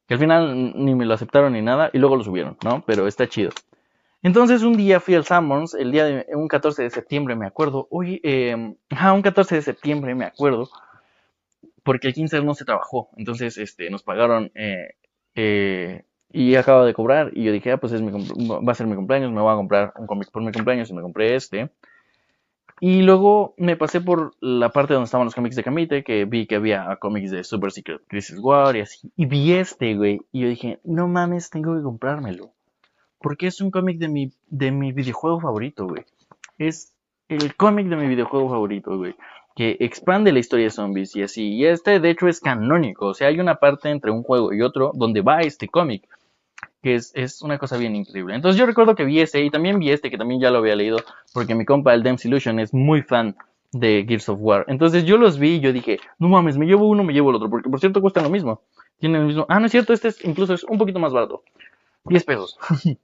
Que 0.07 0.14
al 0.14 0.21
final 0.21 0.73
ni 0.75 0.95
me 0.95 1.05
lo 1.05 1.12
aceptaron 1.12 1.53
ni 1.53 1.61
nada. 1.61 1.91
Y 1.93 1.99
luego 1.99 2.16
lo 2.16 2.25
subieron, 2.25 2.57
¿no? 2.64 2.83
Pero 2.87 3.07
está 3.07 3.29
chido. 3.29 3.51
Entonces 4.23 4.62
un 4.62 4.75
día 4.75 5.01
fui 5.01 5.14
al 5.16 5.27
Sammons, 5.27 5.75
el 5.75 5.93
día 5.93 6.07
de 6.07 6.27
un 6.35 6.49
14 6.49 6.83
de 6.83 6.89
septiembre, 6.89 7.37
me 7.37 7.47
acuerdo. 7.47 7.89
Oye, 7.91 8.23
eh, 8.25 8.75
ah, 8.89 9.12
un 9.12 9.21
14 9.21 9.55
de 9.57 9.62
septiembre, 9.62 10.14
me 10.14 10.25
acuerdo. 10.25 10.71
Porque 11.83 12.09
el 12.09 12.14
15 12.14 12.43
no 12.43 12.55
se 12.55 12.64
trabajó. 12.64 13.11
Entonces, 13.18 13.59
este, 13.59 13.91
nos 13.91 14.03
pagaron. 14.03 14.51
Eh, 14.55 14.95
eh, 15.35 16.05
y 16.33 16.55
acabo 16.55 16.87
de 16.87 16.95
cobrar. 16.95 17.33
Y 17.35 17.45
yo 17.45 17.53
dije, 17.53 17.73
ah, 17.73 17.77
pues 17.77 17.93
es 17.93 18.01
mi, 18.01 18.12
va 18.12 18.73
a 18.73 18.75
ser 18.75 18.87
mi 18.87 18.97
cumpleaños, 18.97 19.31
me 19.31 19.43
voy 19.43 19.53
a 19.53 19.57
comprar 19.57 19.93
un 19.99 20.07
cómic 20.07 20.31
por 20.31 20.43
mi 20.43 20.53
cumpleaños. 20.53 20.89
Y 20.89 20.95
me 20.95 21.03
compré 21.03 21.35
este. 21.35 21.71
Y 22.81 23.03
luego 23.03 23.55
me 23.59 23.76
pasé 23.76 24.01
por 24.01 24.35
la 24.41 24.70
parte 24.70 24.95
donde 24.95 25.05
estaban 25.05 25.26
los 25.26 25.35
cómics 25.35 25.55
de 25.55 25.62
Kamite, 25.62 26.03
que 26.03 26.24
vi 26.24 26.47
que 26.47 26.57
había 26.57 26.97
cómics 26.97 27.31
de 27.31 27.45
Super 27.45 27.70
Secret 27.70 28.01
Crisis 28.09 28.39
War 28.39 28.74
y 28.74 28.81
así. 28.81 29.12
Y 29.16 29.26
vi 29.26 29.53
este, 29.53 29.95
güey. 29.95 30.22
Y 30.33 30.41
yo 30.41 30.49
dije, 30.49 30.81
no 30.83 31.07
mames, 31.07 31.51
tengo 31.51 31.76
que 31.76 31.83
comprármelo. 31.83 32.53
Porque 33.18 33.49
es 33.49 33.61
un 33.61 33.70
cómic 33.70 33.99
de 33.99 34.09
mi, 34.09 34.33
de 34.49 34.70
mi 34.70 34.93
videojuego 34.93 35.41
favorito, 35.41 35.87
güey. 35.87 36.05
Es 36.57 36.95
el 37.28 37.55
cómic 37.55 37.87
de 37.87 37.97
mi 37.97 38.09
videojuego 38.09 38.49
favorito, 38.49 38.97
güey. 38.97 39.14
Que 39.55 39.76
expande 39.81 40.33
la 40.33 40.39
historia 40.39 40.64
de 40.64 40.70
zombies 40.70 41.14
y 41.16 41.22
así. 41.22 41.53
Y 41.53 41.66
este, 41.66 42.01
de 42.01 42.09
hecho, 42.09 42.28
es 42.28 42.41
canónico. 42.41 43.09
O 43.09 43.14
sea, 43.14 43.28
hay 43.28 43.41
una 43.41 43.57
parte 43.57 43.91
entre 43.91 44.11
un 44.11 44.22
juego 44.22 44.55
y 44.55 44.62
otro 44.62 44.93
donde 44.95 45.20
va 45.20 45.41
este 45.41 45.68
cómic 45.68 46.09
que 46.83 46.95
es, 46.95 47.43
una 47.43 47.59
cosa 47.59 47.76
bien 47.76 47.95
increíble. 47.95 48.35
Entonces 48.35 48.59
yo 48.59 48.66
recuerdo 48.66 48.95
que 48.95 49.05
vi 49.05 49.20
ese 49.20 49.43
y 49.43 49.51
también 49.51 49.78
vi 49.78 49.91
este, 49.91 50.11
que 50.11 50.18
también 50.18 50.41
ya 50.41 50.51
lo 50.51 50.59
había 50.59 50.76
leído, 50.76 50.99
porque 51.33 51.55
mi 51.55 51.64
compa, 51.64 51.95
el 51.95 52.03
Dempsey 52.03 52.31
Illusion, 52.31 52.59
es 52.59 52.72
muy 52.72 53.03
fan 53.03 53.37
de 53.72 54.05
Gears 54.09 54.28
of 54.28 54.39
War. 54.41 54.64
Entonces 54.68 55.05
yo 55.05 55.16
los 55.16 55.39
vi 55.39 55.57
y 55.57 55.61
yo 55.61 55.72
dije, 55.72 56.01
no 56.18 56.28
mames, 56.28 56.57
me 56.57 56.66
llevo 56.66 56.89
uno, 56.89 57.05
me 57.05 57.12
llevo 57.12 57.31
el 57.31 57.37
otro, 57.37 57.51
porque 57.51 57.68
por 57.68 57.81
cierto 57.81 58.01
cuestan 58.01 58.24
lo 58.24 58.31
mismo. 58.31 58.62
Tienen 58.99 59.22
el 59.22 59.26
mismo... 59.28 59.47
Ah, 59.49 59.61
no 59.61 59.66
es 59.66 59.72
cierto, 59.72 59.93
este 59.93 60.09
es, 60.09 60.24
incluso 60.24 60.55
es 60.55 60.64
un 60.64 60.78
poquito 60.78 60.99
más 60.99 61.12
barato. 61.12 61.43
10 62.05 62.24
pesos. 62.24 62.59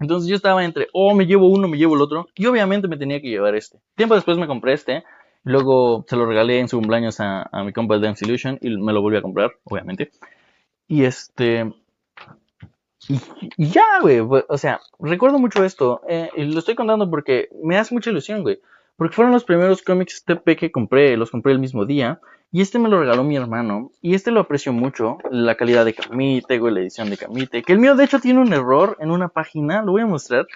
Entonces 0.00 0.28
yo 0.28 0.34
estaba 0.34 0.64
entre, 0.64 0.88
oh, 0.92 1.14
me 1.14 1.26
llevo 1.26 1.48
uno, 1.48 1.68
me 1.68 1.76
llevo 1.76 1.94
el 1.94 2.02
otro. 2.02 2.28
Y 2.34 2.46
obviamente 2.46 2.88
me 2.88 2.96
tenía 2.96 3.20
que 3.20 3.28
llevar 3.28 3.54
este. 3.54 3.78
Tiempo 3.94 4.14
después 4.14 4.36
me 4.36 4.46
compré 4.46 4.72
este. 4.72 5.04
Luego 5.44 6.04
se 6.08 6.16
lo 6.16 6.26
regalé 6.26 6.58
en 6.58 6.68
su 6.68 6.78
cumpleaños 6.78 7.20
a, 7.20 7.48
a 7.52 7.62
mi 7.62 7.72
compa 7.72 7.94
el 7.94 8.00
Dempsey 8.00 8.28
Illusion 8.28 8.58
y 8.60 8.76
me 8.76 8.92
lo 8.92 9.00
volví 9.00 9.16
a 9.16 9.22
comprar, 9.22 9.52
obviamente. 9.64 10.10
Y 10.88 11.04
este, 11.04 11.72
y, 13.08 13.66
ya, 13.68 14.00
güey, 14.00 14.20
o 14.20 14.58
sea, 14.58 14.80
recuerdo 14.98 15.38
mucho 15.38 15.64
esto, 15.64 16.02
eh, 16.08 16.30
y 16.36 16.44
lo 16.44 16.58
estoy 16.58 16.74
contando 16.74 17.10
porque 17.10 17.48
me 17.62 17.76
hace 17.78 17.94
mucha 17.94 18.10
ilusión, 18.10 18.42
güey, 18.42 18.60
porque 18.96 19.14
fueron 19.14 19.32
los 19.32 19.44
primeros 19.44 19.82
cómics 19.82 20.24
TP 20.24 20.56
que 20.56 20.70
compré, 20.70 21.16
los 21.16 21.30
compré 21.30 21.52
el 21.52 21.58
mismo 21.58 21.84
día, 21.84 22.20
y 22.52 22.60
este 22.60 22.78
me 22.78 22.88
lo 22.88 23.00
regaló 23.00 23.24
mi 23.24 23.36
hermano, 23.36 23.90
y 24.00 24.14
este 24.14 24.30
lo 24.30 24.40
aprecio 24.40 24.72
mucho, 24.72 25.18
la 25.30 25.56
calidad 25.56 25.84
de 25.84 25.94
Camite, 25.94 26.58
güey, 26.58 26.74
la 26.74 26.80
edición 26.80 27.10
de 27.10 27.16
Camite, 27.16 27.62
que 27.62 27.72
el 27.72 27.78
mío 27.78 27.96
de 27.96 28.04
hecho 28.04 28.20
tiene 28.20 28.40
un 28.40 28.52
error 28.52 28.96
en 29.00 29.10
una 29.10 29.28
página, 29.28 29.82
lo 29.82 29.92
voy 29.92 30.02
a 30.02 30.06
mostrar. 30.06 30.46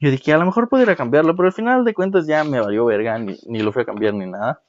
Yo 0.00 0.10
dije, 0.10 0.32
a 0.32 0.38
lo 0.38 0.46
mejor 0.46 0.68
podría 0.68 0.94
cambiarlo, 0.94 1.34
pero 1.34 1.48
al 1.48 1.52
final 1.52 1.84
de 1.84 1.92
cuentas 1.92 2.26
ya 2.26 2.44
me 2.44 2.60
valió 2.60 2.84
verga, 2.84 3.18
ni, 3.18 3.36
ni 3.46 3.60
lo 3.60 3.72
fui 3.72 3.82
a 3.82 3.84
cambiar 3.84 4.14
ni 4.14 4.26
nada. 4.26 4.62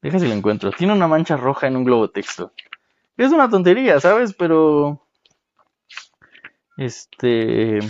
Deja 0.00 0.18
si 0.18 0.28
lo 0.28 0.34
encuentro. 0.34 0.70
Tiene 0.70 0.92
una 0.92 1.08
mancha 1.08 1.36
roja 1.36 1.66
en 1.66 1.76
un 1.76 1.84
globo 1.84 2.08
texto. 2.08 2.52
Es 3.16 3.32
una 3.32 3.50
tontería, 3.50 4.00
¿sabes? 4.00 4.32
Pero 4.32 5.02
este. 6.80 7.80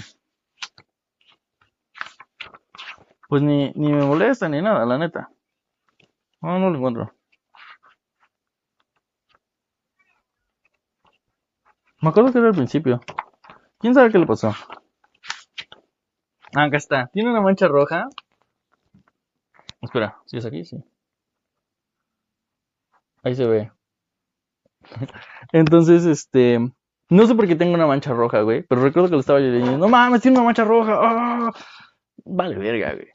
Pues 3.29 3.41
ni, 3.43 3.71
ni 3.75 3.93
me 3.93 4.05
molesta 4.05 4.49
ni 4.49 4.61
nada, 4.61 4.85
la 4.85 4.99
neta. 4.99 5.31
No, 6.41 6.59
no 6.59 6.71
lo 6.71 6.77
encuentro. 6.77 7.15
Me 12.01 12.09
acuerdo 12.09 12.33
que 12.33 12.39
era 12.39 12.49
al 12.49 12.55
principio. 12.55 13.01
¿Quién 13.79 13.95
sabe 13.95 14.11
qué 14.11 14.19
le 14.19 14.27
pasó? 14.27 14.53
Ah, 16.57 16.65
acá 16.65 16.77
está. 16.77 17.07
Tiene 17.13 17.31
una 17.31 17.41
mancha 17.41 17.69
roja. 17.69 18.09
Espera, 19.81 20.19
¿si 20.27 20.39
es 20.39 20.45
aquí? 20.45 20.65
Sí. 20.65 20.83
Ahí 23.23 23.37
se 23.37 23.47
ve. 23.47 23.71
Entonces, 25.53 26.05
este. 26.07 26.73
No 27.11 27.27
sé 27.27 27.35
por 27.35 27.47
qué 27.47 27.57
tengo 27.57 27.75
una 27.75 27.87
mancha 27.87 28.13
roja, 28.13 28.41
güey. 28.43 28.63
Pero 28.63 28.83
recuerdo 28.83 29.09
que 29.09 29.15
lo 29.15 29.21
estaba 29.21 29.41
leyendo. 29.41 29.79
No 29.79 29.89
mames, 29.89 30.23
tiene 30.23 30.39
una 30.39 30.47
mancha 30.47 30.65
roja. 30.65 30.99
¡Ah! 31.01 31.53
Vale, 32.25 32.57
verga, 32.57 32.95
güey. 32.95 33.09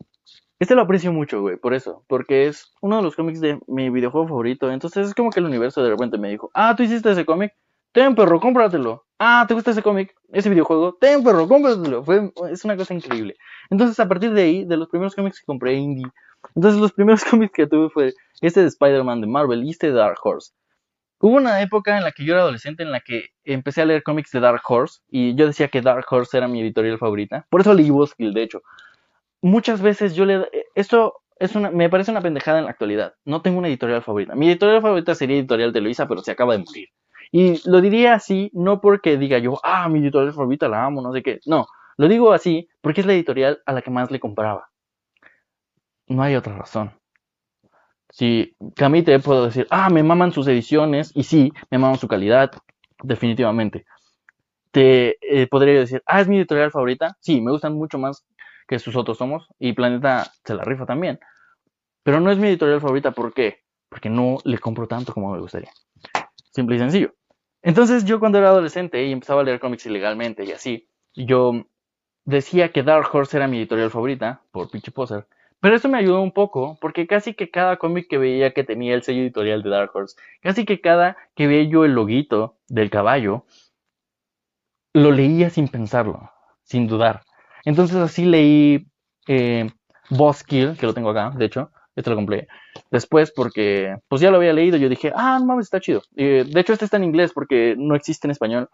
Este 0.60 0.76
lo 0.76 0.82
aprecio 0.82 1.12
mucho, 1.12 1.41
güey, 1.41 1.58
por 1.58 1.74
eso, 1.74 2.06
porque 2.08 2.48
es 2.48 2.74
uno 2.82 2.98
de 2.98 3.04
los 3.04 3.16
cómics 3.16 3.41
de 3.41 3.60
mi 3.68 3.89
videojuego 3.89 4.28
favorito. 4.28 4.72
Entonces 4.72 5.08
es 5.08 5.14
como 5.14 5.30
que 5.30 5.41
el 5.41 5.46
universo 5.46 5.84
de 5.84 5.89
repente 5.89 6.18
me 6.18 6.30
dijo, 6.30 6.50
ah, 6.54 6.76
tú 6.76 6.84
hiciste 6.84 7.12
ese 7.12 7.26
cómic, 7.26 7.54
ten 7.91 8.16
perro, 8.16 8.39
cómpratelo. 8.39 9.06
Ah, 9.20 9.46
¿te 9.48 9.54
gusta 9.54 9.72
ese 9.72 9.82
cómic, 9.82 10.16
ese 10.32 10.50
videojuego? 10.50 10.96
Ten 11.00 11.24
perro, 11.24 11.48
cómpratelo. 11.48 12.04
Fue, 12.04 12.32
es 12.52 12.64
una 12.64 12.78
cosa 12.78 12.93
increíble. 12.93 13.36
Entonces 13.70 14.00
a 14.00 14.08
partir 14.08 14.32
de 14.32 14.41
ahí, 14.43 14.66
de 14.66 14.78
los 14.78 14.88
primeros 14.88 15.14
cómics 15.14 15.39
que 15.39 15.46
compré 15.46 15.74
indie, 15.74 16.08
entonces 16.56 16.80
los 16.80 16.93
primeros 16.93 17.24
cómics 17.30 17.54
que 17.54 17.68
tuve 17.68 17.89
fue 17.89 18.14
este 18.41 18.62
de 18.62 18.68
Spider-Man 18.68 19.22
de 19.22 19.28
Marvel 19.28 19.64
y 19.64 19.72
este 19.72 19.88
de 19.88 19.93
Dark 19.93 20.18
Horse. 20.24 20.54
Hubo 21.26 21.38
una 21.38 21.59
época 21.61 21.97
en 21.97 22.03
la 22.03 22.11
que 22.11 22.23
yo 22.23 22.34
era 22.34 22.43
adolescente 22.43 22.84
en 22.84 22.91
la 22.91 22.99
que 22.99 23.30
empecé 23.43 23.82
a 23.82 23.86
leer 23.86 24.03
cómics 24.03 24.32
de 24.32 24.39
Dark 24.39 24.61
Horse 24.67 25.01
y 25.09 25.34
yo 25.34 25.47
decía 25.47 25.69
que 25.69 25.82
Dark 25.82 26.05
Horse 26.07 26.38
era 26.38 26.47
mi 26.47 26.61
editorial 26.61 26.99
favorita. 26.99 27.47
Por 27.49 27.61
eso 27.61 27.73
leí 27.73 27.89
Buzzkill, 27.89 28.34
de 28.34 28.43
hecho 28.43 28.61
muchas 29.45 29.82
veces 29.82 30.15
yo 30.15 30.26
le... 30.26 30.47
Esto 30.73 31.21
es 31.38 31.55
una, 31.55 31.69
me 31.69 31.89
parece 31.89 32.11
una 32.11 32.21
pendejada 32.21 32.59
en 32.59 32.65
la 32.65 32.71
actualidad. 32.71 33.13
No 33.26 33.41
tengo 33.41 33.59
una 33.59 33.67
editorial 33.67 34.01
favorita. 34.01 34.36
Mi 34.36 34.47
editorial 34.49 34.82
favorita 34.82 35.15
sería 35.15 35.38
editorial 35.38 35.71
de 35.71 35.82
Luisa, 35.82 36.07
pero 36.07 36.21
se 36.21 36.32
acaba 36.32 36.53
de 36.53 36.63
morir. 36.63 36.89
Y 37.32 37.61
lo 37.69 37.82
diría 37.82 38.15
así, 38.15 38.49
no 38.53 38.82
porque 38.82 39.17
diga 39.17 39.38
yo, 39.38 39.59
ah, 39.63 39.88
mi 39.88 39.99
editorial 39.99 40.34
favorita 40.34 40.67
la 40.67 40.86
amo, 40.86 41.01
no 41.01 41.13
sé 41.13 41.21
qué. 41.21 41.39
No, 41.45 41.67
lo 41.97 42.07
digo 42.07 42.34
así 42.34 42.69
porque 42.82 43.01
es 43.01 43.07
la 43.07 43.13
editorial 43.13 43.61
a 43.65 43.73
la 43.73 43.82
que 43.82 43.91
más 43.91 44.09
le 44.09 44.19
compraba. 44.19 44.69
No 46.07 46.23
hay 46.23 46.36
otra 46.36 46.57
razón. 46.57 46.91
Si 48.16 48.55
Camite 48.78 49.20
puedo 49.20 49.43
decir, 49.43 49.68
ah, 49.70 49.89
me 49.89 50.01
maman 50.01 50.32
sus 50.32 50.47
ediciones, 50.47 51.11
y 51.16 51.24
sí, 51.24 51.51
me 51.70 51.78
maman 51.78 51.97
su 51.97 52.07
calidad, 52.07 52.49
definitivamente. 53.03 53.86
Te 54.72 55.18
eh, 55.20 55.47
podría 55.47 55.82
decir, 55.82 56.01
ah, 56.05 56.22
es 56.22 56.30
mi 56.30 56.38
editorial 56.38 56.72
favorita. 56.72 57.18
Sí, 57.20 57.41
me 57.41 57.51
gustan 57.51 57.74
mucho 57.74 57.97
más 57.97 58.26
que 58.70 58.80
sus 58.80 58.95
otros 58.95 59.18
somos, 59.18 59.49
y 59.59 59.74
Planeta 59.74 60.32
se 60.45 60.55
la 60.55 60.63
rifa 60.63 60.86
también. 60.86 61.20
Pero 62.03 62.22
no 62.22 62.32
es 62.32 62.38
mi 62.38 62.47
editorial 62.47 62.80
favorita, 62.80 63.11
¿por 63.11 63.34
qué? 63.34 63.57
Porque 63.89 64.09
no 64.09 64.38
le 64.45 64.59
compro 64.59 64.88
tanto 64.88 65.13
como 65.13 65.34
me 65.34 65.41
gustaría. 65.41 65.72
Simple 66.53 66.78
y 66.78 66.80
sencillo. 66.80 67.13
Entonces 67.61 68.05
yo 68.05 68.22
cuando 68.22 68.38
era 68.38 68.47
adolescente 68.47 69.05
y 69.05 69.11
empezaba 69.11 69.41
a 69.41 69.43
leer 69.43 69.59
cómics 69.59 69.88
ilegalmente 69.88 70.45
y 70.45 70.53
así, 70.53 70.88
yo 71.16 71.66
decía 72.24 72.72
que 72.72 72.82
Dark 72.82 73.13
Horse 73.13 73.36
era 73.36 73.49
mi 73.49 73.57
editorial 73.57 73.91
favorita, 73.91 74.41
por 74.53 74.70
pinche 74.70 74.91
poser. 74.91 75.28
Pero 75.66 75.78
eso 75.78 75.89
me 75.89 75.97
ayudó 75.97 76.22
un 76.22 76.32
poco, 76.32 76.78
porque 76.80 77.07
casi 77.07 77.34
que 77.34 77.49
cada 77.49 77.78
cómic 77.78 78.07
que 78.07 78.20
veía 78.20 78.53
que 78.53 78.63
tenía 78.63 78.93
el 78.93 79.01
sello 79.01 79.24
editorial 79.24 79.63
de 79.63 79.72
Dark 79.72 79.89
Horse, 79.95 80.16
casi 80.39 80.63
que 80.63 80.80
cada 80.80 81.18
que 81.34 81.47
veía 81.47 81.68
yo 81.68 81.86
el 81.86 81.93
loguito 81.93 82.59
del 82.68 82.91
caballo, 82.91 83.45
lo 84.93 85.11
leía 85.11 85.49
sin 85.49 85.68
pensarlo, 85.68 86.30
sin 86.61 86.86
dudar. 86.86 87.24
Entonces 87.63 87.97
así 87.97 88.26
leí 88.26 88.86
eh, 89.28 89.72
Boss 90.11 90.43
Kill, 90.43 90.78
que 90.78 90.86
lo 90.86 90.93
tengo 90.93 91.09
acá, 91.09 91.32
de 91.36 91.45
hecho, 91.45 91.72
este 91.95 92.11
lo 92.11 92.16
compré 92.16 92.47
después 92.91 93.32
porque 93.32 93.97
pues 94.07 94.22
ya 94.22 94.30
lo 94.30 94.38
había 94.38 94.53
leído, 94.53 94.78
yo 94.78 94.88
dije, 94.88 95.13
ah, 95.16 95.38
no 95.39 95.47
mames, 95.47 95.66
está 95.66 95.80
chido. 95.80 96.03
de 96.13 96.47
hecho 96.53 96.74
este 96.74 96.86
está 96.86 96.97
en 96.97 97.05
inglés 97.05 97.32
porque 97.34 97.74
no 97.76 97.95
existe 97.95 98.28
en 98.28 98.32
español. 98.32 98.70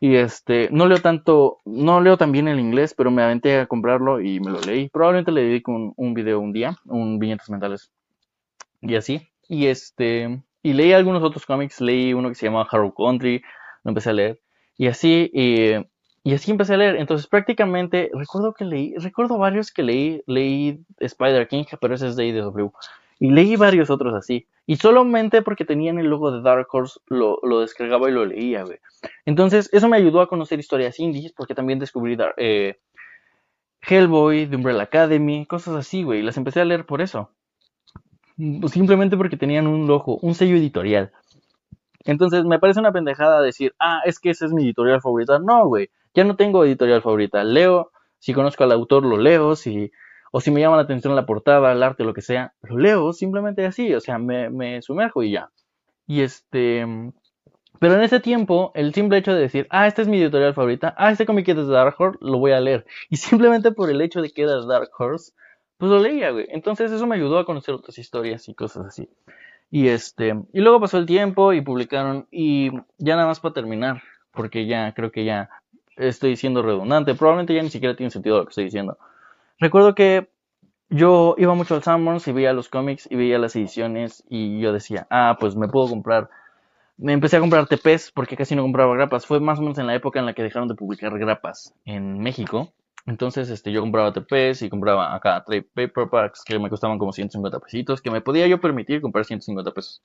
Y 0.00 0.16
este, 0.16 0.68
no 0.70 0.86
leo 0.86 0.98
tanto, 0.98 1.58
no 1.64 2.00
leo 2.00 2.16
tan 2.16 2.32
bien 2.32 2.48
el 2.48 2.60
inglés, 2.60 2.94
pero 2.96 3.10
me 3.10 3.22
aventé 3.22 3.58
a 3.58 3.66
comprarlo 3.66 4.20
y 4.20 4.40
me 4.40 4.50
lo 4.50 4.60
leí. 4.60 4.88
Probablemente 4.88 5.32
le 5.32 5.42
dedico 5.42 5.72
un, 5.72 5.94
un 5.96 6.14
video 6.14 6.40
un 6.40 6.52
día, 6.52 6.76
un 6.86 7.18
viñetas 7.18 7.48
mentales 7.50 7.90
y 8.82 8.96
así. 8.96 9.28
Y 9.48 9.66
este, 9.66 10.42
y 10.62 10.72
leí 10.72 10.92
algunos 10.92 11.22
otros 11.22 11.46
cómics, 11.46 11.80
leí 11.80 12.12
uno 12.12 12.28
que 12.28 12.34
se 12.34 12.46
llama 12.46 12.66
Harrow 12.70 12.92
Country, 12.92 13.42
lo 13.84 13.90
empecé 13.90 14.10
a 14.10 14.14
leer. 14.14 14.40
Y 14.76 14.88
así, 14.88 15.30
y 15.32 15.74
y 16.26 16.32
así 16.32 16.50
empecé 16.50 16.74
a 16.74 16.78
leer. 16.78 16.96
Entonces 16.96 17.26
prácticamente, 17.26 18.10
recuerdo 18.14 18.54
que 18.54 18.64
leí, 18.64 18.94
recuerdo 18.96 19.36
varios 19.38 19.70
que 19.70 19.82
leí, 19.82 20.22
leí 20.26 20.80
Spider 20.98 21.46
King, 21.46 21.64
pero 21.80 21.94
ese 21.94 22.08
es 22.08 22.16
de 22.16 22.26
IDW. 22.26 22.72
Y 23.18 23.30
leí 23.30 23.56
varios 23.56 23.90
otros 23.90 24.14
así. 24.14 24.46
Y 24.66 24.76
solamente 24.76 25.42
porque 25.42 25.64
tenían 25.64 25.98
el 25.98 26.06
logo 26.06 26.32
de 26.32 26.42
Dark 26.42 26.66
Horse 26.72 26.98
lo, 27.06 27.38
lo 27.42 27.60
descargaba 27.60 28.08
y 28.08 28.12
lo 28.12 28.24
leía, 28.24 28.64
güey. 28.64 28.78
Entonces 29.24 29.68
eso 29.72 29.88
me 29.88 29.96
ayudó 29.96 30.20
a 30.20 30.28
conocer 30.28 30.58
historias 30.58 30.98
indies, 30.98 31.32
porque 31.32 31.54
también 31.54 31.78
descubrí 31.78 32.16
eh, 32.36 32.78
Hellboy, 33.82 34.46
The 34.46 34.56
Umbrella 34.56 34.82
Academy, 34.82 35.46
cosas 35.46 35.74
así, 35.76 36.02
güey. 36.02 36.22
Las 36.22 36.36
empecé 36.36 36.60
a 36.60 36.64
leer 36.64 36.86
por 36.86 37.02
eso. 37.02 37.30
Simplemente 38.66 39.16
porque 39.16 39.36
tenían 39.36 39.66
un 39.66 39.86
logo, 39.86 40.18
un 40.18 40.34
sello 40.34 40.56
editorial. 40.56 41.12
Entonces 42.04 42.44
me 42.44 42.58
parece 42.58 42.80
una 42.80 42.92
pendejada 42.92 43.40
decir, 43.40 43.74
ah, 43.78 44.00
es 44.04 44.18
que 44.18 44.30
ese 44.30 44.46
es 44.46 44.52
mi 44.52 44.64
editorial 44.64 45.00
favorita. 45.00 45.38
No, 45.38 45.66
güey. 45.66 45.90
Ya 46.14 46.24
no 46.24 46.36
tengo 46.36 46.64
editorial 46.64 47.02
favorita. 47.02 47.44
Leo, 47.44 47.90
si 48.18 48.32
conozco 48.32 48.64
al 48.64 48.72
autor, 48.72 49.04
lo 49.04 49.16
leo. 49.16 49.56
Si, 49.56 49.90
o 50.36 50.40
si 50.40 50.50
me 50.50 50.60
llama 50.60 50.74
la 50.74 50.82
atención 50.82 51.14
la 51.14 51.26
portada, 51.26 51.70
el 51.70 51.80
arte, 51.80 52.02
lo 52.02 52.12
que 52.12 52.20
sea, 52.20 52.54
lo 52.62 52.76
leo 52.76 53.12
simplemente 53.12 53.64
así. 53.64 53.94
O 53.94 54.00
sea, 54.00 54.18
me, 54.18 54.82
sumerjo 54.82 55.22
y 55.22 55.30
ya. 55.30 55.50
Y 56.08 56.22
este. 56.22 56.84
Pero 57.78 57.94
en 57.94 58.00
ese 58.00 58.18
tiempo, 58.18 58.72
el 58.74 58.92
simple 58.92 59.18
hecho 59.18 59.32
de 59.32 59.42
decir, 59.42 59.68
ah, 59.70 59.86
esta 59.86 60.02
es 60.02 60.08
mi 60.08 60.20
editorial 60.20 60.52
favorita, 60.52 60.92
ah, 60.98 61.12
este 61.12 61.24
cómic 61.24 61.46
es 61.46 61.56
de 61.56 61.66
Dark 61.66 61.94
Horse, 61.96 62.18
lo 62.20 62.38
voy 62.38 62.50
a 62.50 62.58
leer. 62.58 62.84
Y 63.10 63.16
simplemente 63.16 63.70
por 63.70 63.90
el 63.90 64.00
hecho 64.00 64.22
de 64.22 64.30
que 64.30 64.42
era 64.42 64.60
Dark 64.66 64.90
Horse, 64.98 65.34
pues 65.78 65.92
lo 65.92 66.00
leía, 66.00 66.32
güey. 66.32 66.46
Entonces 66.48 66.90
eso 66.90 67.06
me 67.06 67.14
ayudó 67.14 67.38
a 67.38 67.44
conocer 67.44 67.72
otras 67.72 67.96
historias 67.96 68.48
y 68.48 68.54
cosas 68.54 68.86
así. 68.86 69.08
Y 69.70 69.86
este, 69.86 70.34
y 70.52 70.60
luego 70.60 70.80
pasó 70.80 70.98
el 70.98 71.06
tiempo 71.06 71.52
y 71.52 71.60
publicaron, 71.60 72.26
y 72.32 72.72
ya 72.98 73.14
nada 73.14 73.28
más 73.28 73.38
para 73.38 73.54
terminar, 73.54 74.02
porque 74.32 74.66
ya 74.66 74.94
creo 74.94 75.12
que 75.12 75.24
ya 75.24 75.48
estoy 75.96 76.34
siendo 76.34 76.60
redundante, 76.60 77.14
probablemente 77.14 77.54
ya 77.54 77.62
ni 77.62 77.70
siquiera 77.70 77.94
tiene 77.94 78.10
sentido 78.10 78.38
lo 78.38 78.46
que 78.46 78.50
estoy 78.50 78.64
diciendo. 78.64 78.98
Recuerdo 79.64 79.94
que 79.94 80.28
yo 80.90 81.36
iba 81.38 81.54
mucho 81.54 81.74
al 81.74 81.82
Summers 81.82 82.28
y 82.28 82.32
veía 82.32 82.52
los 82.52 82.68
cómics 82.68 83.08
y 83.10 83.16
veía 83.16 83.38
las 83.38 83.56
ediciones 83.56 84.22
y 84.28 84.60
yo 84.60 84.74
decía, 84.74 85.06
ah, 85.08 85.38
pues 85.40 85.56
me 85.56 85.68
puedo 85.68 85.88
comprar. 85.88 86.28
Me 86.98 87.14
empecé 87.14 87.38
a 87.38 87.40
comprar 87.40 87.66
TPs 87.66 88.12
porque 88.14 88.36
casi 88.36 88.54
no 88.54 88.60
compraba 88.60 88.94
grapas. 88.94 89.24
Fue 89.24 89.40
más 89.40 89.58
o 89.58 89.62
menos 89.62 89.78
en 89.78 89.86
la 89.86 89.94
época 89.94 90.18
en 90.18 90.26
la 90.26 90.34
que 90.34 90.42
dejaron 90.42 90.68
de 90.68 90.74
publicar 90.74 91.18
grapas 91.18 91.72
en 91.86 92.18
México. 92.18 92.74
Entonces, 93.06 93.48
este, 93.48 93.72
yo 93.72 93.80
compraba 93.80 94.12
TPs 94.12 94.60
y 94.60 94.68
compraba 94.68 95.14
acá 95.14 95.42
trade 95.46 95.62
paperbacks 95.62 96.44
que 96.44 96.58
me 96.58 96.68
costaban 96.68 96.98
como 96.98 97.14
150 97.14 97.58
pesitos, 97.60 98.02
que 98.02 98.10
me 98.10 98.20
podía 98.20 98.46
yo 98.46 98.60
permitir 98.60 99.00
comprar 99.00 99.24
150 99.24 99.70
pesos. 99.70 100.02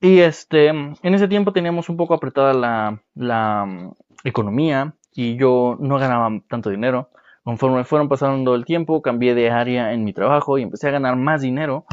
Y 0.00 0.20
este, 0.20 0.68
en 0.68 0.96
ese 1.02 1.26
tiempo 1.26 1.52
teníamos 1.52 1.88
un 1.88 1.96
poco 1.96 2.14
apretada 2.14 2.54
la, 2.54 3.02
la, 3.16 3.90
economía 4.22 4.94
y 5.12 5.36
yo 5.36 5.76
no 5.80 5.98
ganaba 5.98 6.30
tanto 6.48 6.70
dinero. 6.70 7.10
Conforme 7.44 7.84
fueron 7.84 8.08
pasando 8.08 8.54
el 8.54 8.64
tiempo, 8.64 9.02
cambié 9.02 9.34
de 9.34 9.50
área 9.50 9.92
en 9.92 10.02
mi 10.02 10.14
trabajo 10.14 10.56
y 10.58 10.62
empecé 10.62 10.88
a 10.88 10.92
ganar 10.92 11.14
más 11.16 11.42
dinero. 11.42 11.84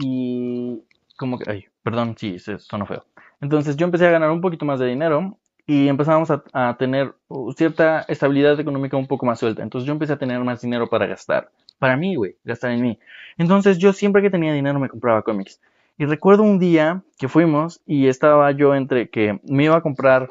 Y 0.00 0.82
como 1.16 1.38
que, 1.38 1.50
ay, 1.50 1.64
perdón, 1.84 2.16
sí, 2.18 2.34
eso 2.34 2.58
sonó 2.58 2.84
feo. 2.84 3.04
Entonces 3.40 3.76
yo 3.76 3.86
empecé 3.86 4.06
a 4.06 4.10
ganar 4.10 4.30
un 4.32 4.40
poquito 4.40 4.64
más 4.64 4.80
de 4.80 4.86
dinero 4.86 5.38
y 5.66 5.86
empezamos 5.86 6.32
a, 6.32 6.42
a, 6.52 6.76
tener 6.76 7.14
cierta 7.56 8.00
estabilidad 8.08 8.58
económica 8.58 8.96
un 8.96 9.06
poco 9.06 9.24
más 9.24 9.38
suelta. 9.38 9.62
Entonces 9.62 9.86
yo 9.86 9.92
empecé 9.92 10.14
a 10.14 10.18
tener 10.18 10.40
más 10.40 10.60
dinero 10.60 10.88
para 10.88 11.06
gastar. 11.06 11.50
Para 11.78 11.96
mí, 11.96 12.16
güey, 12.16 12.34
gastar 12.42 12.72
en 12.72 12.82
mí. 12.82 12.98
Entonces 13.36 13.78
yo 13.78 13.92
siempre 13.92 14.20
que 14.20 14.30
tenía 14.30 14.52
dinero 14.52 14.80
me 14.80 14.88
compraba 14.88 15.22
cómics. 15.22 15.60
Y 15.96 16.06
recuerdo 16.06 16.42
un 16.42 16.58
día 16.58 17.02
que 17.18 17.28
fuimos 17.28 17.80
y 17.86 18.08
estaba 18.08 18.50
yo 18.50 18.74
entre 18.74 19.10
que 19.10 19.40
me 19.44 19.64
iba 19.64 19.76
a 19.76 19.80
comprar 19.80 20.28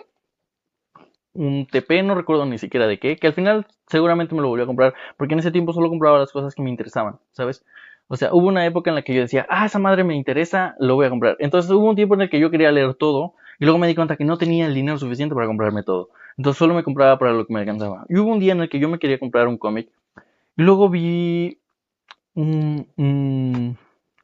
un 1.37 1.67
TP, 1.67 2.03
no 2.03 2.15
recuerdo 2.15 2.45
ni 2.45 2.57
siquiera 2.57 2.87
de 2.87 2.99
qué, 2.99 3.15
que 3.15 3.27
al 3.27 3.33
final 3.33 3.67
seguramente 3.87 4.35
me 4.35 4.41
lo 4.41 4.49
volví 4.49 4.63
a 4.63 4.65
comprar, 4.65 4.93
porque 5.17 5.33
en 5.33 5.39
ese 5.39 5.51
tiempo 5.51 5.71
solo 5.71 5.89
compraba 5.89 6.19
las 6.19 6.31
cosas 6.31 6.55
que 6.55 6.61
me 6.61 6.69
interesaban, 6.69 7.19
¿sabes? 7.31 7.63
O 8.07 8.15
sea, 8.15 8.33
hubo 8.33 8.47
una 8.47 8.65
época 8.65 8.89
en 8.89 8.95
la 8.95 9.01
que 9.03 9.13
yo 9.13 9.21
decía, 9.21 9.45
ah, 9.49 9.65
esa 9.65 9.79
madre 9.79 10.03
me 10.03 10.15
interesa, 10.15 10.75
lo 10.79 10.95
voy 10.95 11.05
a 11.05 11.09
comprar. 11.09 11.35
Entonces 11.39 11.69
hubo 11.71 11.89
un 11.89 11.95
tiempo 11.95 12.15
en 12.15 12.21
el 12.21 12.29
que 12.29 12.39
yo 12.39 12.49
quería 12.49 12.71
leer 12.71 12.95
todo, 12.95 13.33
y 13.59 13.65
luego 13.65 13.77
me 13.79 13.87
di 13.87 13.95
cuenta 13.95 14.17
que 14.17 14.25
no 14.25 14.37
tenía 14.37 14.65
el 14.65 14.73
dinero 14.73 14.97
suficiente 14.97 15.35
para 15.35 15.47
comprarme 15.47 15.83
todo. 15.83 16.09
Entonces 16.37 16.57
solo 16.57 16.73
me 16.73 16.83
compraba 16.83 17.19
para 17.19 17.33
lo 17.33 17.45
que 17.45 17.53
me 17.53 17.59
alcanzaba. 17.59 18.05
Y 18.09 18.17
hubo 18.17 18.31
un 18.31 18.39
día 18.39 18.53
en 18.53 18.61
el 18.61 18.69
que 18.69 18.79
yo 18.79 18.89
me 18.89 18.99
quería 18.99 19.19
comprar 19.19 19.47
un 19.47 19.57
cómic, 19.57 19.89
y 20.57 20.63
luego 20.63 20.89
vi 20.89 21.59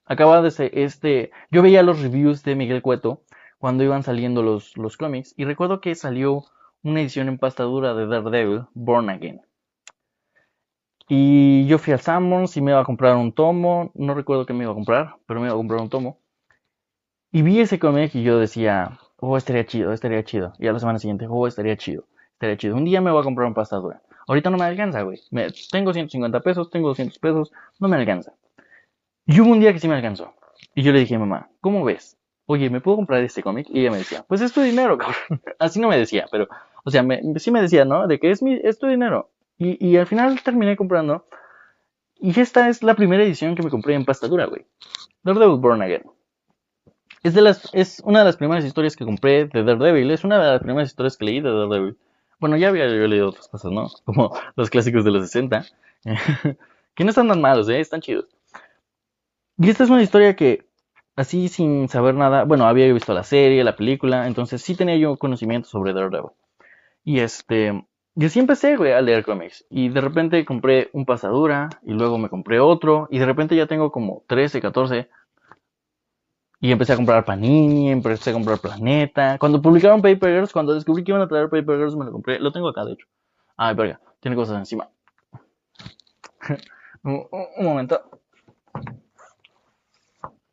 acaba 0.05 0.41
de 0.41 0.51
ser 0.51 0.71
este... 0.73 1.31
Yo 1.51 1.61
veía 1.61 1.81
los 1.83 2.01
reviews 2.01 2.43
de 2.43 2.55
Miguel 2.55 2.81
Cueto 2.81 3.21
cuando 3.57 3.83
iban 3.83 4.03
saliendo 4.03 4.43
los, 4.43 4.77
los 4.77 4.97
cómics, 4.97 5.33
y 5.37 5.45
recuerdo 5.45 5.81
que 5.81 5.95
salió 5.95 6.43
una 6.83 7.01
edición 7.01 7.29
en 7.29 7.37
pasta 7.37 7.63
dura 7.63 7.93
de 7.93 8.07
Daredevil, 8.07 8.65
Born 8.73 9.09
Again. 9.09 9.41
Y 11.07 11.65
yo 11.67 11.77
fui 11.77 11.93
al 11.93 11.99
Sammons 11.99 12.55
y 12.57 12.61
me 12.61 12.71
iba 12.71 12.81
a 12.81 12.85
comprar 12.85 13.15
un 13.15 13.33
tomo, 13.33 13.91
no 13.93 14.13
recuerdo 14.13 14.45
qué 14.45 14.53
me 14.53 14.63
iba 14.63 14.71
a 14.71 14.75
comprar, 14.75 15.15
pero 15.25 15.39
me 15.39 15.47
iba 15.47 15.53
a 15.53 15.57
comprar 15.57 15.81
un 15.81 15.89
tomo. 15.89 16.19
Y 17.31 17.41
vi 17.41 17.59
ese 17.59 17.79
cómic 17.79 18.13
y 18.15 18.23
yo 18.23 18.37
decía, 18.37 18.99
oh, 19.17 19.37
estaría 19.37 19.65
chido, 19.65 19.91
estaría 19.91 20.23
chido. 20.23 20.53
Y 20.59 20.67
a 20.67 20.73
la 20.73 20.79
semana 20.79 20.99
siguiente, 20.99 21.25
oh, 21.29 21.47
estaría 21.47 21.75
chido, 21.77 22.05
estaría 22.33 22.57
chido. 22.57 22.75
Un 22.75 22.85
día 22.85 23.01
me 23.01 23.11
voy 23.11 23.21
a 23.21 23.23
comprar 23.23 23.47
un 23.47 23.53
pasta 23.53 23.77
dura. 23.77 24.01
Ahorita 24.27 24.49
no 24.49 24.57
me 24.57 24.65
alcanza, 24.65 25.01
güey. 25.01 25.19
tengo 25.71 25.93
150 25.93 26.39
pesos, 26.41 26.69
tengo 26.69 26.89
200 26.89 27.19
pesos, 27.19 27.51
no 27.79 27.87
me 27.87 27.97
alcanza. 27.97 28.33
Y 29.25 29.39
hubo 29.39 29.51
un 29.51 29.59
día 29.59 29.73
que 29.73 29.79
sí 29.79 29.87
me 29.87 29.95
alcanzó. 29.95 30.33
Y 30.75 30.83
yo 30.83 30.91
le 30.91 30.99
dije 30.99 31.15
a 31.15 31.19
mamá, 31.19 31.49
¿cómo 31.61 31.83
ves? 31.83 32.17
Oye, 32.45 32.69
¿me 32.69 32.81
puedo 32.81 32.97
comprar 32.97 33.23
este 33.23 33.41
cómic? 33.41 33.67
Y 33.69 33.81
ella 33.81 33.91
me 33.91 33.97
decía, 33.97 34.25
pues 34.27 34.41
es 34.41 34.53
tu 34.53 34.61
dinero, 34.61 34.97
cabrón. 34.99 35.41
Así 35.59 35.79
no 35.79 35.89
me 35.89 35.97
decía, 35.97 36.25
pero 36.31 36.47
o 36.83 36.91
sea, 36.91 37.03
me, 37.03 37.21
sí 37.39 37.51
me 37.51 37.61
decía, 37.61 37.85
¿no? 37.85 38.07
De 38.07 38.19
que 38.19 38.31
es, 38.31 38.41
mi, 38.41 38.59
es 38.61 38.77
tu 38.77 38.87
dinero. 38.87 39.29
Y, 39.57 39.95
al 39.95 40.07
final 40.07 40.41
terminé 40.41 40.75
comprando. 40.75 41.25
Y 42.19 42.37
esta 42.37 42.67
es 42.67 42.83
la 42.83 42.95
primera 42.95 43.23
edición 43.23 43.55
que 43.55 43.63
me 43.63 43.69
compré 43.69 43.93
en 43.93 44.03
pasta 44.03 44.27
dura, 44.27 44.45
güey. 44.45 44.65
Daredevil 45.23 45.59
Born 45.59 45.81
Again. 45.81 46.03
Es, 47.21 47.33
de 47.33 47.41
las, 47.41 47.69
es 47.73 48.01
una 48.03 48.19
de 48.19 48.25
las 48.25 48.35
primeras 48.35 48.65
historias 48.65 48.97
que 48.97 49.05
compré 49.05 49.45
de 49.45 49.63
Daredevil. 49.63 50.11
Es 50.11 50.25
una 50.25 50.37
de 50.43 50.51
las 50.51 50.61
primeras 50.61 50.89
historias 50.89 51.15
que 51.15 51.25
leí 51.25 51.39
de 51.39 51.49
Daredevil. 51.49 51.97
Bueno, 52.39 52.57
ya 52.57 52.69
había 52.69 52.85
leído 52.87 53.29
otras 53.29 53.47
cosas, 53.47 53.71
¿no? 53.71 53.89
Como 54.05 54.35
los 54.55 54.69
clásicos 54.69 55.05
de 55.05 55.11
los 55.11 55.25
60. 55.27 55.65
que 56.95 57.03
no 57.03 57.09
están 57.09 57.29
tan 57.29 57.39
malos, 57.39 57.69
¿eh? 57.69 57.79
Están 57.79 58.01
chidos. 58.01 58.27
Y 59.57 59.69
esta 59.69 59.85
es 59.85 59.89
una 59.89 60.01
historia 60.01 60.35
que, 60.35 60.65
así 61.15 61.47
sin 61.47 61.87
saber 61.87 62.15
nada, 62.15 62.43
bueno, 62.43 62.65
había 62.65 62.91
visto 62.91 63.13
la 63.13 63.23
serie, 63.23 63.63
la 63.63 63.77
película, 63.77 64.27
entonces 64.27 64.61
sí 64.61 64.75
tenía 64.75 64.97
yo 64.97 65.15
conocimiento 65.15 65.69
sobre 65.69 65.93
Daredevil. 65.93 66.31
Y 67.03 67.19
este, 67.19 67.85
y 68.15 68.25
así 68.25 68.39
empecé, 68.39 68.77
güey, 68.77 68.93
a 68.93 69.01
leer 69.01 69.25
cómics. 69.25 69.65
Y 69.69 69.89
de 69.89 70.01
repente 70.01 70.45
compré 70.45 70.89
un 70.93 71.05
pasadura, 71.05 71.69
y 71.83 71.93
luego 71.93 72.17
me 72.17 72.29
compré 72.29 72.59
otro, 72.59 73.07
y 73.09 73.17
de 73.17 73.25
repente 73.25 73.55
ya 73.55 73.65
tengo 73.65 73.91
como 73.91 74.23
13, 74.27 74.61
14. 74.61 75.09
Y 76.59 76.71
empecé 76.71 76.93
a 76.93 76.95
comprar 76.95 77.25
Panini, 77.25 77.91
empecé 77.91 78.29
a 78.29 78.33
comprar 78.33 78.59
Planeta. 78.59 79.37
Cuando 79.37 79.61
publicaron 79.61 80.01
Paper 80.01 80.31
Girls, 80.31 80.53
cuando 80.53 80.73
descubrí 80.73 81.03
que 81.03 81.11
iban 81.11 81.21
a 81.21 81.27
traer 81.27 81.49
Paper 81.49 81.77
Girls, 81.77 81.95
me 81.95 82.05
lo 82.05 82.11
compré. 82.11 82.39
Lo 82.39 82.51
tengo 82.51 82.69
acá, 82.69 82.85
de 82.85 82.93
hecho. 82.93 83.07
Ay, 83.57 83.75
verga, 83.75 83.99
tiene 84.19 84.37
cosas 84.37 84.57
encima. 84.59 84.89
un, 87.03 87.27
momento. 87.59 88.01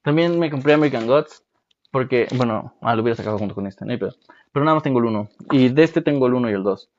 También 0.02 0.38
me 0.38 0.50
compré 0.50 0.72
American 0.72 1.06
Gods. 1.06 1.44
Porque, 1.90 2.28
bueno, 2.36 2.74
ah, 2.80 2.94
lo 2.94 3.02
hubiera 3.02 3.16
sacado 3.16 3.38
junto 3.38 3.54
con 3.54 3.66
este, 3.66 3.84
no 3.84 3.98
pero, 3.98 4.12
pero 4.52 4.64
nada 4.64 4.76
más 4.76 4.82
tengo 4.82 5.00
el 5.00 5.06
1. 5.06 5.28
Y 5.52 5.68
de 5.70 5.82
este 5.82 6.02
tengo 6.02 6.26
el 6.26 6.34
1 6.34 6.50
y 6.50 6.52
el 6.52 6.62
2 6.62 6.90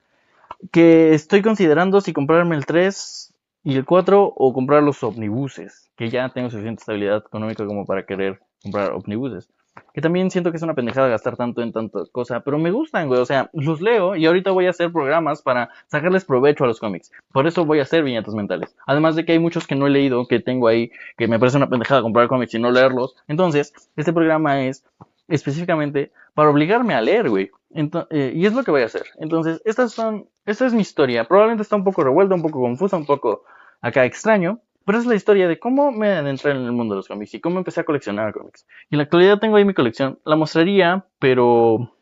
que 0.71 1.13
estoy 1.13 1.41
considerando 1.41 2.01
si 2.01 2.13
comprarme 2.13 2.55
el 2.55 2.65
3 2.65 3.33
y 3.63 3.75
el 3.75 3.85
4 3.85 4.23
o 4.23 4.53
comprar 4.53 4.83
los 4.83 5.03
omnibuses, 5.03 5.91
que 5.95 6.09
ya 6.09 6.29
tengo 6.29 6.49
suficiente 6.49 6.81
estabilidad 6.81 7.23
económica 7.25 7.65
como 7.65 7.85
para 7.85 8.05
querer 8.05 8.39
comprar 8.61 8.91
omnibuses. 8.91 9.49
Que 9.93 10.01
también 10.01 10.31
siento 10.31 10.51
que 10.51 10.57
es 10.57 10.63
una 10.63 10.73
pendejada 10.73 11.07
gastar 11.07 11.37
tanto 11.37 11.61
en 11.61 11.71
tanta 11.71 11.99
cosa, 12.11 12.41
pero 12.41 12.57
me 12.57 12.71
gustan, 12.71 13.07
güey. 13.07 13.19
O 13.19 13.25
sea, 13.25 13.49
los 13.53 13.81
leo 13.81 14.15
y 14.15 14.25
ahorita 14.25 14.51
voy 14.51 14.67
a 14.67 14.71
hacer 14.71 14.91
programas 14.91 15.41
para 15.41 15.69
sacarles 15.87 16.25
provecho 16.25 16.63
a 16.63 16.67
los 16.67 16.79
cómics. 16.79 17.11
Por 17.31 17.47
eso 17.47 17.65
voy 17.65 17.79
a 17.79 17.83
hacer 17.83 18.03
viñetas 18.03 18.33
mentales. 18.33 18.75
Además 18.85 19.15
de 19.15 19.25
que 19.25 19.33
hay 19.33 19.39
muchos 19.39 19.67
que 19.67 19.75
no 19.75 19.87
he 19.87 19.89
leído, 19.89 20.27
que 20.27 20.39
tengo 20.39 20.67
ahí, 20.67 20.91
que 21.17 21.27
me 21.27 21.39
parece 21.39 21.57
una 21.57 21.69
pendejada 21.69 22.01
comprar 22.01 22.27
cómics 22.27 22.53
y 22.53 22.59
no 22.59 22.71
leerlos. 22.71 23.15
Entonces, 23.27 23.73
este 23.95 24.13
programa 24.13 24.63
es 24.63 24.85
específicamente 25.27 26.11
para 26.33 26.49
obligarme 26.49 26.93
a 26.93 27.01
leer, 27.01 27.29
güey. 27.29 27.51
Eh, 27.73 28.33
y 28.35 28.45
es 28.45 28.53
lo 28.53 28.63
que 28.63 28.71
voy 28.71 28.81
a 28.81 28.85
hacer. 28.85 29.05
Entonces, 29.17 29.61
estas 29.65 29.93
son, 29.93 30.27
esta 30.45 30.65
es 30.65 30.73
mi 30.73 30.81
historia. 30.81 31.25
Probablemente 31.25 31.63
está 31.63 31.75
un 31.75 31.83
poco 31.83 32.03
revuelta, 32.03 32.35
un 32.35 32.41
poco 32.41 32.61
confusa, 32.61 32.97
un 32.97 33.05
poco 33.05 33.43
acá 33.81 34.05
extraño. 34.05 34.59
Pero 34.85 34.97
es 34.97 35.05
la 35.05 35.15
historia 35.15 35.47
de 35.47 35.59
cómo 35.59 35.91
me 35.91 36.09
adentré 36.09 36.51
en 36.51 36.57
el 36.57 36.71
mundo 36.71 36.95
de 36.95 36.97
los 36.97 37.07
cómics 37.07 37.33
y 37.33 37.39
cómo 37.39 37.59
empecé 37.59 37.81
a 37.81 37.83
coleccionar 37.83 38.33
cómics. 38.33 38.65
Y 38.89 38.95
en 38.95 38.97
la 38.97 39.03
actualidad 39.03 39.39
tengo 39.39 39.55
ahí 39.55 39.65
mi 39.65 39.73
colección. 39.73 40.19
La 40.25 40.35
mostraría, 40.35 41.05
pero 41.19 41.93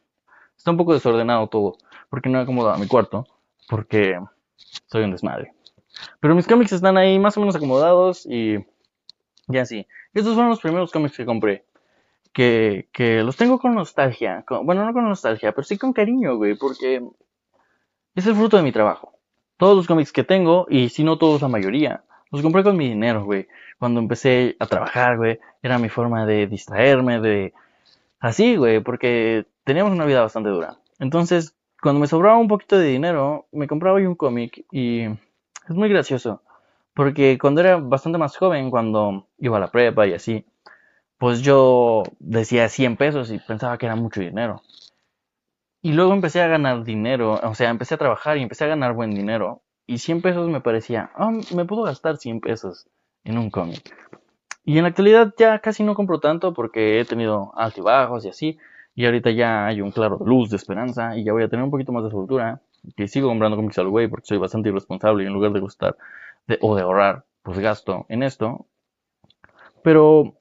está 0.58 0.72
un 0.72 0.78
poco 0.78 0.94
desordenado 0.94 1.48
todo. 1.48 1.78
Porque 2.10 2.30
no 2.30 2.40
he 2.40 2.44
acomodado 2.44 2.78
mi 2.78 2.88
cuarto. 2.88 3.28
Porque 3.68 4.20
soy 4.88 5.04
un 5.04 5.12
desmadre. 5.12 5.54
Pero 6.20 6.36
mis 6.36 6.48
cómics 6.48 6.72
están 6.72 6.98
ahí 6.98 7.20
más 7.20 7.36
o 7.38 7.42
menos 7.42 7.56
acomodados 7.56 8.26
y, 8.26 8.66
ya 9.48 9.64
así. 9.64 9.86
Estos 10.14 10.34
fueron 10.34 10.50
los 10.50 10.62
primeros 10.62 10.92
cómics 10.92 11.18
que 11.18 11.26
compré 11.26 11.66
que, 12.34 12.90
que 12.92 13.24
los 13.24 13.36
tengo 13.36 13.60
con 13.60 13.76
nostalgia. 13.76 14.46
bueno, 14.64 14.86
no 14.86 14.94
con 14.94 15.08
nostalgia, 15.08 15.52
pero 15.52 15.64
sí 15.64 15.78
con 15.78 15.94
cariño, 15.94 16.38
güey, 16.38 16.56
porque 16.56 17.02
es 18.16 18.28
el 18.28 18.36
fruto 18.36 18.58
de 18.58 18.64
mi 18.64 18.72
trabajo. 18.72 19.14
Todos 19.58 19.76
los 19.76 19.88
cómics 19.88 20.12
que 20.12 20.24
tengo, 20.24 20.66
y 20.70 20.90
si 20.90 21.04
no 21.04 21.18
todos, 21.18 21.42
la 21.42 21.48
mayoría, 21.50 22.04
los 22.32 22.42
compré 22.42 22.64
con 22.64 22.78
mi 22.78 22.90
dinero, 22.90 23.26
güey. 23.26 23.48
Cuando 23.78 24.00
empecé 24.00 24.56
a 24.60 24.66
trabajar, 24.68 25.18
güey, 25.18 25.40
era 25.62 25.78
mi 25.78 25.90
forma 25.90 26.26
de 26.26 26.48
distraerme, 26.48 27.20
de... 27.20 27.54
Así, 28.20 28.56
güey, 28.56 28.82
porque 28.82 29.46
teníamos 29.64 29.94
una 29.94 30.06
vida 30.06 30.22
bastante 30.22 30.50
dura. 30.50 30.78
Entonces, 31.00 31.56
cuando 31.82 32.02
me 32.02 32.08
sobraba 32.08 32.38
un 32.38 32.48
poquito 32.48 32.78
de 32.78 32.88
dinero, 32.88 33.48
me 33.52 33.68
compraba 33.68 33.98
un 33.98 34.16
cómic 34.16 34.66
y 34.72 35.04
es 35.04 35.70
muy 35.70 35.90
gracioso. 35.90 36.42
Porque 36.94 37.38
cuando 37.40 37.62
era 37.62 37.78
bastante 37.78 38.18
más 38.18 38.36
joven, 38.36 38.70
cuando 38.70 39.28
iba 39.38 39.58
a 39.58 39.62
la 39.62 39.72
prepa 39.72 40.06
y 40.06 40.14
así, 40.14 40.46
pues 41.18 41.42
yo 41.42 42.04
decía 42.20 42.68
100 42.70 42.98
pesos 42.98 43.32
y 43.32 43.40
pensaba 43.40 43.78
que 43.78 43.86
era 43.86 43.96
mucho 43.96 44.22
dinero. 44.22 44.62
Y 45.82 45.94
luego 45.94 46.14
empecé 46.14 46.42
a 46.42 46.48
ganar 46.48 46.84
dinero, 46.84 47.40
o 47.42 47.56
sea, 47.56 47.70
empecé 47.70 47.96
a 47.96 47.98
trabajar 47.98 48.38
y 48.38 48.42
empecé 48.42 48.66
a 48.66 48.68
ganar 48.68 48.94
buen 48.94 49.12
dinero. 49.12 49.62
Y 49.90 49.98
100 49.98 50.22
pesos 50.22 50.48
me 50.50 50.62
parecía, 50.62 51.10
oh, 51.18 51.32
me 51.56 51.66
puedo 51.66 51.82
gastar 51.82 52.18
100 52.18 52.42
pesos 52.42 52.86
en 53.24 53.40
un 53.40 53.50
cómic. 53.50 53.98
Y 54.64 54.78
en 54.78 54.84
la 54.84 54.90
actualidad 54.90 55.34
ya 55.36 55.58
casi 55.58 55.82
no 55.82 55.96
compro 55.96 56.20
tanto 56.20 56.54
porque 56.54 57.00
he 57.00 57.06
tenido 57.06 57.52
altibajos 57.56 58.24
y 58.24 58.30
así. 58.30 58.60
Y 58.94 59.08
ahorita 59.08 59.32
ya 59.32 59.66
hay 59.66 59.82
un 59.82 59.90
claro 59.90 60.20
luz 60.24 60.52
de 60.52 60.58
esperanza 60.58 61.18
y 61.18 61.24
ya 61.24 61.34
voy 61.34 61.42
a 61.42 61.50
tener 61.50 61.66
un 61.66 61.72
poquito 61.72 61.92
más 61.92 62.04
de 62.04 62.12
soltura. 62.12 62.62
Que 62.96 63.08
sigo 63.08 63.30
comprando 63.30 63.58
cómics 63.58 63.80
al 63.80 63.90
güey 63.90 64.08
porque 64.08 64.28
soy 64.28 64.38
bastante 64.38 64.70
irresponsable 64.70 65.24
y 65.24 65.26
en 65.26 65.34
lugar 65.34 65.54
de 65.54 65.60
gustar 65.60 65.98
o 66.62 66.76
de 66.76 66.84
ahorrar, 66.84 67.26
pues 67.42 67.58
gasto 67.58 68.06
en 68.10 68.22
esto. 68.22 68.68
Pero 69.82 70.36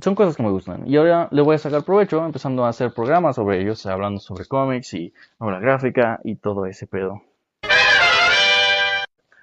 son 0.00 0.14
cosas 0.14 0.38
que 0.38 0.42
me 0.42 0.50
gustan. 0.50 0.88
Y 0.88 0.96
ahora 0.96 1.28
le 1.32 1.42
voy 1.42 1.56
a 1.56 1.58
sacar 1.58 1.82
provecho 1.82 2.24
empezando 2.24 2.64
a 2.64 2.70
hacer 2.70 2.94
programas 2.94 3.36
sobre 3.36 3.60
ellos, 3.60 3.84
hablando 3.84 4.20
sobre 4.20 4.46
cómics 4.46 4.94
y 4.94 5.12
novela 5.38 5.60
gráfica 5.60 6.18
y 6.24 6.36
todo 6.36 6.64
ese 6.64 6.86
pedo. 6.86 7.20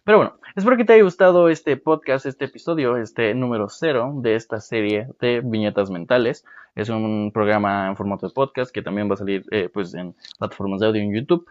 Pero 0.07 0.19
bueno, 0.19 0.37
espero 0.55 0.77
que 0.77 0.85
te 0.85 0.93
haya 0.93 1.03
gustado 1.03 1.49
este 1.49 1.75
podcast, 1.75 2.25
este 2.25 2.45
episodio, 2.45 2.95
este 2.95 3.33
número 3.33 3.67
cero 3.67 4.13
de 4.15 4.35
esta 4.35 4.61
serie 4.61 5.09
de 5.19 5.41
viñetas 5.43 5.89
mentales. 5.89 6.45
Es 6.75 6.87
un 6.87 7.31
programa 7.33 7.89
en 7.89 7.97
formato 7.97 8.25
de 8.25 8.33
podcast 8.33 8.71
que 8.71 8.81
también 8.81 9.09
va 9.09 9.15
a 9.15 9.17
salir 9.17 9.43
eh, 9.51 9.67
pues 9.67 9.93
en 9.95 10.15
plataformas 10.39 10.79
de 10.79 10.87
audio 10.87 11.01
en 11.01 11.13
YouTube 11.13 11.45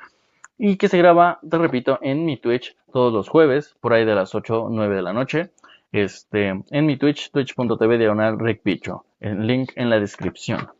y 0.57 0.79
que 0.79 0.89
se 0.89 0.97
graba, 0.97 1.39
te 1.47 1.59
repito, 1.59 1.99
en 2.01 2.25
mi 2.25 2.39
Twitch 2.39 2.75
todos 2.95 3.13
los 3.13 3.29
jueves, 3.29 3.77
por 3.79 3.93
ahí 3.93 4.07
de 4.07 4.15
las 4.15 4.35
8 4.35 4.63
o 4.63 4.71
9 4.71 4.97
de 4.97 5.03
la 5.03 5.13
noche 5.13 5.51
este, 5.93 6.65
en 6.71 6.87
mi 6.87 6.97
Twitch, 6.97 7.31
twitch.tv 7.33 7.99
diagonal 7.99 8.39
recbicho. 8.39 9.05
El 9.21 9.47
link 9.47 9.73
en 9.77 9.91
la 9.91 10.01
descripción. 10.01 10.71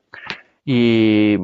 Y 0.65 1.37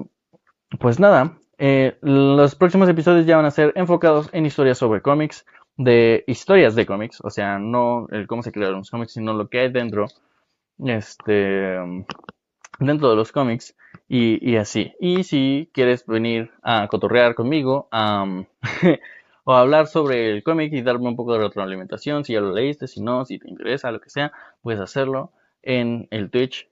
pues 0.78 0.98
nada, 0.98 1.36
eh, 1.58 1.98
los 2.00 2.54
próximos 2.54 2.88
episodios 2.88 3.26
ya 3.26 3.36
van 3.36 3.44
a 3.44 3.50
ser 3.50 3.74
enfocados 3.76 4.30
en 4.32 4.46
historias 4.46 4.78
sobre 4.78 5.02
cómics, 5.02 5.44
de 5.84 6.24
historias 6.26 6.74
de 6.74 6.86
cómics, 6.86 7.20
o 7.22 7.30
sea, 7.30 7.58
no 7.58 8.06
el 8.10 8.26
cómo 8.26 8.42
se 8.42 8.52
crearon 8.52 8.78
los 8.78 8.90
cómics, 8.90 9.12
sino 9.12 9.32
lo 9.34 9.48
que 9.48 9.60
hay 9.60 9.72
dentro, 9.72 10.06
este, 10.78 11.78
dentro 12.78 13.10
de 13.10 13.16
los 13.16 13.32
cómics 13.32 13.76
y, 14.08 14.56
así. 14.56 14.92
Y 15.00 15.24
si 15.24 15.70
quieres 15.72 16.06
venir 16.06 16.50
a 16.62 16.88
cotorrear 16.88 17.34
conmigo, 17.34 17.88
um, 17.92 18.44
o 19.44 19.54
hablar 19.54 19.86
sobre 19.86 20.30
el 20.30 20.42
cómic 20.42 20.72
y 20.72 20.82
darme 20.82 21.08
un 21.08 21.16
poco 21.16 21.32
de 21.32 21.40
retroalimentación, 21.40 22.24
si 22.24 22.34
ya 22.34 22.40
lo 22.40 22.52
leíste, 22.52 22.86
si 22.86 23.00
no, 23.00 23.24
si 23.24 23.38
te 23.38 23.48
interesa, 23.48 23.90
lo 23.90 24.00
que 24.00 24.10
sea, 24.10 24.32
puedes 24.60 24.80
hacerlo 24.80 25.32
en 25.62 26.08
el 26.10 26.30
Twitch 26.30 26.68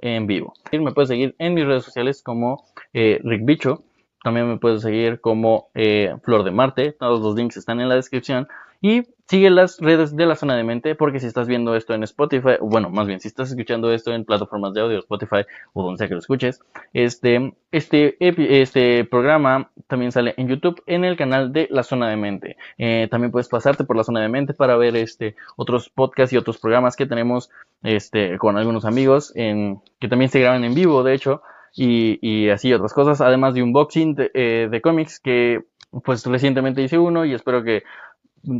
en 0.00 0.26
vivo. 0.26 0.54
Me 0.72 0.92
puedes 0.92 1.08
seguir 1.08 1.34
en 1.38 1.54
mis 1.54 1.66
redes 1.66 1.84
sociales 1.84 2.22
como 2.22 2.64
eh, 2.92 3.20
Rick 3.22 3.44
Bicho, 3.44 3.82
también 4.22 4.48
me 4.48 4.58
puedes 4.58 4.82
seguir 4.82 5.20
como 5.20 5.68
eh, 5.74 6.14
Flor 6.22 6.44
de 6.44 6.50
Marte, 6.50 6.92
todos 6.92 7.20
los 7.20 7.36
links 7.36 7.56
están 7.56 7.80
en 7.80 7.88
la 7.88 7.94
descripción. 7.94 8.48
Y 8.80 9.02
sigue 9.28 9.50
las 9.50 9.78
redes 9.78 10.16
de 10.16 10.24
la 10.24 10.36
zona 10.36 10.56
de 10.56 10.64
mente, 10.64 10.94
porque 10.94 11.20
si 11.20 11.26
estás 11.26 11.48
viendo 11.48 11.74
esto 11.74 11.92
en 11.92 12.02
Spotify, 12.04 12.56
bueno, 12.60 12.88
más 12.88 13.06
bien, 13.06 13.20
si 13.20 13.28
estás 13.28 13.50
escuchando 13.50 13.92
esto 13.92 14.12
en 14.12 14.24
plataformas 14.24 14.72
de 14.72 14.80
audio, 14.80 14.98
Spotify 15.00 15.44
o 15.74 15.82
donde 15.82 15.98
sea 15.98 16.08
que 16.08 16.14
lo 16.14 16.20
escuches, 16.20 16.60
este, 16.94 17.52
este, 17.70 18.16
este 18.20 19.04
programa 19.04 19.70
también 19.86 20.12
sale 20.12 20.32
en 20.38 20.48
YouTube 20.48 20.82
en 20.86 21.04
el 21.04 21.16
canal 21.16 21.52
de 21.52 21.68
la 21.70 21.82
zona 21.82 22.08
de 22.08 22.16
mente. 22.16 22.56
Eh, 22.78 23.08
también 23.10 23.30
puedes 23.30 23.48
pasarte 23.48 23.84
por 23.84 23.96
la 23.96 24.04
zona 24.04 24.22
de 24.22 24.28
mente 24.28 24.54
para 24.54 24.76
ver 24.76 24.96
este, 24.96 25.36
otros 25.56 25.90
podcasts 25.90 26.32
y 26.32 26.38
otros 26.38 26.58
programas 26.58 26.96
que 26.96 27.06
tenemos 27.06 27.50
este, 27.82 28.38
con 28.38 28.56
algunos 28.56 28.86
amigos 28.86 29.32
en, 29.34 29.80
que 29.98 30.08
también 30.08 30.30
se 30.30 30.40
graban 30.40 30.64
en 30.64 30.74
vivo, 30.74 31.02
de 31.02 31.14
hecho. 31.14 31.42
Y, 31.74 32.18
y 32.20 32.50
así 32.50 32.72
otras 32.72 32.92
cosas, 32.92 33.20
además 33.20 33.54
de 33.54 33.62
unboxing 33.62 34.14
de, 34.14 34.30
eh, 34.34 34.68
de 34.70 34.80
cómics 34.80 35.20
que 35.20 35.64
pues 36.04 36.24
recientemente 36.26 36.82
hice 36.82 36.98
uno 36.98 37.24
y 37.24 37.32
espero 37.32 37.62
que 37.62 37.82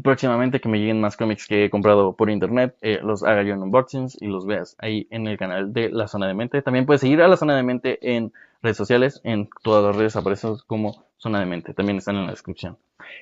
próximamente 0.03 0.61
que 0.61 0.69
me 0.69 0.79
lleguen 0.79 1.01
más 1.01 1.17
cómics 1.17 1.47
que 1.47 1.65
he 1.65 1.71
comprado 1.71 2.15
por 2.15 2.31
internet, 2.31 2.77
eh, 2.81 3.01
los 3.03 3.23
haga 3.23 3.43
yo 3.43 3.55
en 3.55 3.63
unboxings 3.63 4.21
y 4.21 4.27
los 4.27 4.47
veas 4.47 4.77
ahí 4.79 5.07
en 5.11 5.27
el 5.27 5.39
canal 5.39 5.73
de 5.73 5.91
La 5.91 6.09
Zona 6.09 6.27
de 6.27 6.35
Mente. 6.35 6.63
También 6.63 6.87
puedes 6.87 7.01
seguir 7.01 7.23
a 7.23 7.29
La 7.29 7.37
Zona 7.37 7.57
de 7.57 7.63
Mente 7.63 7.99
en 8.17 8.33
redes 8.63 8.77
sociales, 8.77 9.21
en 9.25 9.49
todas 9.63 9.85
las 9.85 9.97
redes 9.97 10.17
aparece 10.17 10.49
como 10.67 11.05
Zona 11.17 11.41
de 11.41 11.47
Mente, 11.47 11.75
también 11.75 11.99
están 11.99 12.17
en 12.17 12.25
la 12.25 12.33
descripción. 12.33 12.77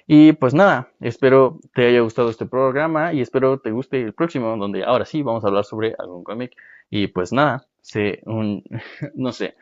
Y 0.07 0.33
pues 0.33 0.55
nada, 0.55 0.89
espero 1.01 1.59
te 1.75 1.87
haya 1.87 2.01
gustado 2.01 2.31
este 2.31 2.47
programa 2.47 3.13
y 3.13 3.21
espero 3.21 3.59
te 3.59 3.71
guste 3.71 4.03
el 4.03 4.15
próximo, 4.15 4.57
donde 4.57 4.85
ahora 4.85 5.05
sí 5.05 5.23
vamos 5.23 5.45
a 5.45 5.49
hablar 5.49 5.65
sobre 5.65 5.95
algún 5.99 6.25
cómic. 6.25 6.53
Y 6.91 7.09
pues 7.09 7.33
nada, 7.33 7.67
sé 7.83 8.21
un, 8.25 8.65
no 9.15 9.33
sé, 9.33 9.55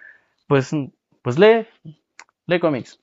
pues, 0.46 0.70
pues 1.22 1.38
lee, 1.38 1.66
lee 2.46 2.60
cómics. 2.60 3.00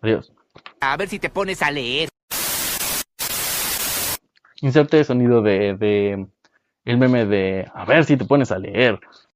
Adiós. 0.00 0.32
A 0.80 0.96
ver 0.96 1.08
si 1.08 1.18
te 1.18 1.30
pones 1.30 1.62
a 1.62 1.70
leer. 1.70 2.08
inserte 4.60 5.04
sonido 5.04 5.42
de, 5.42 5.74
de 5.74 6.26
el 6.84 6.98
meme 6.98 7.26
de 7.26 7.70
a 7.74 7.84
ver 7.84 8.04
si 8.04 8.16
te 8.16 8.24
pones 8.24 8.50
a 8.50 8.58
leer. 8.58 8.98